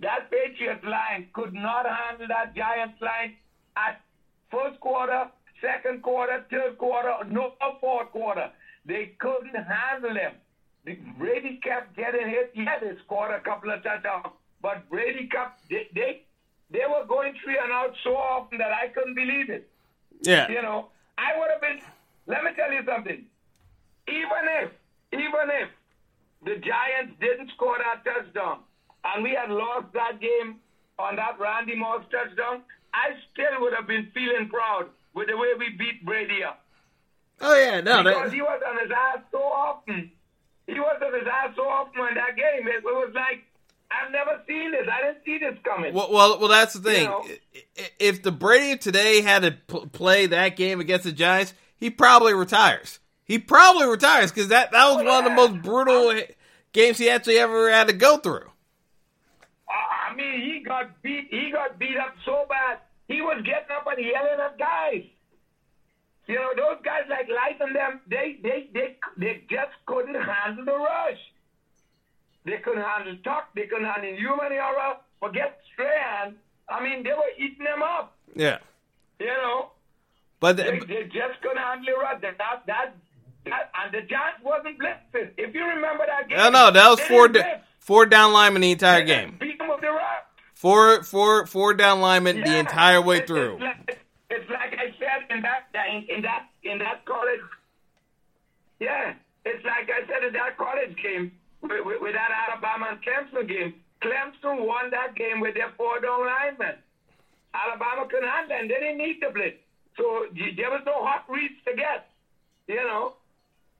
[0.00, 3.34] that Patriots line could not handle that Giants line
[3.76, 4.00] at
[4.50, 5.26] first quarter,
[5.60, 8.50] second quarter, third quarter, no fourth quarter.
[8.86, 10.34] They couldn't handle them.
[11.18, 12.52] Brady kept getting hit.
[12.54, 14.28] Yeah, they scored a couple of touchdowns,
[14.62, 16.22] but Brady kept they they,
[16.70, 19.68] they were going three and out so often that I couldn't believe it.
[20.22, 20.88] Yeah, You know,
[21.18, 21.80] I would have been.
[22.26, 23.24] Let me tell you something.
[24.08, 24.70] Even if,
[25.12, 25.68] even if
[26.44, 28.60] the Giants didn't score that touchdown
[29.04, 30.56] and we had lost that game
[30.98, 32.62] on that Randy Moss touchdown,
[32.92, 36.64] I still would have been feeling proud with the way we beat Brady up.
[37.40, 40.10] Oh yeah, no, Because that, he was on his ass so often.
[40.66, 42.66] He was on his ass so often in that game.
[42.66, 43.44] It, was like,
[43.90, 44.86] I've never seen this.
[44.90, 45.94] I didn't see this coming.
[45.94, 47.06] well, well, well, that's the thing.
[47.06, 47.24] know.
[47.24, 51.54] I- I- If the Brady today had to pl- play that game against the Giants,
[51.76, 52.98] he probably retires.
[53.24, 56.20] He probably retires because that that was oh, one of the most brutal
[56.72, 58.50] games he actually ever had to go through.
[60.18, 61.28] Mean, he got beat.
[61.30, 62.78] He got beat up so bad.
[63.06, 65.04] He was getting up and yelling at guys.
[66.26, 68.00] You know, those guys like Lighten them.
[68.10, 71.22] They they they they just couldn't handle the rush.
[72.44, 73.54] They couldn't handle Tuck.
[73.54, 74.96] They couldn't handle Umenyiora.
[75.20, 76.34] Forget Strahan.
[76.68, 78.16] I mean, they were eating them up.
[78.34, 78.58] Yeah,
[79.20, 79.70] You know,
[80.40, 82.20] but they, the, they just couldn't handle the rush.
[82.22, 82.96] That that that,
[83.46, 85.30] and the Giants wasn't blitzing.
[85.38, 87.46] If you remember that game, no, no, that was they four blitz.
[87.88, 89.38] Four down linemen the entire game.
[89.40, 90.24] Beat them with the rush.
[90.52, 93.54] Four four four down linemen the entire way through.
[93.54, 93.98] It's like,
[94.28, 95.72] it's like I said in that
[96.10, 97.40] in, that in that college.
[98.78, 99.14] Yeah,
[99.46, 101.32] it's like I said in that college game
[101.62, 103.72] with, with, with that Alabama and Clemson game.
[104.02, 106.76] Clemson won that game with their four down linemen.
[107.54, 109.56] Alabama couldn't handle and they didn't need the blitz,
[109.96, 112.10] so there was no hot reads to get.
[112.68, 113.14] You know,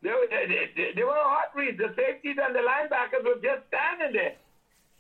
[0.03, 0.47] there, were- there,
[0.77, 1.79] there, there were hot reads.
[1.79, 4.35] The safeties and the linebackers were just standing there.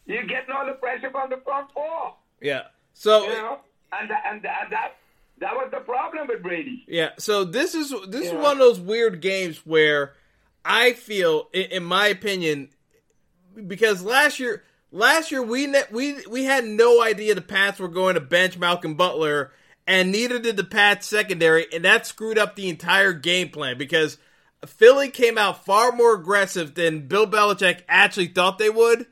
[0.06, 2.14] You're getting all the pressure from the front four.
[2.40, 2.62] Yeah.
[2.94, 3.58] So You know,
[3.92, 4.96] and that, and that,
[5.40, 6.84] that was the problem with Brady.
[6.88, 10.14] Yeah, so this is this is one of those weird games where
[10.64, 12.70] I feel, in, in my opinion,
[13.66, 17.86] because last year, last year we ne- we we had no idea the Pats were
[17.88, 19.52] going to bench Malcolm Butler,
[19.86, 24.18] and neither did the Pats secondary, and that screwed up the entire game plan because
[24.66, 29.06] Philly came out far more aggressive than Bill Belichick actually thought they would.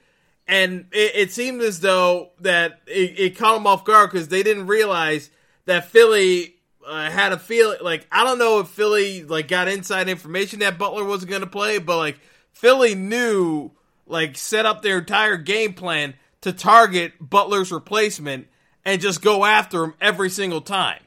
[0.48, 4.42] And it, it seemed as though that it, it caught them off guard because they
[4.42, 5.30] didn't realize
[5.64, 6.56] that Philly
[6.86, 10.78] uh, had a feeling like I don't know if Philly like got inside information that
[10.78, 12.20] Butler wasn't going to play, but like
[12.52, 13.72] Philly knew
[14.06, 18.46] like set up their entire game plan to target Butler's replacement
[18.84, 21.00] and just go after him every single time.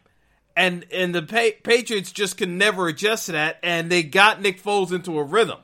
[0.59, 4.61] And and the pa- Patriots just can never adjust to that, and they got Nick
[4.61, 5.59] Foles into a rhythm.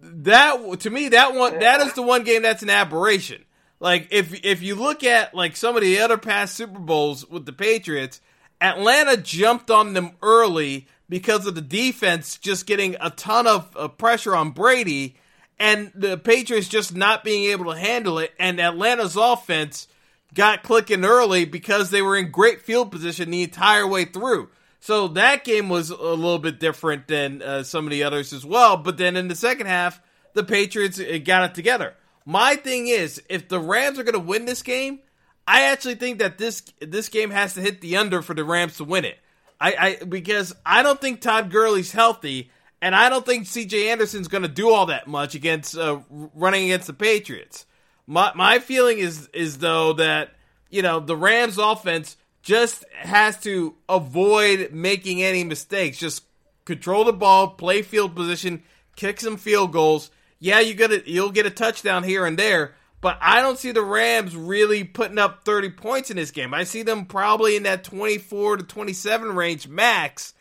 [0.00, 3.44] That to me, that one that is the one game that's an aberration.
[3.78, 7.46] Like if if you look at like some of the other past Super Bowls with
[7.46, 8.20] the Patriots,
[8.60, 13.86] Atlanta jumped on them early because of the defense just getting a ton of uh,
[13.86, 15.14] pressure on Brady
[15.56, 19.86] and the Patriots just not being able to handle it and Atlanta's offense
[20.34, 24.50] got clicking early because they were in great field position the entire way through.
[24.80, 28.44] So that game was a little bit different than uh, some of the others as
[28.44, 28.76] well.
[28.76, 30.00] But then in the second half,
[30.34, 31.94] the Patriots got it together.
[32.26, 35.00] My thing is, if the Rams are going to win this game,
[35.46, 38.76] I actually think that this this game has to hit the under for the Rams
[38.78, 39.18] to win it.
[39.60, 42.50] I, I because I don't think Todd Gurley's healthy,
[42.80, 43.90] and I don't think C.J.
[43.90, 47.66] Anderson's going to do all that much against uh, running against the Patriots.
[48.06, 50.34] My my feeling is is though that
[50.70, 55.98] you know the Rams offense just has to avoid making any mistakes.
[55.98, 56.24] Just
[56.64, 58.62] control the ball, play field position,
[58.96, 60.10] kick some field goals.
[60.38, 63.72] Yeah, you get a, you'll get a touchdown here and there, but I don't see
[63.72, 66.52] the Rams really putting up 30 points in this game.
[66.52, 70.34] I see them probably in that 24 to 27 range max.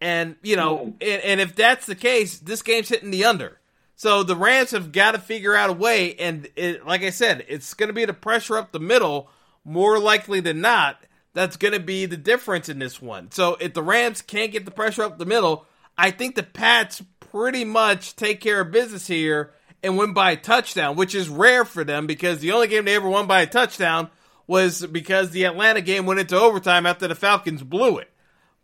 [0.00, 0.90] And, you know, hmm.
[1.00, 3.58] and, and if that's the case, this game's hitting the under.
[3.98, 6.14] So the Rams have got to figure out a way.
[6.14, 9.28] And it, like I said, it's going to be the pressure up the middle
[9.64, 10.96] more likely than not
[11.34, 13.32] that's going to be the difference in this one.
[13.32, 15.66] So if the Rams can't get the pressure up the middle,
[15.96, 19.50] I think the Pats pretty much take care of business here
[19.82, 22.94] and win by a touchdown, which is rare for them because the only game they
[22.94, 24.10] ever won by a touchdown
[24.46, 28.10] was because the Atlanta game went into overtime after the Falcons blew it.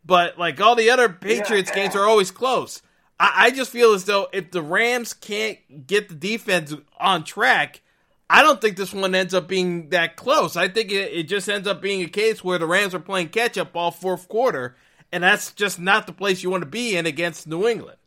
[0.04, 1.82] But like all the other Patriots yeah.
[1.82, 2.82] games are always close.
[3.18, 7.80] I, I just feel as though if the Rams can't get the defense on track,
[8.28, 10.56] I don't think this one ends up being that close.
[10.56, 13.28] I think it, it just ends up being a case where the Rams are playing
[13.28, 14.76] catch up all fourth quarter,
[15.12, 17.98] and that's just not the place you want to be in against New England.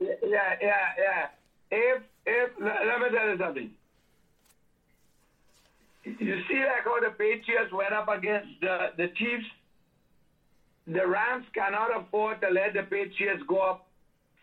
[0.00, 0.08] Yeah,
[0.60, 1.26] yeah, yeah.
[1.70, 3.70] If if let me tell you something.
[6.04, 9.46] You see like how the Patriots went up against the, the Chiefs?
[10.86, 13.86] The Rams cannot afford to let the Patriots go up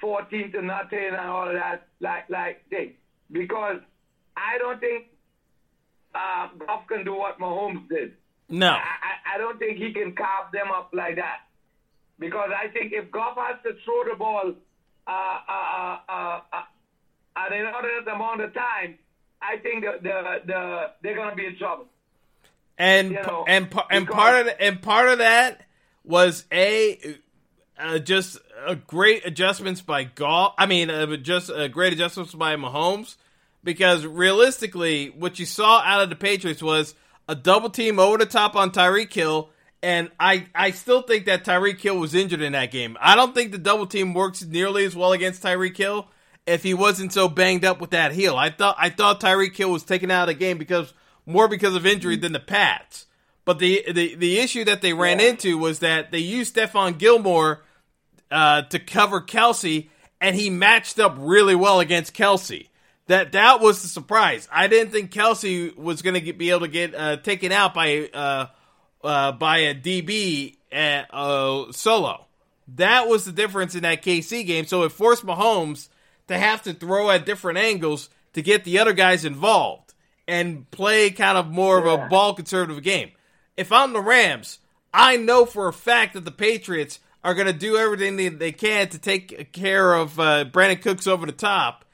[0.01, 2.95] 14 to nothing and all of that like like thing.
[3.31, 3.79] Because
[4.35, 5.05] I don't think
[6.13, 8.13] uh, Goff can do what Mahomes did.
[8.49, 8.71] No.
[8.71, 11.47] I, I don't think he can carve them up like that.
[12.19, 14.53] Because I think if Goff has to throw the ball
[15.07, 16.63] uh, uh, uh, uh,
[17.37, 18.97] at another amount of time,
[19.41, 21.85] I think the, the, the, they're going to be in trouble.
[22.77, 25.61] And you know, and and part of and part of that
[26.03, 27.17] was a
[27.81, 30.53] uh, just a great adjustments by Goff.
[30.57, 33.15] I mean, uh, just a great adjustments by Mahomes
[33.63, 36.95] because realistically, what you saw out of the Patriots was
[37.27, 39.49] a double team over the top on Tyreek Hill.
[39.83, 42.97] And I, I still think that Tyreek Hill was injured in that game.
[43.01, 46.07] I don't think the double team works nearly as well against Tyreek Hill
[46.45, 48.35] if he wasn't so banged up with that heel.
[48.37, 50.93] I thought I thought Tyreek Hill was taken out of the game because
[51.25, 53.07] more because of injury than the Pats.
[53.43, 57.63] But the the, the issue that they ran into was that they used Stephon Gilmore
[58.31, 59.89] uh, to cover Kelce,
[60.19, 62.67] and he matched up really well against Kelce.
[63.07, 64.47] that that was the surprise.
[64.51, 68.09] I didn't think Kelce was going to be able to get uh, taken out by
[68.13, 68.47] uh,
[69.03, 72.25] uh, by a DB at, uh, solo.
[72.75, 74.65] That was the difference in that KC game.
[74.65, 75.89] So it forced Mahomes
[76.27, 79.93] to have to throw at different angles to get the other guys involved
[80.27, 83.11] and play kind of more of a ball conservative game.
[83.57, 84.59] If I'm the Rams,
[84.93, 88.51] I know for a fact that the Patriots are going to do everything they, they
[88.51, 91.85] can to take care of uh, Brandin Cooks over the top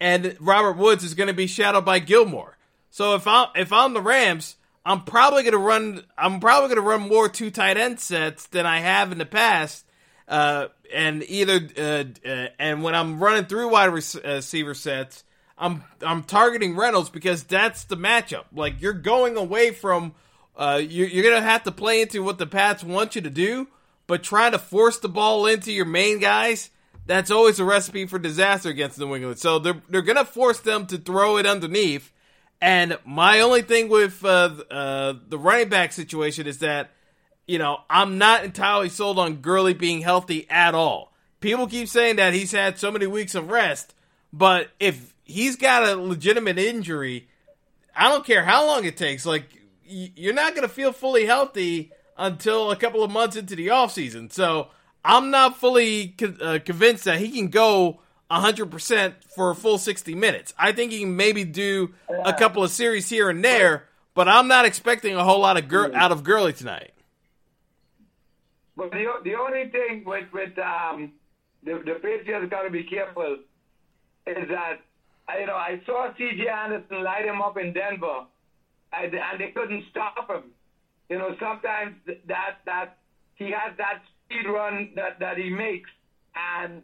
[0.00, 2.56] and Robert Woods is going to be shadowed by Gilmore.
[2.90, 6.04] So if I'm if I'm the Rams, I'm probably going to run.
[6.16, 9.26] I'm probably going to run more two tight end sets than I have in the
[9.26, 9.84] past.
[10.26, 15.24] Uh, and either uh, uh, and when I'm running through wide uh, receiver sets,
[15.56, 18.44] I'm I'm targeting Reynolds because that's the matchup.
[18.52, 20.14] Like you're going away from.
[20.56, 23.30] Uh, you're, you're going to have to play into what the Pats want you to
[23.30, 23.68] do,
[24.08, 26.70] but trying to force the ball into your main guys
[27.08, 29.38] that's always a recipe for disaster against New England.
[29.38, 32.12] So they're they're gonna force them to throw it underneath.
[32.60, 36.90] And my only thing with uh, uh, the running back situation is that
[37.46, 41.12] you know I'm not entirely sold on Gurley being healthy at all.
[41.40, 43.94] People keep saying that he's had so many weeks of rest,
[44.32, 47.26] but if he's got a legitimate injury,
[47.96, 49.24] I don't care how long it takes.
[49.24, 49.44] Like
[49.84, 54.30] you're not going to feel fully healthy until a couple of months into the offseason.
[54.32, 54.68] So
[55.04, 58.00] I'm not fully uh, convinced that he can go
[58.30, 60.52] 100% for a full 60 minutes.
[60.58, 64.48] I think he can maybe do a couple of series here and there, but I'm
[64.48, 66.90] not expecting a whole lot of Gur- out of Gurley tonight.
[68.76, 71.12] But the, the only thing with with um,
[71.64, 73.38] the the Patriots got to be careful
[74.24, 74.76] is that
[75.36, 76.46] you know I saw C.J.
[76.46, 78.26] Anderson light him up in Denver,
[78.92, 80.52] and, and they couldn't stop him.
[81.08, 82.98] You know, sometimes that that
[83.34, 85.90] he has that speed run that that he makes,
[86.34, 86.82] and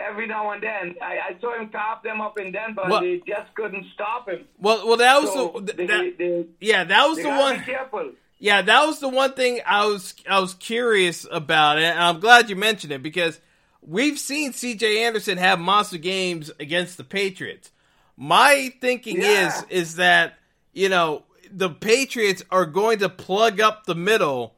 [0.00, 3.18] every now and then I, I saw him top them up in Denver, Well- they
[3.26, 4.44] just couldn't stop him.
[4.58, 7.58] Well, well, that was So the they, that- they, yeah, that was the one.
[7.58, 8.12] Be careful.
[8.38, 12.50] Yeah, that was the one thing I was I was curious about, and I'm glad
[12.50, 13.40] you mentioned it because
[13.80, 15.04] we've seen C.J.
[15.04, 17.70] Anderson have monster games against the Patriots.
[18.16, 19.48] My thinking Yeah.
[19.48, 20.34] is is that
[20.74, 24.56] you know the Patriots are going to plug up the middle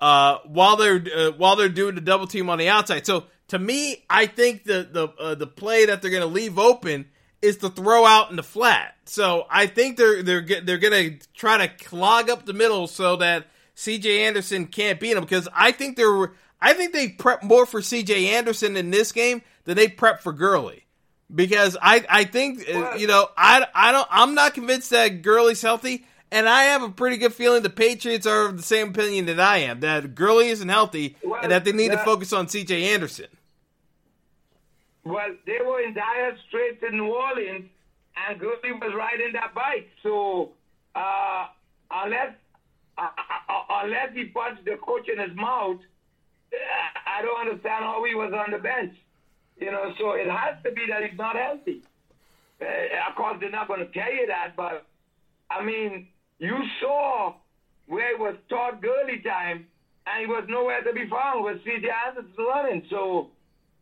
[0.00, 3.06] uh, while they're uh, while they're doing the double team on the outside.
[3.06, 6.58] So to me, I think the the uh, the play that they're going to leave
[6.58, 7.06] open
[7.42, 8.94] is to throw out in the flat.
[9.04, 13.16] So I think they're they're they're going to try to clog up the middle so
[13.16, 14.24] that C.J.
[14.24, 18.30] Anderson can't beat him because I think they're I think they prep more for C.J.
[18.30, 20.86] Anderson in this game than they prep for Gurley.
[21.34, 25.62] Because I, I think uh, you know I, I don't I'm not convinced that Gurley's
[25.62, 29.26] healthy, and I have a pretty good feeling the Patriots are of the same opinion
[29.26, 32.48] that I am that Gurley isn't healthy Well, and that they need to focus on
[32.48, 32.94] C.J.
[32.94, 33.26] Anderson.
[35.04, 37.66] Well, they were in dire straits in New Orleans,
[38.16, 39.90] and Gurley was riding that bike.
[40.02, 40.52] So,
[40.94, 41.46] uh,
[41.90, 42.34] unless
[42.96, 43.08] uh,
[43.48, 45.80] uh, unless he punched the coach in his mouth,
[47.06, 48.94] I don't understand how he was on the bench.
[49.58, 51.82] You know, so it has to be that he's not healthy.
[52.60, 52.64] Uh,
[53.08, 54.86] of course, they're not going to tell you that, but
[55.50, 56.08] I mean,
[56.42, 57.34] you saw
[57.86, 59.64] where it was Todd Gurley time,
[60.06, 61.86] and he was nowhere to be found with C.J.
[61.86, 62.82] Anderson running.
[62.90, 63.30] So,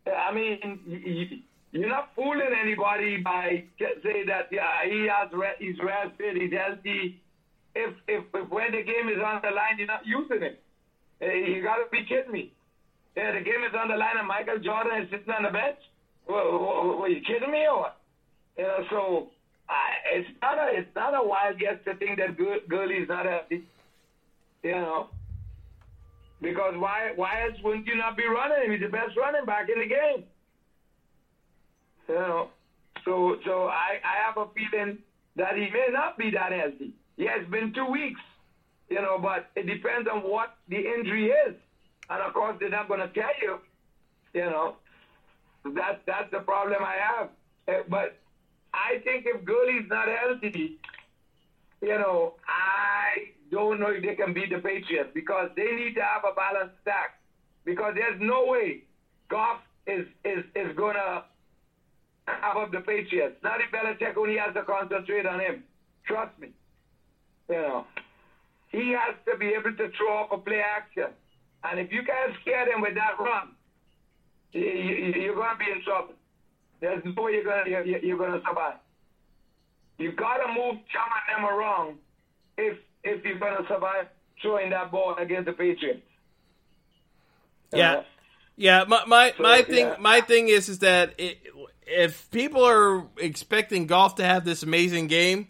[0.06, 1.42] I mean,
[1.72, 7.22] you're not fooling anybody by saying that yeah, he has re- he's rested, he's healthy.
[7.74, 10.56] If, if if when the game is on the line, you're not using him.
[11.22, 12.52] You got to be kidding me.
[13.16, 15.78] Yeah, the game is on the line, and Michael Jordan is sitting on the bench.
[16.28, 17.96] Well, were you kidding me or what?
[18.58, 19.30] Know, so
[19.70, 23.08] I, it's not a it's not a wild guess to think that Gur- Gurley is
[23.08, 23.62] not healthy.
[24.62, 25.08] You know,
[26.42, 28.72] because why why else wouldn't you not be running him?
[28.72, 30.24] He's the best running back in the game.
[32.08, 32.50] You know,
[33.04, 34.98] so so I I have a feeling
[35.36, 36.92] that he may not be that healthy.
[37.16, 38.20] Yeah, it's been two weeks.
[38.88, 41.54] You know, but it depends on what the injury is,
[42.10, 43.60] and of course they're not going to tell you.
[44.34, 44.74] You know,
[45.64, 47.28] that's that's the problem I have.
[47.68, 48.16] Uh, But
[48.72, 50.78] I think if Gurley's not healthy,
[51.80, 56.02] you know, I don't know if they can beat the Patriots because they need to
[56.02, 57.18] have a balanced stack.
[57.64, 58.82] Because there's no way
[59.28, 61.24] Goff is is is gonna
[62.26, 63.36] have up the Patriots.
[63.42, 65.64] Not if Belichick only has to concentrate on him.
[66.06, 66.48] Trust me.
[67.48, 67.84] You know,
[68.68, 71.12] he has to be able to throw up a play action,
[71.64, 73.50] and if you can't scare them with that run,
[74.52, 76.14] you, you, you're gonna be in trouble.
[76.80, 78.76] There's no way you're gonna you're, you're gonna survive.
[79.98, 81.98] You gotta move Chum and them around
[82.56, 84.06] if if you're gonna survive
[84.40, 86.02] throwing that ball against the Patriots.
[87.72, 88.02] Yeah, uh,
[88.56, 88.84] yeah.
[88.88, 89.96] My my, my thing yeah.
[90.00, 91.38] my thing is is that it,
[91.86, 95.48] if people are expecting Goff to have this amazing game,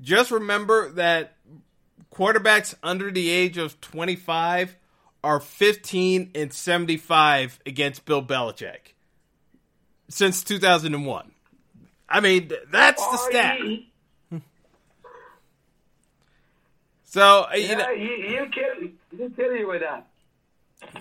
[0.00, 1.36] just remember that
[2.12, 4.76] quarterbacks under the age of 25
[5.24, 8.92] are 15 and 75 against Bill Belichick
[10.08, 11.30] since 2001.
[12.08, 13.58] I mean, that's the stat.
[17.04, 20.06] So uh, you know, he, he'll kill kill you with that.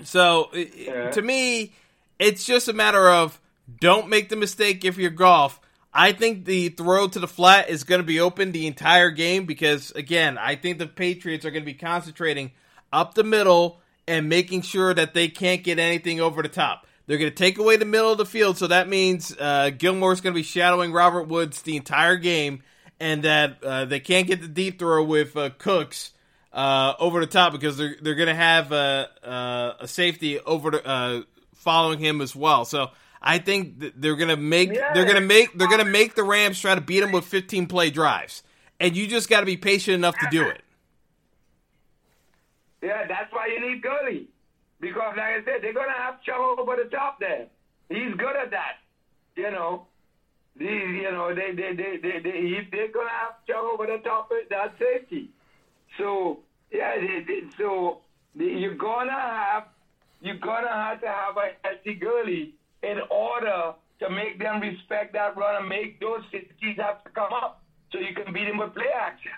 [0.05, 1.11] So i- Yeah.
[1.11, 1.73] to me,
[2.19, 3.39] it's just a matter of
[3.81, 5.59] don't make the mistake if you're Goff.
[5.93, 9.45] I think the throw to the flat is going to be open the entire game
[9.45, 12.51] because again, I think the Patriots are going to be concentrating
[12.93, 16.85] up the middle and making sure that they can't get anything over the top.
[17.07, 20.21] They're going to take away the middle of the field, so that means uh, Gilmore's
[20.21, 22.63] going to be shadowing Robert Woods the entire game,
[22.99, 26.11] and that uh, they can't get the deep throw with uh, Cooks
[26.51, 30.71] uh, over the top because they're they're going to have a, a, a safety over
[30.71, 31.21] the, uh,
[31.53, 32.65] following him as well.
[32.65, 32.89] So
[33.21, 34.93] I think they're going to make Yeah.
[34.93, 37.25] they're going to make they're going to make the Rams try to beat them with
[37.25, 38.41] 15 play drives,
[38.79, 40.61] and you just got to be patient enough to do it.
[42.81, 44.27] Yeah, that's why you need Gurley.
[44.85, 47.47] Because, like I said, they're going to have Chuck over the top there.
[47.89, 48.85] He's good at that.
[49.35, 49.87] You know,
[50.55, 53.87] these, you know, they, they, they, they, they, he, they're going to have Chuck over
[53.87, 55.31] the top of that safety.
[55.97, 56.41] So,
[56.71, 58.01] yeah, they, they, so
[58.35, 59.63] you're going to have,
[60.21, 62.53] you're going to have to have a healthy Gurley
[62.83, 67.33] in order to make them respect that run and make those cities have to come
[67.33, 69.31] up so you can beat them with play action.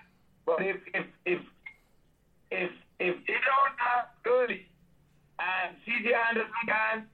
[0.46, 1.40] But if if if
[2.52, 4.68] if if they don't have Gurley
[5.40, 7.06] and CJ Anderson can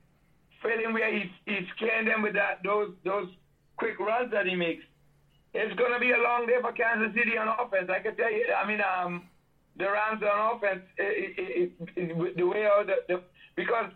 [0.62, 3.28] fill in where he's he's scaring them with that those those
[3.78, 4.84] quick runs that he makes,
[5.54, 7.90] it's gonna be a long day for Kansas City on offense.
[7.90, 8.46] I can tell you.
[8.54, 9.24] I mean, um,
[9.78, 13.22] the Rams on offense, it, it, it, the way out the, the
[13.56, 13.92] because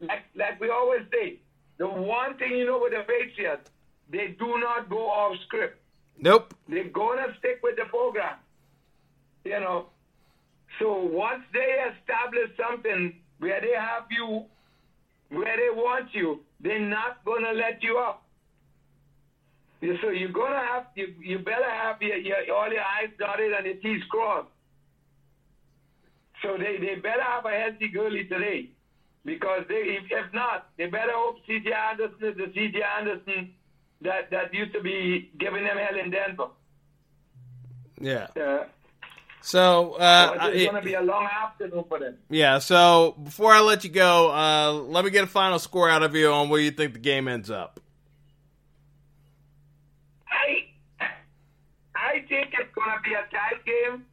[0.00, 1.40] like like we always say,
[1.78, 3.70] the one thing you know with the Patriots,
[4.10, 5.80] they do not go off script.
[6.18, 6.54] Nope.
[6.68, 8.36] They're gonna stick with the program.
[9.44, 9.86] You know.
[10.78, 14.44] So once they establish something where they have you
[15.30, 18.22] where they want you, they're not gonna let you up.
[19.80, 23.66] So you're gonna have you you better have your, your all your eyes dotted and
[23.66, 24.48] your T's crossed.
[26.42, 28.70] So they, they better have a healthy Gurley today.
[29.24, 33.50] Because they if, if not, they better hope CJ Anderson is the CJ Anderson
[34.02, 36.48] that, that used to be giving them hell in Denver.
[38.00, 38.26] Yeah.
[38.36, 38.64] Uh,
[39.44, 42.16] So, uh, it's going to be a long afternoon for them.
[42.30, 42.58] yeah.
[42.58, 46.14] So before I let you go, uh, let me get a final score out of
[46.14, 47.80] you on where you think the game ends up.
[50.28, 50.64] I
[51.94, 54.04] I think it's going to be a tight game.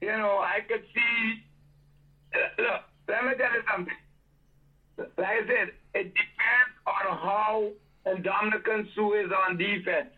[0.00, 1.42] You know, I could see.
[2.34, 3.94] uh, Look, let me tell you something.
[5.16, 7.70] Like I said, it depends on how
[8.06, 10.10] Ndamukong Suh is on defense.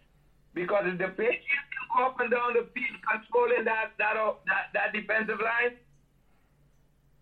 [0.54, 4.34] Because if the Patriots can go up and down the field controlling that that uh,
[4.46, 5.76] that, that defensive line,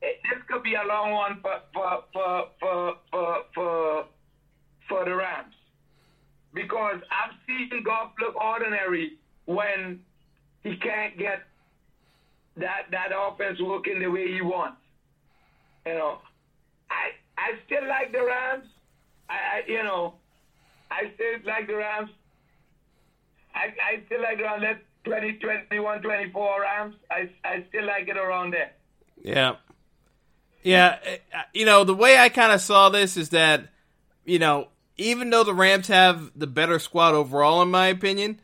[0.01, 4.05] it, this could be a long one for for for for for for,
[4.89, 5.55] for the Rams
[6.55, 10.01] because I've seen Goff look ordinary when
[10.63, 11.43] he can't get
[12.57, 14.79] that that offense working the way he wants.
[15.87, 16.19] You know,
[16.91, 18.67] I I still like the Rams.
[19.29, 20.15] I, I you know,
[20.91, 22.11] I still like the Rams.
[23.59, 26.95] I, I still like around that 20, 21, 24 Rams.
[27.11, 28.73] I, I still like it around there.
[29.23, 29.57] Yeah.
[30.63, 30.99] Yeah,
[31.35, 33.69] uh, you know, the way I kind of saw this is that,
[34.25, 38.41] you know, even though the Rams have the better squad overall, in my opinion,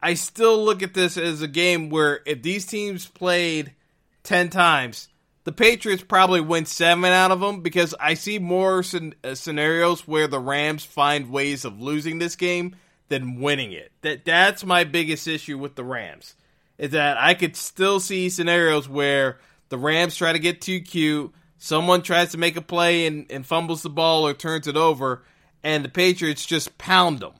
[0.00, 3.74] I still look at this as a game where if these teams played
[4.22, 5.08] 10 times,
[5.44, 8.82] the Patriots probably win seven out of them because I see more
[9.24, 12.76] uh, scenarios where the Rams find ways of losing this game
[13.08, 13.92] than winning it.
[14.02, 16.34] That That's my biggest issue with the Rams
[16.78, 19.38] is that I could still see scenarios where
[19.68, 23.46] the Rams try to get too cute, someone tries to make a play and, and
[23.46, 25.22] fumbles the ball or turns it over,
[25.62, 27.32] and the Patriots just pound them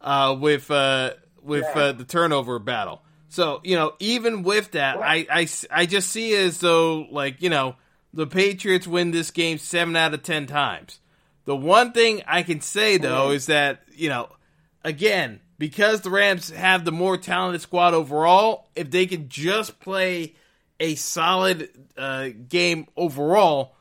[0.00, 3.02] uh, with uh, with uh, the turnover battle.
[3.28, 7.40] So you know, even with that, I, I, I just see it as though like
[7.40, 7.76] you know
[8.12, 10.98] the Patriots win this game seven out of ten times.
[11.44, 14.30] The one thing I can say though is that you know
[14.84, 20.34] again, because the Rams have the more talented squad overall, if they can just play
[20.78, 23.74] a solid uh, game overall,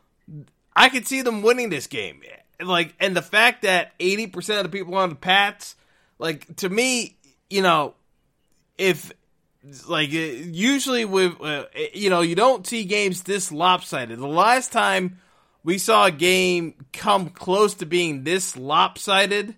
[0.75, 2.21] I could see them winning this game.
[2.61, 5.75] Like, and the fact that eighty percent of the people on the Pats,
[6.17, 7.17] like to me,
[7.49, 7.95] you know,
[8.77, 9.11] if
[9.87, 14.19] like uh, usually with uh, you know you don't see games this lopsided.
[14.19, 15.19] The last time
[15.63, 19.55] we saw a game come close to being this lopsided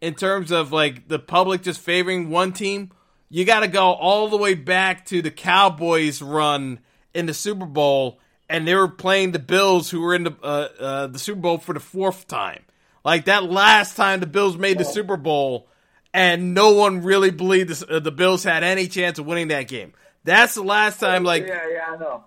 [0.00, 2.90] in terms of like the public just favoring one team,
[3.28, 6.80] you got to go all the way back to the Cowboys run
[7.14, 8.18] in the Super Bowl,
[8.48, 11.58] and they were playing the Bills, who were in the uh, uh, the Super Bowl
[11.58, 12.62] for the fourth time.
[13.04, 15.68] Like that last time the Bills made the Super Bowl,
[16.12, 19.68] and no one really believed this, uh, the Bills had any chance of winning that
[19.68, 19.92] game.
[20.24, 22.24] That's the last time, like yeah, yeah, I know.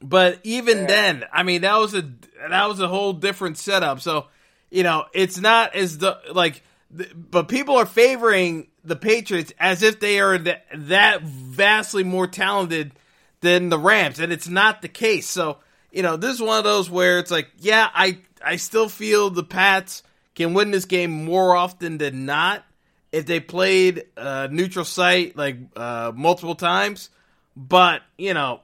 [0.00, 2.02] but even then, I mean, that was a
[2.48, 4.00] that was a whole different setup.
[4.00, 4.26] So,
[4.70, 10.00] you know, it's not as the like, but people are favoring the Patriots as if
[10.00, 12.92] they are that, that vastly more talented
[13.40, 15.28] than the Rams, and it's not the case.
[15.28, 15.58] So,
[15.92, 19.30] you know, this is one of those where it's like, yeah, I I still feel
[19.30, 20.02] the Pats
[20.34, 22.64] can win this game more often than not
[23.10, 27.10] if they played a neutral site like uh, multiple times.
[27.56, 28.60] But you know,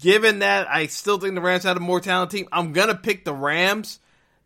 [0.00, 3.24] given that I still think the Rams had a more talented team, I'm gonna pick
[3.24, 3.98] the Rams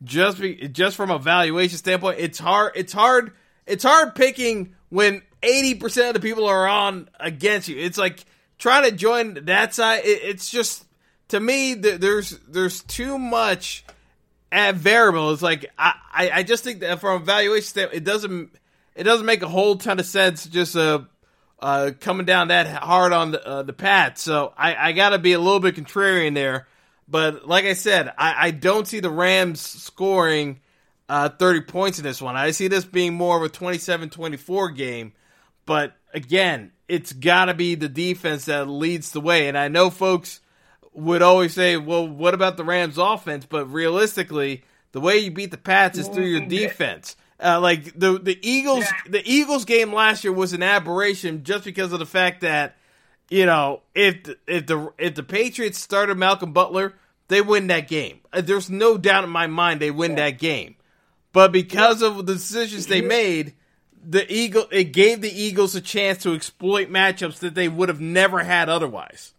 [0.03, 2.19] just be, just from a valuation standpoint.
[2.19, 2.73] It's hard.
[2.75, 3.33] It's hard.
[3.67, 7.79] It's hard picking when 80 percent of the people are on against you.
[7.79, 8.25] It's like
[8.59, 10.05] trying to join that side.
[10.05, 10.85] It, it's just
[11.29, 13.85] to me th- there's there's too much
[14.53, 15.33] at variable.
[15.33, 18.51] It's like I, I, I just think that from a valuation standpoint, it doesn't
[18.95, 21.01] it doesn't make a whole ton of sense just uh,
[21.59, 24.23] uh coming down that hard on the uh, the Pats.
[24.23, 26.67] So I, I got to be a little bit contrarian there.
[27.11, 30.61] But like I said, I, I don't see the Rams scoring
[31.09, 32.37] uh, 30 points in this one.
[32.37, 35.13] I see this being more of a 27-24 game,
[35.67, 39.49] but again, it's got to be the defense that leads the way.
[39.49, 40.41] And I know folks
[40.93, 45.51] would always say, "Well, what about the Rams' offense?" But realistically, the way you beat
[45.51, 47.17] the Pats is through your defense.
[47.43, 51.93] Uh, like the the Eagles, the Eagles game last year was an aberration just because
[51.93, 52.77] of the fact that
[53.31, 56.95] you know if the, if the if the Patriots started Malcolm Butler,
[57.29, 58.21] they win that game.
[58.33, 60.77] Uh, there's no doubt in my mind they win that game.
[61.33, 63.55] But because of the decisions they made,
[64.05, 68.01] the Eagle it gave the Eagles a chance to exploit matchups that they would have
[68.01, 69.33] never had otherwise.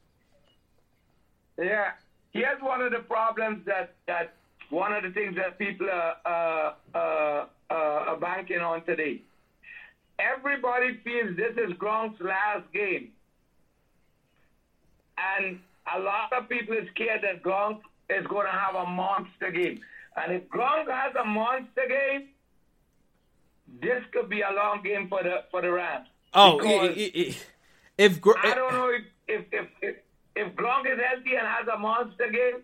[1.58, 1.92] Yeah,
[2.32, 4.34] here's one of the problems that that
[4.70, 9.22] one of the things that people are uh, uh, uh, are banking on today.
[10.18, 13.12] Everybody feels this is Gronk's last game,
[15.42, 15.60] and
[15.96, 19.80] a lot of people are scared that Gronk is going to have a monster game.
[20.16, 22.30] And if Gronk has a monster game,
[23.82, 26.08] this could be a long game for the for the Rams.
[26.34, 26.60] Oh,
[27.98, 29.96] if I don't know if if if if,
[30.36, 32.62] if Gronk is healthy and has a monster game,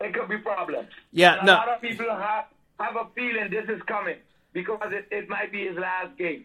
[0.00, 0.88] it could be problems.
[1.12, 1.54] Yeah, and no.
[1.54, 2.44] A lot of people have
[2.78, 4.16] have a feeling this is coming
[4.52, 6.44] because it, it might be his last game.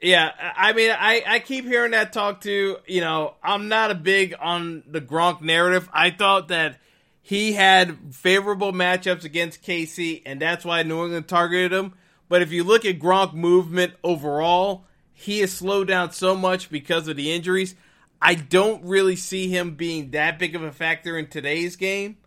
[0.00, 2.76] Yeah, I mean, I, I keep hearing that talk too.
[2.86, 5.88] You know, I'm not a big on the Gronk narrative.
[5.92, 6.78] I thought that
[7.20, 11.94] he had favorable matchups against Casey, and that's why New England targeted him.
[12.28, 17.08] But if you look at Gronk movement overall, he has slowed down so much because
[17.08, 17.74] of the injuries.
[18.22, 22.18] I don't really see him being that big of a factor in today's game.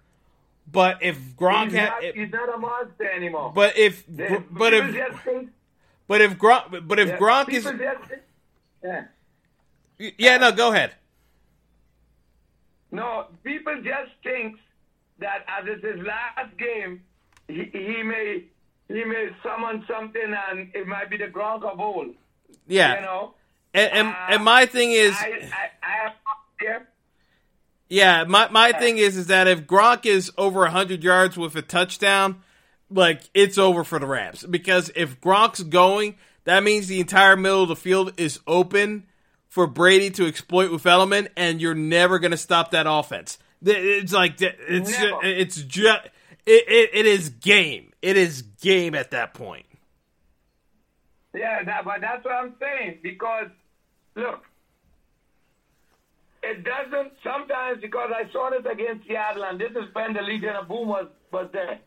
[0.69, 3.51] But if Gronk he's, not, if, he's not a monster anymore.
[3.53, 5.49] But if, but if,
[6.11, 7.71] but if Gronk, but if yeah, Gronk is,
[8.83, 9.05] yeah.
[10.17, 10.91] yeah, no, go ahead.
[12.91, 14.57] No, people just think
[15.19, 17.01] that as it's his last game,
[17.47, 18.43] he, he may
[18.89, 22.13] he may summon something and it might be the Gronk of old.
[22.67, 23.33] Yeah, You know,
[23.73, 26.13] and, and Uh, and my thing is, I I, I have
[26.61, 26.79] yeah.
[27.87, 31.61] yeah, my my thing is is that if Gronk is over hundred yards with a
[31.61, 32.43] touchdown,
[32.91, 37.63] like it's over for the Rams because if Gronk's going, that means the entire middle
[37.63, 39.07] of the field is open
[39.47, 43.37] for Brady to exploit with Edelman, and you're never going to stop that offense.
[43.63, 45.19] It's like it's Never.
[45.23, 46.05] it's just
[46.45, 47.91] it, it, it is game.
[48.01, 49.65] It is game at that point.
[51.33, 53.47] Yeah, that, but that's what I'm saying because
[54.15, 54.41] look,
[56.43, 60.55] it doesn't sometimes because I saw this against Seattle and this is when the Legion
[60.55, 61.79] of Boom was, was there.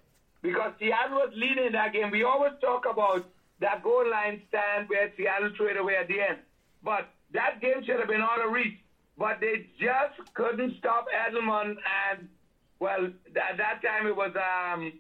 [0.45, 2.11] Because Seattle was leading that game.
[2.11, 3.25] We always talk about
[3.61, 6.39] that goal line stand where Seattle traded away at the end.
[6.83, 8.77] But that game should have been out of reach.
[9.17, 11.77] But they just couldn't stop Edelman
[12.11, 12.29] and
[12.79, 14.93] well at that time it was um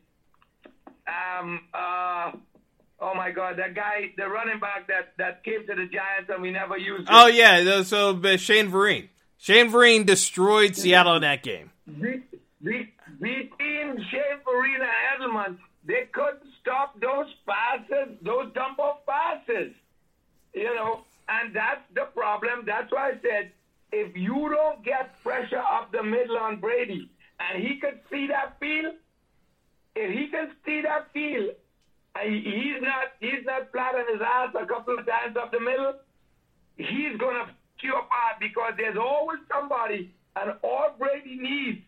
[1.07, 2.31] um uh
[3.01, 6.41] oh my god that guy the running back that that came to the Giants and
[6.41, 7.09] we never used him.
[7.11, 9.09] Oh yeah, so uh, Shane Vereen.
[9.37, 11.71] Shane Vereen destroyed Seattle in that game.
[11.87, 12.23] the,
[12.63, 12.87] the,
[13.21, 14.81] team, Shane Vereen
[15.15, 15.55] Edelman,
[15.85, 19.71] they couldn't stop those passes, those dump off passes.
[20.55, 22.65] You know, and that's the problem.
[22.67, 23.51] That's why I said
[23.93, 27.09] if you don't get pressure up the middle on Brady,
[27.41, 28.95] and he could see that field,
[29.95, 31.51] if he can see that field,
[32.15, 35.61] and he's not he's not flat on his ass a couple of times up the
[35.61, 35.93] middle,
[36.77, 41.79] he's gonna f- you apart because there's always somebody, and all Brady needs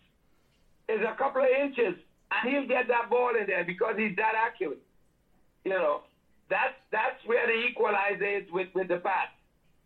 [0.89, 1.95] is a couple of inches,
[2.31, 4.83] and he'll get that ball in there because he's that accurate.
[5.65, 6.03] You know,
[6.49, 9.29] that's that's where the equalizer is with with the pass.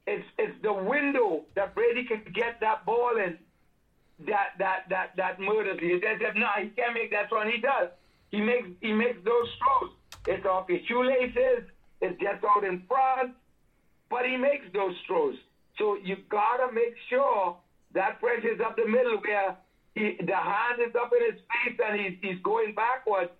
[0.06, 3.38] It's it's the window that Brady can get that ball in
[4.26, 6.00] that that that that murders you.
[6.00, 7.50] They said no, he can't make that run.
[7.50, 7.88] He does.
[8.30, 9.92] He makes he makes those throws.
[10.26, 11.64] It's off his shoelaces.
[12.00, 13.34] It gets out in front,
[14.10, 15.36] but he makes those throws.
[15.78, 17.56] So you gotta make sure
[17.92, 19.56] that pressure's up the middle where
[19.94, 23.30] he, the hand is up in his face and he's he's going backwards.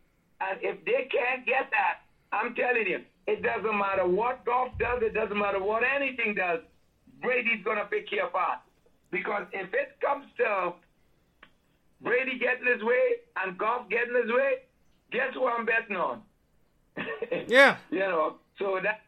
[0.40, 2.00] And if they can't get that,
[2.32, 5.02] I'm telling you, it doesn't matter what Goff does.
[5.02, 6.60] It doesn't matter what anything does.
[7.20, 8.60] Brady's gonna pick you apart
[9.10, 10.72] because if it comes to
[12.00, 14.64] Brady getting his way and Goff getting his way,
[15.12, 16.22] guess who I'm betting on?
[17.46, 17.76] Yeah.
[17.90, 19.00] you know, so that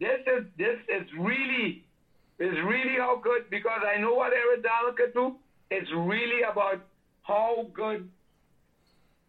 [0.00, 1.84] this is this is really
[2.38, 5.36] is really how good because I know what Aaron Donald can do.
[5.70, 6.82] It's really about
[7.22, 8.08] how good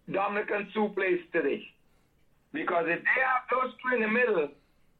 [0.10, 1.64] Ndamukong Suh plays today.
[2.54, 4.48] Because if they have those two in the middle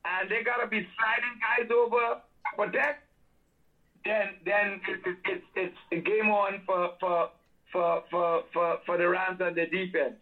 [0.06, 2.22] and they gotta be sliding guys over
[2.56, 3.04] protect,
[4.04, 7.30] then then it, it, it's it's a game on for for
[7.72, 10.16] for for for, for the Rams and the defense.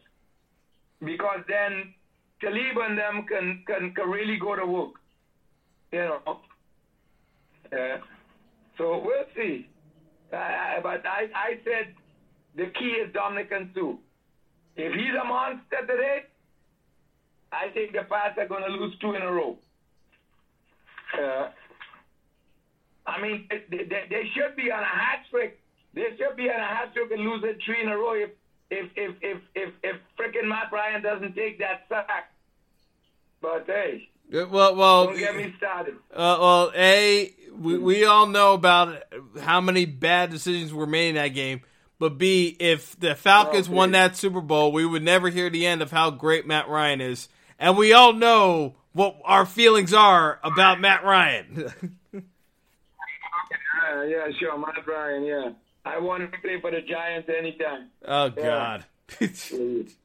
[1.00, 1.94] Because then
[2.42, 4.94] Talib and them can, can, can really go to work.
[5.92, 6.40] You know.
[7.72, 7.98] Yeah.
[8.78, 9.68] So we'll see.
[10.34, 11.94] But I, I said
[12.56, 13.94] the key is Ndamukong Suh.
[14.76, 16.24] If he's a monster today,
[17.52, 19.56] I think the Pats are going to lose two in a row.
[21.14, 21.50] Uh,
[23.06, 25.60] I mean, they, they, they should be on a hat trick.
[25.94, 28.32] They should be on a hat trick and lose it three in a row if
[28.72, 32.32] if if if if, if freaking Matt Ryan doesn't take that sack.
[33.40, 35.96] But hey, well, well, don't get me started.
[36.12, 39.04] Uh, well, a we we all know about
[39.40, 41.62] how many bad decisions were made in that game.
[42.00, 45.66] But B, if the Falcons oh, won that Super Bowl, we would never hear the
[45.66, 47.30] end of how great Matt Ryan is.
[47.60, 51.72] And we all know what our feelings are about Matt Ryan.
[52.14, 52.20] uh,
[54.02, 55.50] yeah, sure, Matt Ryan, yeah.
[55.86, 57.90] I want to play for the Giants anytime.
[58.06, 58.86] Oh God.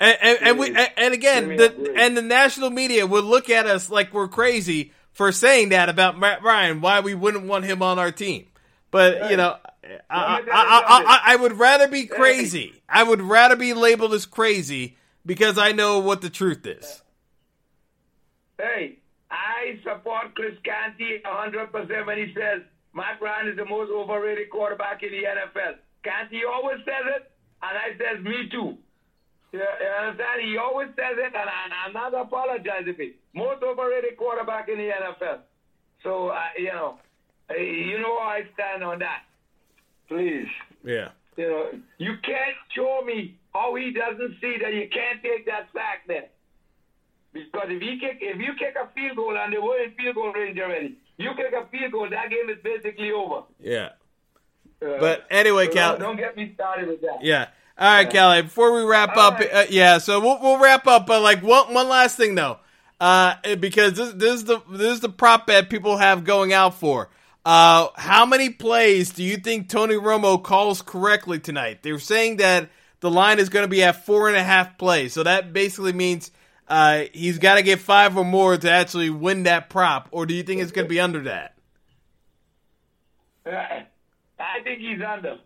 [0.00, 3.90] and, and, and, we and again the and the national media would look at us
[3.90, 6.80] like we're crazy for saying that about Matt Ryan.
[6.80, 8.46] Why we wouldn't want him on our team?
[8.90, 9.30] But right.
[9.30, 9.56] you know,
[10.08, 12.82] I, I, I, I, would rather be crazy.
[12.88, 17.02] I would rather be labeled as crazy because I know what the truth is.
[18.58, 18.98] Hey,
[19.30, 22.62] I support Chris Canty 100% when he says
[22.94, 25.76] Matt Ryan is the most overrated quarterback in the NFL.
[26.02, 27.30] Canty always says it,
[27.62, 28.76] and I says me too.
[29.52, 30.42] Yeah, you, understand?
[30.42, 33.16] He always says it, and I, am not apologizing for it.
[33.34, 35.40] Most overrated quarterback in the NFL.
[36.02, 36.98] So, uh, you know,
[37.50, 39.22] you know how I stand on that.
[40.08, 40.46] Please.
[40.84, 41.08] Yeah.
[41.36, 45.68] You know, you can't show me how he doesn't see that you can't take that
[45.72, 46.28] sack there.
[47.32, 50.16] Because if he kick, if you kick a field goal and they were in field
[50.16, 53.42] goal range already, you kick a field goal, that game is basically over.
[53.60, 53.90] Yeah.
[54.82, 57.18] Uh, but anyway, so Cal, don't, don't, get me started with that.
[57.22, 57.48] Yeah.
[57.80, 58.20] All right, yeah.
[58.20, 58.42] Callie.
[58.42, 59.50] Before we wrap All up, right.
[59.50, 59.98] uh, yeah.
[59.98, 62.58] So we'll we'll wrap up, but like one one last thing though,
[63.00, 66.74] uh, because this this is the this is the prop bet people have going out
[66.74, 67.08] for.
[67.42, 71.82] Uh, how many plays do you think Tony Romo calls correctly tonight?
[71.82, 72.68] They're saying that
[73.00, 75.94] the line is going to be at four and a half plays, so that basically
[75.94, 76.30] means
[76.68, 80.10] uh, he's got to get five or more to actually win that prop.
[80.12, 81.54] Or do you think it's going to be under that?
[83.46, 85.38] I think he's under.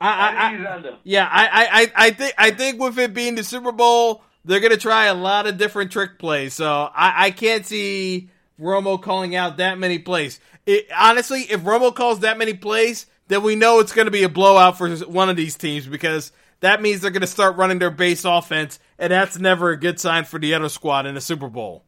[0.00, 0.94] I, I, I.
[1.04, 1.66] Yeah, I,
[1.96, 5.14] I, I think I think with it being the Super Bowl, they're gonna try a
[5.14, 6.54] lot of different trick plays.
[6.54, 10.40] So I, I can't see Romo calling out that many plays.
[10.66, 14.22] It, honestly, if Romo calls that many plays, then we know it's going to be
[14.22, 17.78] a blowout for one of these teams because that means they're going to start running
[17.78, 21.20] their base offense, and that's never a good sign for the other squad in the
[21.20, 21.84] Super Bowl.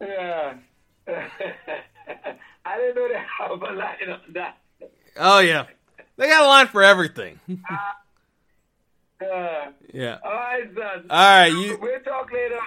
[0.00, 0.54] Yeah.
[1.08, 4.58] I didn't know they have a line on that.
[5.16, 5.66] Oh, yeah.
[6.18, 7.38] They got a line for everything.
[7.48, 10.18] Uh, uh, yeah.
[10.24, 11.06] All right, son.
[11.08, 11.52] All right.
[11.52, 12.58] You, we'll talk later.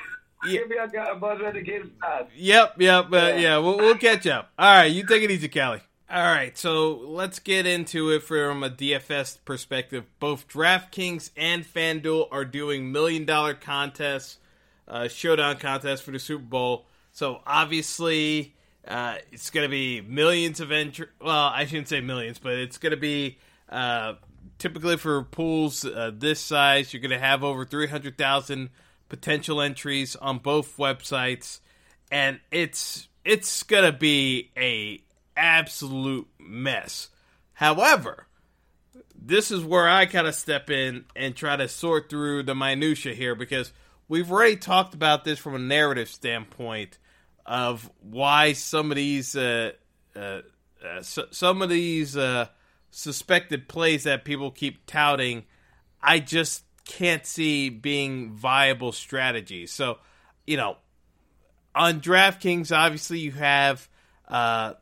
[0.48, 0.61] Yeah.
[0.61, 2.32] Maybe I got a buzz when the game starts.
[2.36, 3.06] Yep, yep.
[3.06, 4.49] Uh, yeah, yeah we'll, we'll catch up.
[4.57, 5.82] All right, you take it easy, Callie.
[6.10, 10.06] All right, so let's get into it from a DFS perspective.
[10.19, 14.38] Both DraftKings and FanDuel are doing million dollar contests,
[14.88, 16.86] uh, showdown contests for the Super Bowl.
[17.11, 18.56] So obviously,
[18.88, 21.08] uh, it's going to be millions of entry.
[21.22, 23.38] Well, I shouldn't say millions, but it's going to be
[23.70, 24.14] uh,
[24.58, 26.94] typically for pools uh, this size.
[26.94, 28.70] You're going to have over three hundred thousand
[29.10, 31.60] potential entries on both websites,
[32.10, 35.03] and it's it's gonna be a
[35.36, 37.10] absolute mess.
[37.53, 38.28] However,
[39.14, 43.14] this is where I kind of step in and try to sort through the minutia
[43.14, 43.72] here because
[44.08, 46.98] we've already talked about this from a narrative standpoint
[47.52, 49.72] of why some of these uh,
[50.15, 50.40] uh,
[50.82, 52.48] uh, so, some of these uh,
[52.91, 55.44] suspected plays that people keep touting,
[56.02, 59.73] I just can't see being viable strategies.
[59.73, 59.98] So,
[60.48, 60.78] you know,
[61.76, 63.90] on DraftKings, obviously you have
[64.30, 64.76] uh,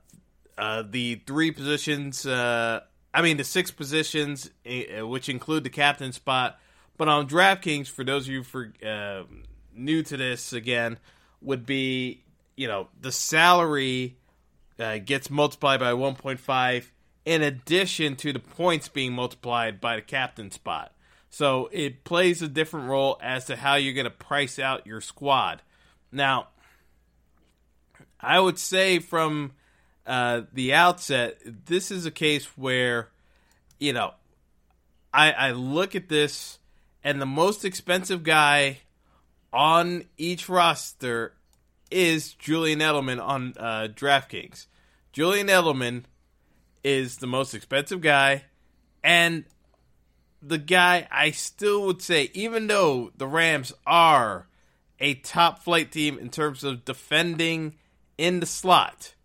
[0.55, 2.23] uh, the three positions.
[2.23, 2.81] Uh,
[3.15, 6.59] I mean, the six positions, uh, which include the captain spot.
[6.97, 9.23] But on DraftKings, for those of you for uh,
[9.73, 10.99] new to this again,
[11.41, 12.23] would be
[12.59, 14.17] you know the salary
[14.77, 16.85] uh, gets multiplied by 1.5
[17.23, 20.91] in addition to the points being multiplied by the captain spot.
[21.29, 24.99] So it plays a different role as to how you're going to price out your
[24.99, 25.61] squad.
[26.11, 26.49] Now,
[28.19, 29.53] I would say from
[30.05, 33.07] uh, the outset, this is a case where,
[33.79, 34.15] you know,
[35.13, 36.59] I, I look at this
[37.05, 38.79] and the most expensive guy
[39.53, 41.35] on each roster
[41.91, 44.67] is Julian Edelman on uh, DraftKings.
[45.11, 46.03] Julian Edelman
[46.83, 48.45] is the most expensive guy,
[49.03, 49.45] and
[50.41, 54.47] the guy I still would say, even though the Rams are
[54.99, 57.75] a top flight team in terms of defending
[58.17, 59.15] in the slot,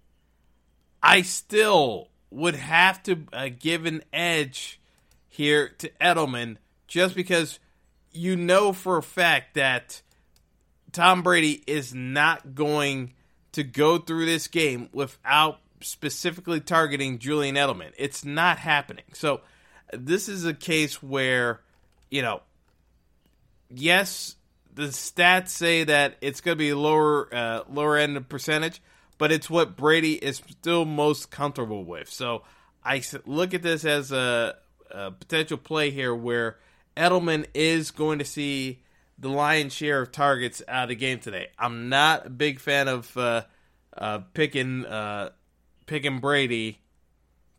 [1.03, 4.81] I still would have to uh, give an edge
[5.29, 7.59] here to Edelman just because
[8.13, 10.03] you know for a fact that
[10.95, 13.13] Tom Brady is not going
[13.53, 17.91] to go through this game without specifically targeting Julian Edelman.
[17.99, 19.05] It's not happening.
[19.13, 19.41] So
[19.93, 21.61] this is a case where,
[22.11, 22.43] you know,
[23.69, 24.37] yes,
[24.73, 28.81] the stats say that it's going to be lower uh, lower end of percentage,
[29.19, 32.09] but it's what Brady is still most comfortable with.
[32.09, 32.43] So
[32.85, 34.55] I look at this as a,
[34.93, 36.59] a potential play here where
[36.97, 38.84] Edelman is going to see
[39.19, 41.49] the lion's share of targets out of the game today.
[41.59, 43.43] I'm not a big fan of uh,
[43.97, 45.31] uh, picking uh,
[45.87, 46.81] picking Brady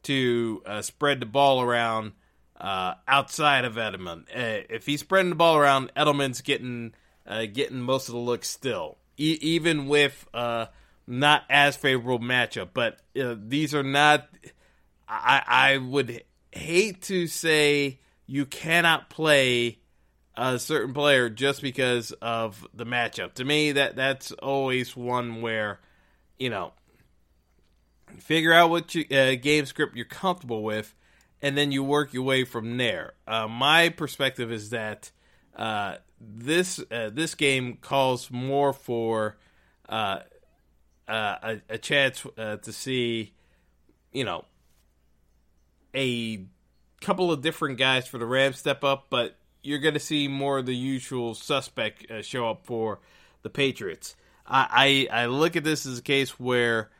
[0.03, 2.13] to uh, spread the ball around
[2.59, 4.23] uh, outside of Edelman.
[4.29, 6.93] Uh, if he's spreading the ball around, Edelman's getting
[7.53, 10.27] getting most of the looks still, e- even with
[11.07, 12.69] not as favorable matchup.
[12.73, 14.27] But these are not.
[15.07, 19.79] I, I would hate to say you cannot play
[20.37, 23.33] a certain player just because of the matchup.
[23.35, 25.79] To me, that that's always one where,
[26.37, 26.73] you know,
[28.19, 30.93] figure out what you, uh, game script you're comfortable with,
[31.41, 33.13] and then you work your way from there.
[33.27, 35.11] Uh, my perspective is that
[35.55, 39.37] uh, this uh, this game calls more for
[39.87, 40.19] uh,
[41.07, 43.33] uh, a, a, chance to see,
[44.11, 44.43] you know,
[45.93, 46.43] a
[46.99, 50.59] couple of different guys for the Rams step up, but you're going to see more
[50.59, 52.99] of the usual suspect uh, show up for
[53.41, 54.15] the Patriots.
[54.45, 56.91] I, I, I look at this as a case where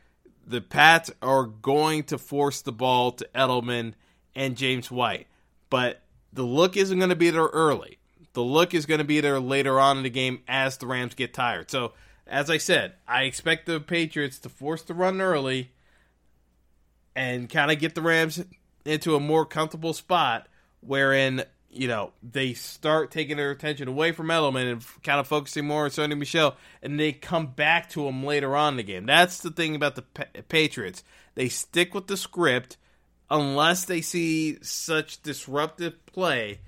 [0.46, 3.94] the Pats are going to force the ball to Edelman
[4.36, 5.28] and James White,
[5.70, 6.02] but
[6.34, 8.00] the look isn't going to be there early.
[8.34, 11.14] The look is going to be there later on in the game as the Rams
[11.14, 11.72] get tired.
[11.72, 11.94] So,
[12.28, 15.72] as I said, I expect the Patriots to force the run early
[17.16, 18.44] and kind of get the Rams
[18.84, 20.48] into a more comfortable spot
[20.82, 21.44] wherein
[21.76, 25.86] you know, they start taking their attention away from Edelman and kind of focusing more
[25.86, 29.06] on Sony Michel, and they come back to him later on in the game.
[29.06, 31.04] That's the thing about the pa- Patriots.
[31.36, 32.78] They stick with the script
[33.30, 36.62] unless they see such disruptive play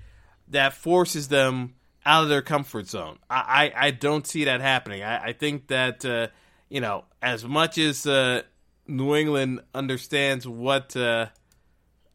[0.48, 1.74] that forces them
[2.04, 3.18] out of their comfort zone.
[3.30, 5.02] I, I, I don't see that happening.
[5.02, 6.28] I, I think that, uh,
[6.68, 8.42] you know, as much as uh,
[8.86, 10.96] New England understands what.
[10.96, 11.26] Uh,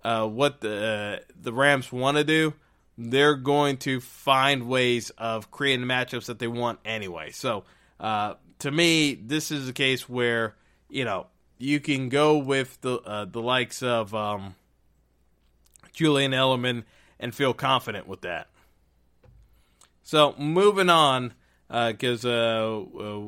[0.04, 2.54] uh, what the uh, the Rams want to do,
[2.98, 7.32] they're going to find ways of creating the matchups that they want anyway.
[7.32, 7.64] So,
[8.00, 10.56] uh, to me, this is a case where
[10.90, 14.56] you know you can go with the uh, the likes of um,
[15.94, 16.84] Julian Edelman
[17.20, 18.48] and feel confident with that.
[20.04, 21.34] So, moving on,
[21.68, 23.20] because uh, uh,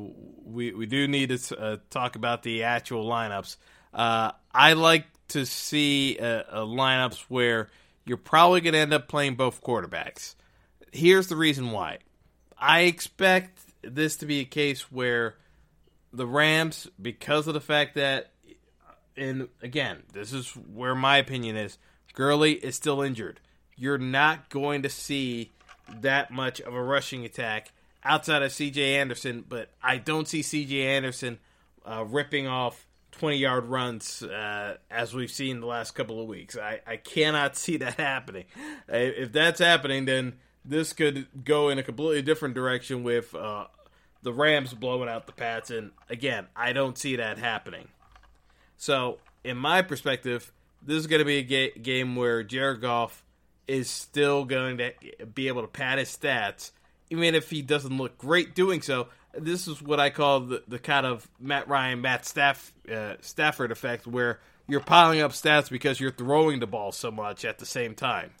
[0.44, 3.56] we we do need to uh, talk about the actual lineups.
[3.92, 7.68] I like to see lineups where
[8.06, 10.36] you're probably going to end up playing both quarterbacks.
[10.92, 11.98] Here's the reason why.
[12.56, 15.36] I expect this to be a case where
[16.12, 18.30] the Rams, because of the fact that,
[19.16, 21.78] and again, this is where my opinion is,
[22.14, 23.40] Gurley is still injured.
[23.76, 25.52] You're not going to see
[26.00, 27.72] that much of a rushing attack
[28.04, 31.38] outside of CJ Anderson, but I don't see CJ Anderson
[31.84, 32.85] uh, ripping off
[33.18, 36.56] 20 yard runs uh, as we've seen the last couple of weeks.
[36.56, 38.44] I, I cannot see that happening.
[38.88, 40.34] If that's happening, then
[40.64, 43.66] this could go in a completely different direction with uh,
[44.22, 45.70] the Rams blowing out the Pats.
[45.70, 47.88] And again, I don't see that happening.
[48.76, 50.52] So, in my perspective,
[50.82, 53.22] this is going to be a ga- game where Jared Goff
[53.66, 54.92] is still going to
[55.34, 56.72] be able to pad his stats,
[57.10, 60.78] even if he doesn't look great doing so this is what I call the, the
[60.78, 66.00] kind of Matt Ryan, Matt Staff, uh, Stafford effect, where you're piling up stats because
[66.00, 68.32] you're throwing the ball so much at the same time.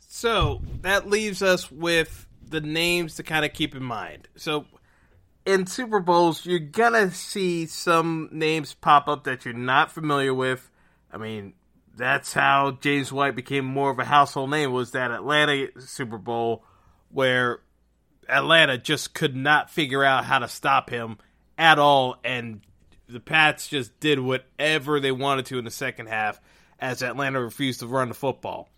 [0.00, 4.28] So that leaves us with the names to kind of keep in mind.
[4.36, 4.66] So
[5.46, 10.70] in Super Bowls, you're gonna see some names pop up that you're not familiar with.
[11.12, 11.54] I mean,
[11.96, 14.72] that's how James White became more of a household name.
[14.72, 16.64] Was that Atlanta Super Bowl
[17.10, 17.60] where
[18.30, 21.18] Atlanta just could not figure out how to stop him
[21.58, 22.60] at all, and
[23.08, 26.40] the Pats just did whatever they wanted to in the second half
[26.78, 28.68] as Atlanta refused to run the football.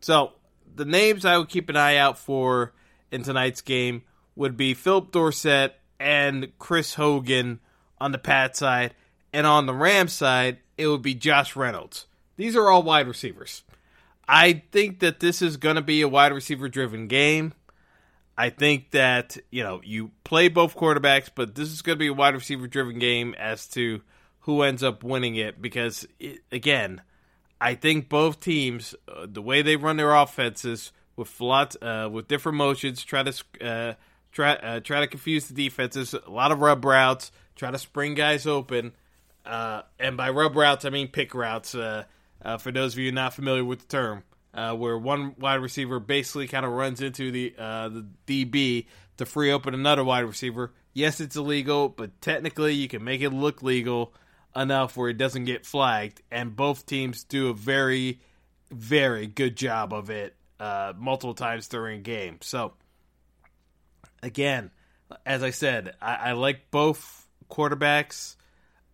[0.00, 0.32] So
[0.74, 2.72] the names I would keep an eye out for
[3.10, 4.02] in tonight's game
[4.36, 7.60] would be Phillip Dorsett and Chris Hogan
[7.98, 8.94] on the Pat side,
[9.32, 12.06] and on the Ram side, it would be Josh Reynolds.
[12.36, 13.62] These are all wide receivers.
[14.26, 17.52] I think that this is going to be a wide receiver driven game.
[18.36, 22.08] I think that you know you play both quarterbacks, but this is going to be
[22.08, 24.02] a wide receiver driven game as to
[24.40, 27.00] who ends up winning it because it, again,
[27.60, 32.26] I think both teams uh, the way they run their offenses with lots uh, with
[32.28, 33.94] different motions try to uh,
[34.32, 36.14] try uh, try to confuse the defenses.
[36.14, 38.92] A lot of rub routes, try to spring guys open,
[39.46, 41.74] uh, and by rub routes I mean pick routes.
[41.74, 42.04] Uh,
[42.58, 44.22] for those of you not familiar with the term,
[44.54, 48.86] where one wide receiver basically kind of runs into the the DB
[49.16, 50.72] to free open another wide receiver.
[50.92, 54.14] Yes, it's illegal, but technically you can make it look legal
[54.56, 58.20] enough where it doesn't get flagged, and both teams do a very,
[58.70, 62.38] very good job of it uh, multiple times during a game.
[62.40, 62.74] So,
[64.22, 64.70] again,
[65.26, 68.36] as I said, I, I like both quarterbacks.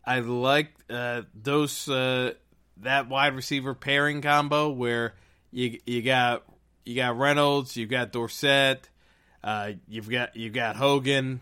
[0.05, 2.33] I like uh, those uh,
[2.79, 5.15] that wide receiver pairing combo where
[5.53, 6.45] you you got
[6.85, 8.89] you got Reynolds, you've got Dorsett,
[9.43, 11.41] uh, you've got you've got Hogan.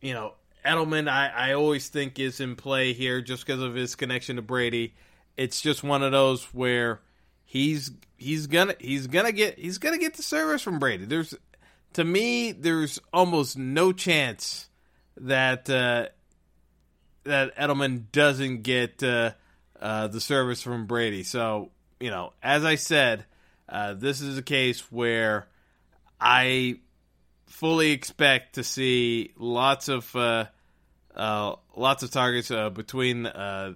[0.00, 3.94] You know, Edelman, I, I always think is in play here just because of his
[3.94, 4.94] connection to Brady.
[5.36, 7.00] It's just one of those where
[7.44, 11.04] he's he's gonna he's gonna get he's gonna get the service from Brady.
[11.04, 11.34] There's
[11.94, 14.68] to me, there's almost no chance
[15.16, 16.06] that uh,
[17.24, 19.32] that Edelman doesn't get uh,
[19.80, 21.22] uh, the service from Brady.
[21.22, 21.70] So
[22.00, 23.24] you know, as I said,
[23.68, 25.46] uh, this is a case where
[26.20, 26.80] I
[27.46, 30.46] fully expect to see lots of uh,
[31.14, 33.74] uh, lots of targets uh, between uh,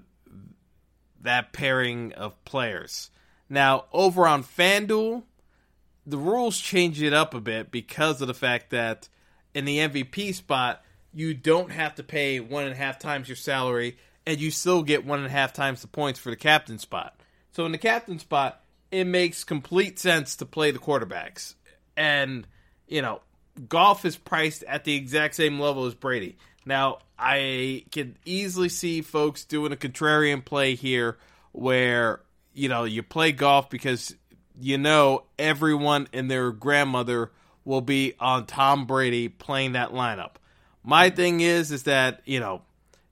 [1.22, 3.10] that pairing of players.
[3.48, 5.22] Now, over on FanDuel,
[6.06, 9.08] the rules change it up a bit because of the fact that
[9.54, 10.82] in the MVP spot,
[11.12, 13.96] you don't have to pay one and a half times your salary,
[14.26, 17.20] and you still get one and a half times the points for the captain spot.
[17.54, 18.60] So in the captain spot,
[18.90, 21.54] it makes complete sense to play the quarterbacks.
[21.96, 22.46] And,
[22.88, 23.20] you know,
[23.68, 26.36] Goff is priced at the exact same level as Brady.
[26.66, 31.16] Now, I can easily see folks doing a contrarian play here
[31.52, 32.20] where,
[32.54, 34.16] you know, you play Goff because
[34.58, 37.30] you know everyone and their grandmother
[37.64, 40.32] will be on Tom Brady playing that lineup.
[40.82, 42.62] My thing is is that, you know,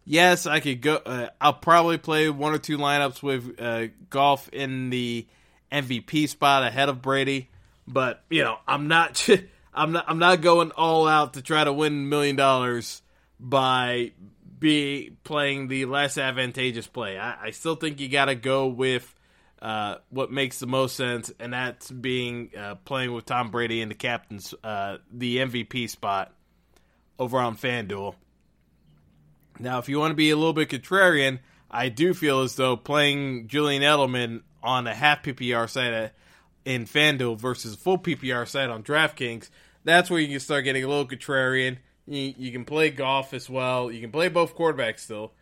[0.05, 4.49] yes, I could go uh, I'll probably play one or two lineups with uh, Goff
[4.49, 5.27] in the
[5.71, 7.49] MVP spot ahead of Brady,
[7.87, 9.29] but, you know, I'm not
[9.75, 13.03] I'm not I'm not going all out to try to win million dollars
[13.41, 14.13] by
[14.59, 17.19] be playing the less advantageous play.
[17.19, 19.13] I, I still think you got to go with
[19.61, 23.89] uh, what makes the most sense, and that's being uh, playing with Tom Brady in
[23.89, 26.33] the captain's uh, the MVP spot
[27.19, 28.15] over on FanDuel.
[29.59, 32.77] Now, if you want to be a little bit contrarian, I do feel as though
[32.77, 36.13] playing Julian Edelman on a half PPR site
[36.65, 39.49] in FanDuel versus a full PPR site on DraftKings,
[39.85, 41.79] that's where you can start getting a little contrarian.
[42.07, 43.91] You, you can play Goff as well.
[43.91, 45.33] You can play both quarterbacks still.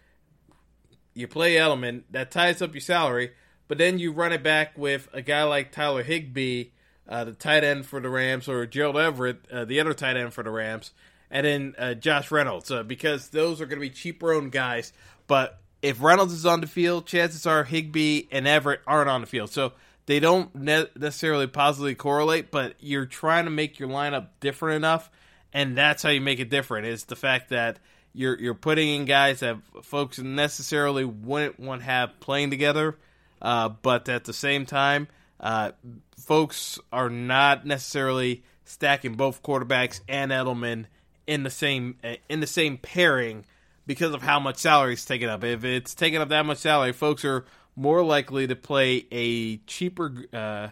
[1.15, 2.05] You play Edelman.
[2.11, 3.33] That ties up your salary.
[3.69, 6.71] But then you run it back with a guy like Tyler Higbee,
[7.09, 10.33] uh, the tight end for the Rams, or Gerald Everett, uh, the other tight end
[10.33, 10.93] for the Rams,
[11.31, 14.93] and then uh, Josh Reynolds, uh, because those are going to be cheaper owned guys.
[15.27, 19.27] But if Reynolds is on the field, chances are Higbee and Everett aren't on the
[19.27, 19.51] field.
[19.51, 19.73] So
[20.07, 25.11] they don't ne- necessarily positively correlate, but you're trying to make your lineup different enough,
[25.53, 26.87] and that's how you make it different.
[26.87, 27.79] Is the fact that
[28.13, 32.99] you're you're putting in guys that folks necessarily wouldn't want to have playing together,
[33.41, 35.07] uh, but at the same time,
[35.39, 35.73] uh,
[36.19, 40.87] folks are not necessarily stacking both quarterbacks and Edelman
[41.31, 41.95] in the same
[42.29, 43.45] in the same pairing
[43.87, 45.45] because of how much salary is taken up.
[45.45, 47.45] If it's taking up that much salary, folks are
[47.77, 50.69] more likely to play a cheaper uh,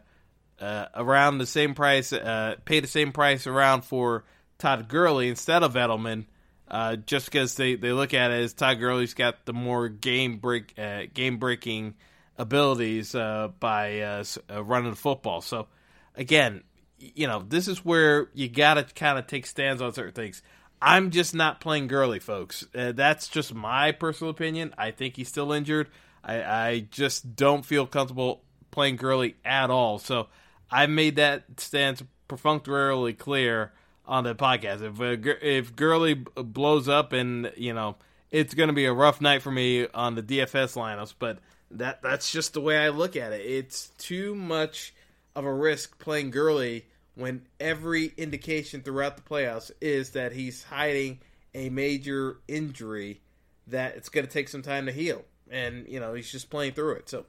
[0.61, 4.25] uh, around the same price, uh, pay the same price around for
[4.59, 6.27] Todd Gurley instead of Edelman,
[6.67, 10.39] uh, just because they, they look at it as Todd Gurley's got the more game
[10.39, 11.95] break uh, game breaking
[12.37, 15.41] abilities uh, by running the football.
[15.41, 15.69] So
[16.17, 16.65] again,
[16.99, 20.43] you know this is where you got to kind of take stands on certain things.
[20.81, 22.65] I'm just not playing Gurley, folks.
[22.73, 24.75] that's just my personal opinion.
[24.79, 25.89] I think he's still injured.
[26.23, 29.99] I, I just don't feel comfortable playing Gurley at all.
[29.99, 30.29] So
[30.71, 33.73] I made that stance perfunctorily clear
[34.07, 34.83] on the podcast.
[34.83, 37.97] If uh, if Gurley blows up and you know
[38.31, 41.39] it's going to be a rough night for me on the DFS lineups, but
[41.71, 43.41] that that's just the way I look at it.
[43.41, 44.95] It's too much
[45.35, 51.21] of a risk playing Gurley when every indication throughout the playoffs is that he's hiding
[51.55, 53.21] a major injury
[53.67, 56.73] that it's going to take some time to heal and you know he's just playing
[56.73, 57.09] through it.
[57.09, 57.27] So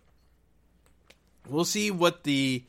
[1.48, 2.64] we'll see what the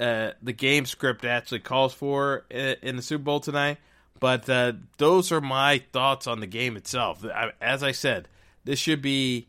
[0.00, 3.78] uh, the game script actually calls for in the Super Bowl tonight.
[4.18, 7.24] But uh, those are my thoughts on the game itself.
[7.60, 8.28] As I said,
[8.64, 9.48] this should be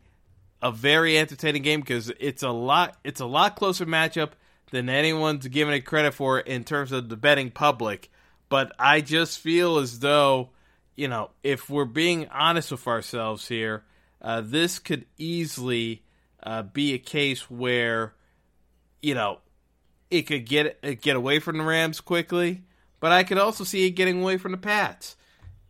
[0.60, 2.96] a very entertaining game because it's a lot.
[3.04, 4.30] It's a lot closer matchup
[4.74, 8.10] than anyone's giving it credit for in terms of the betting public.
[8.48, 10.50] But I just feel as though,
[10.96, 13.84] you know, if we're being honest with ourselves here,
[14.20, 16.02] uh, this could easily
[16.42, 18.14] uh, be a case where,
[19.00, 19.38] you know,
[20.10, 22.62] it could get it get away from the Rams quickly,
[22.98, 25.16] but I could also see it getting away from the Pats.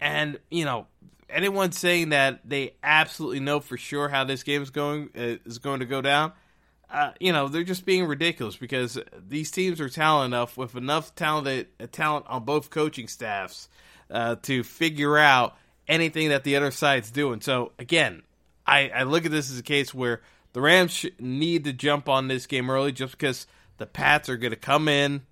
[0.01, 0.87] And you know,
[1.29, 5.59] anyone saying that they absolutely know for sure how this game is going uh, is
[5.59, 6.33] going to go down,
[7.21, 8.99] you know, they're just being ridiculous because
[9.29, 13.69] these teams are talented enough with enough talented talent on both coaching staffs
[14.11, 15.57] uh, to figure out
[15.89, 17.41] anything that the other side's doing.
[17.41, 18.23] So again,
[18.67, 20.23] I, I look at this as a case where
[20.53, 23.47] the Rams need to jump on this game early just because
[23.79, 25.23] the Pats are going to come in.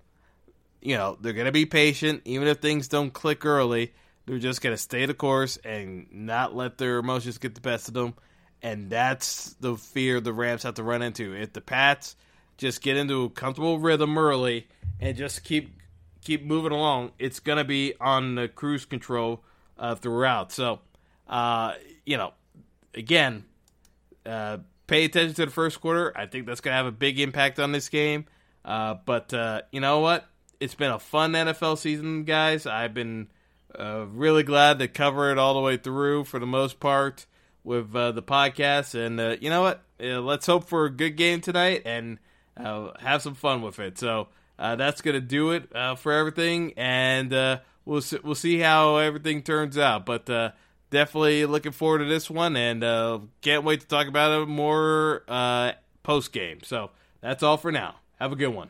[0.81, 3.93] You know, they're going to be patient, even if things don't click early.
[4.25, 7.87] They're just going to stay the course and not let their emotions get the best
[7.87, 8.15] of them.
[8.63, 11.35] And that's the fear the Rams have to run into.
[11.35, 12.15] If the Pats
[12.57, 14.67] just get into a comfortable rhythm early
[15.01, 15.77] and just keep
[16.23, 19.43] keep moving along, it's going to be on the cruise control
[19.77, 20.53] uh, throughout.
[20.53, 20.79] So,
[21.27, 21.73] uh,
[22.05, 22.31] you know,
[22.95, 23.43] again,
[24.25, 26.13] uh, pay attention to the first quarter.
[26.15, 28.25] I think that's going to have a big impact on this game.
[28.63, 30.25] Uh, but uh, you know what?
[30.61, 32.65] It's been a fun NFL season, guys.
[32.65, 33.27] I've been
[33.77, 37.25] uh, really glad to cover it all the way through for the most part
[37.63, 38.95] with uh, the podcast.
[38.95, 39.81] And uh, you know what?
[40.01, 42.19] Uh, let's hope for a good game tonight and
[42.57, 43.97] uh, have some fun with it.
[43.97, 44.27] So
[44.59, 46.73] uh, that's going to do it uh, for everything.
[46.77, 47.31] And
[47.85, 50.05] we'll see, we'll see how everything turns out.
[50.05, 50.25] But
[50.89, 52.81] definitely looking forward to this one and
[53.41, 55.23] can't wait to talk about it more
[56.03, 56.59] post game.
[56.63, 56.91] So
[57.21, 57.95] that's all for now.
[58.19, 58.69] Have a good one.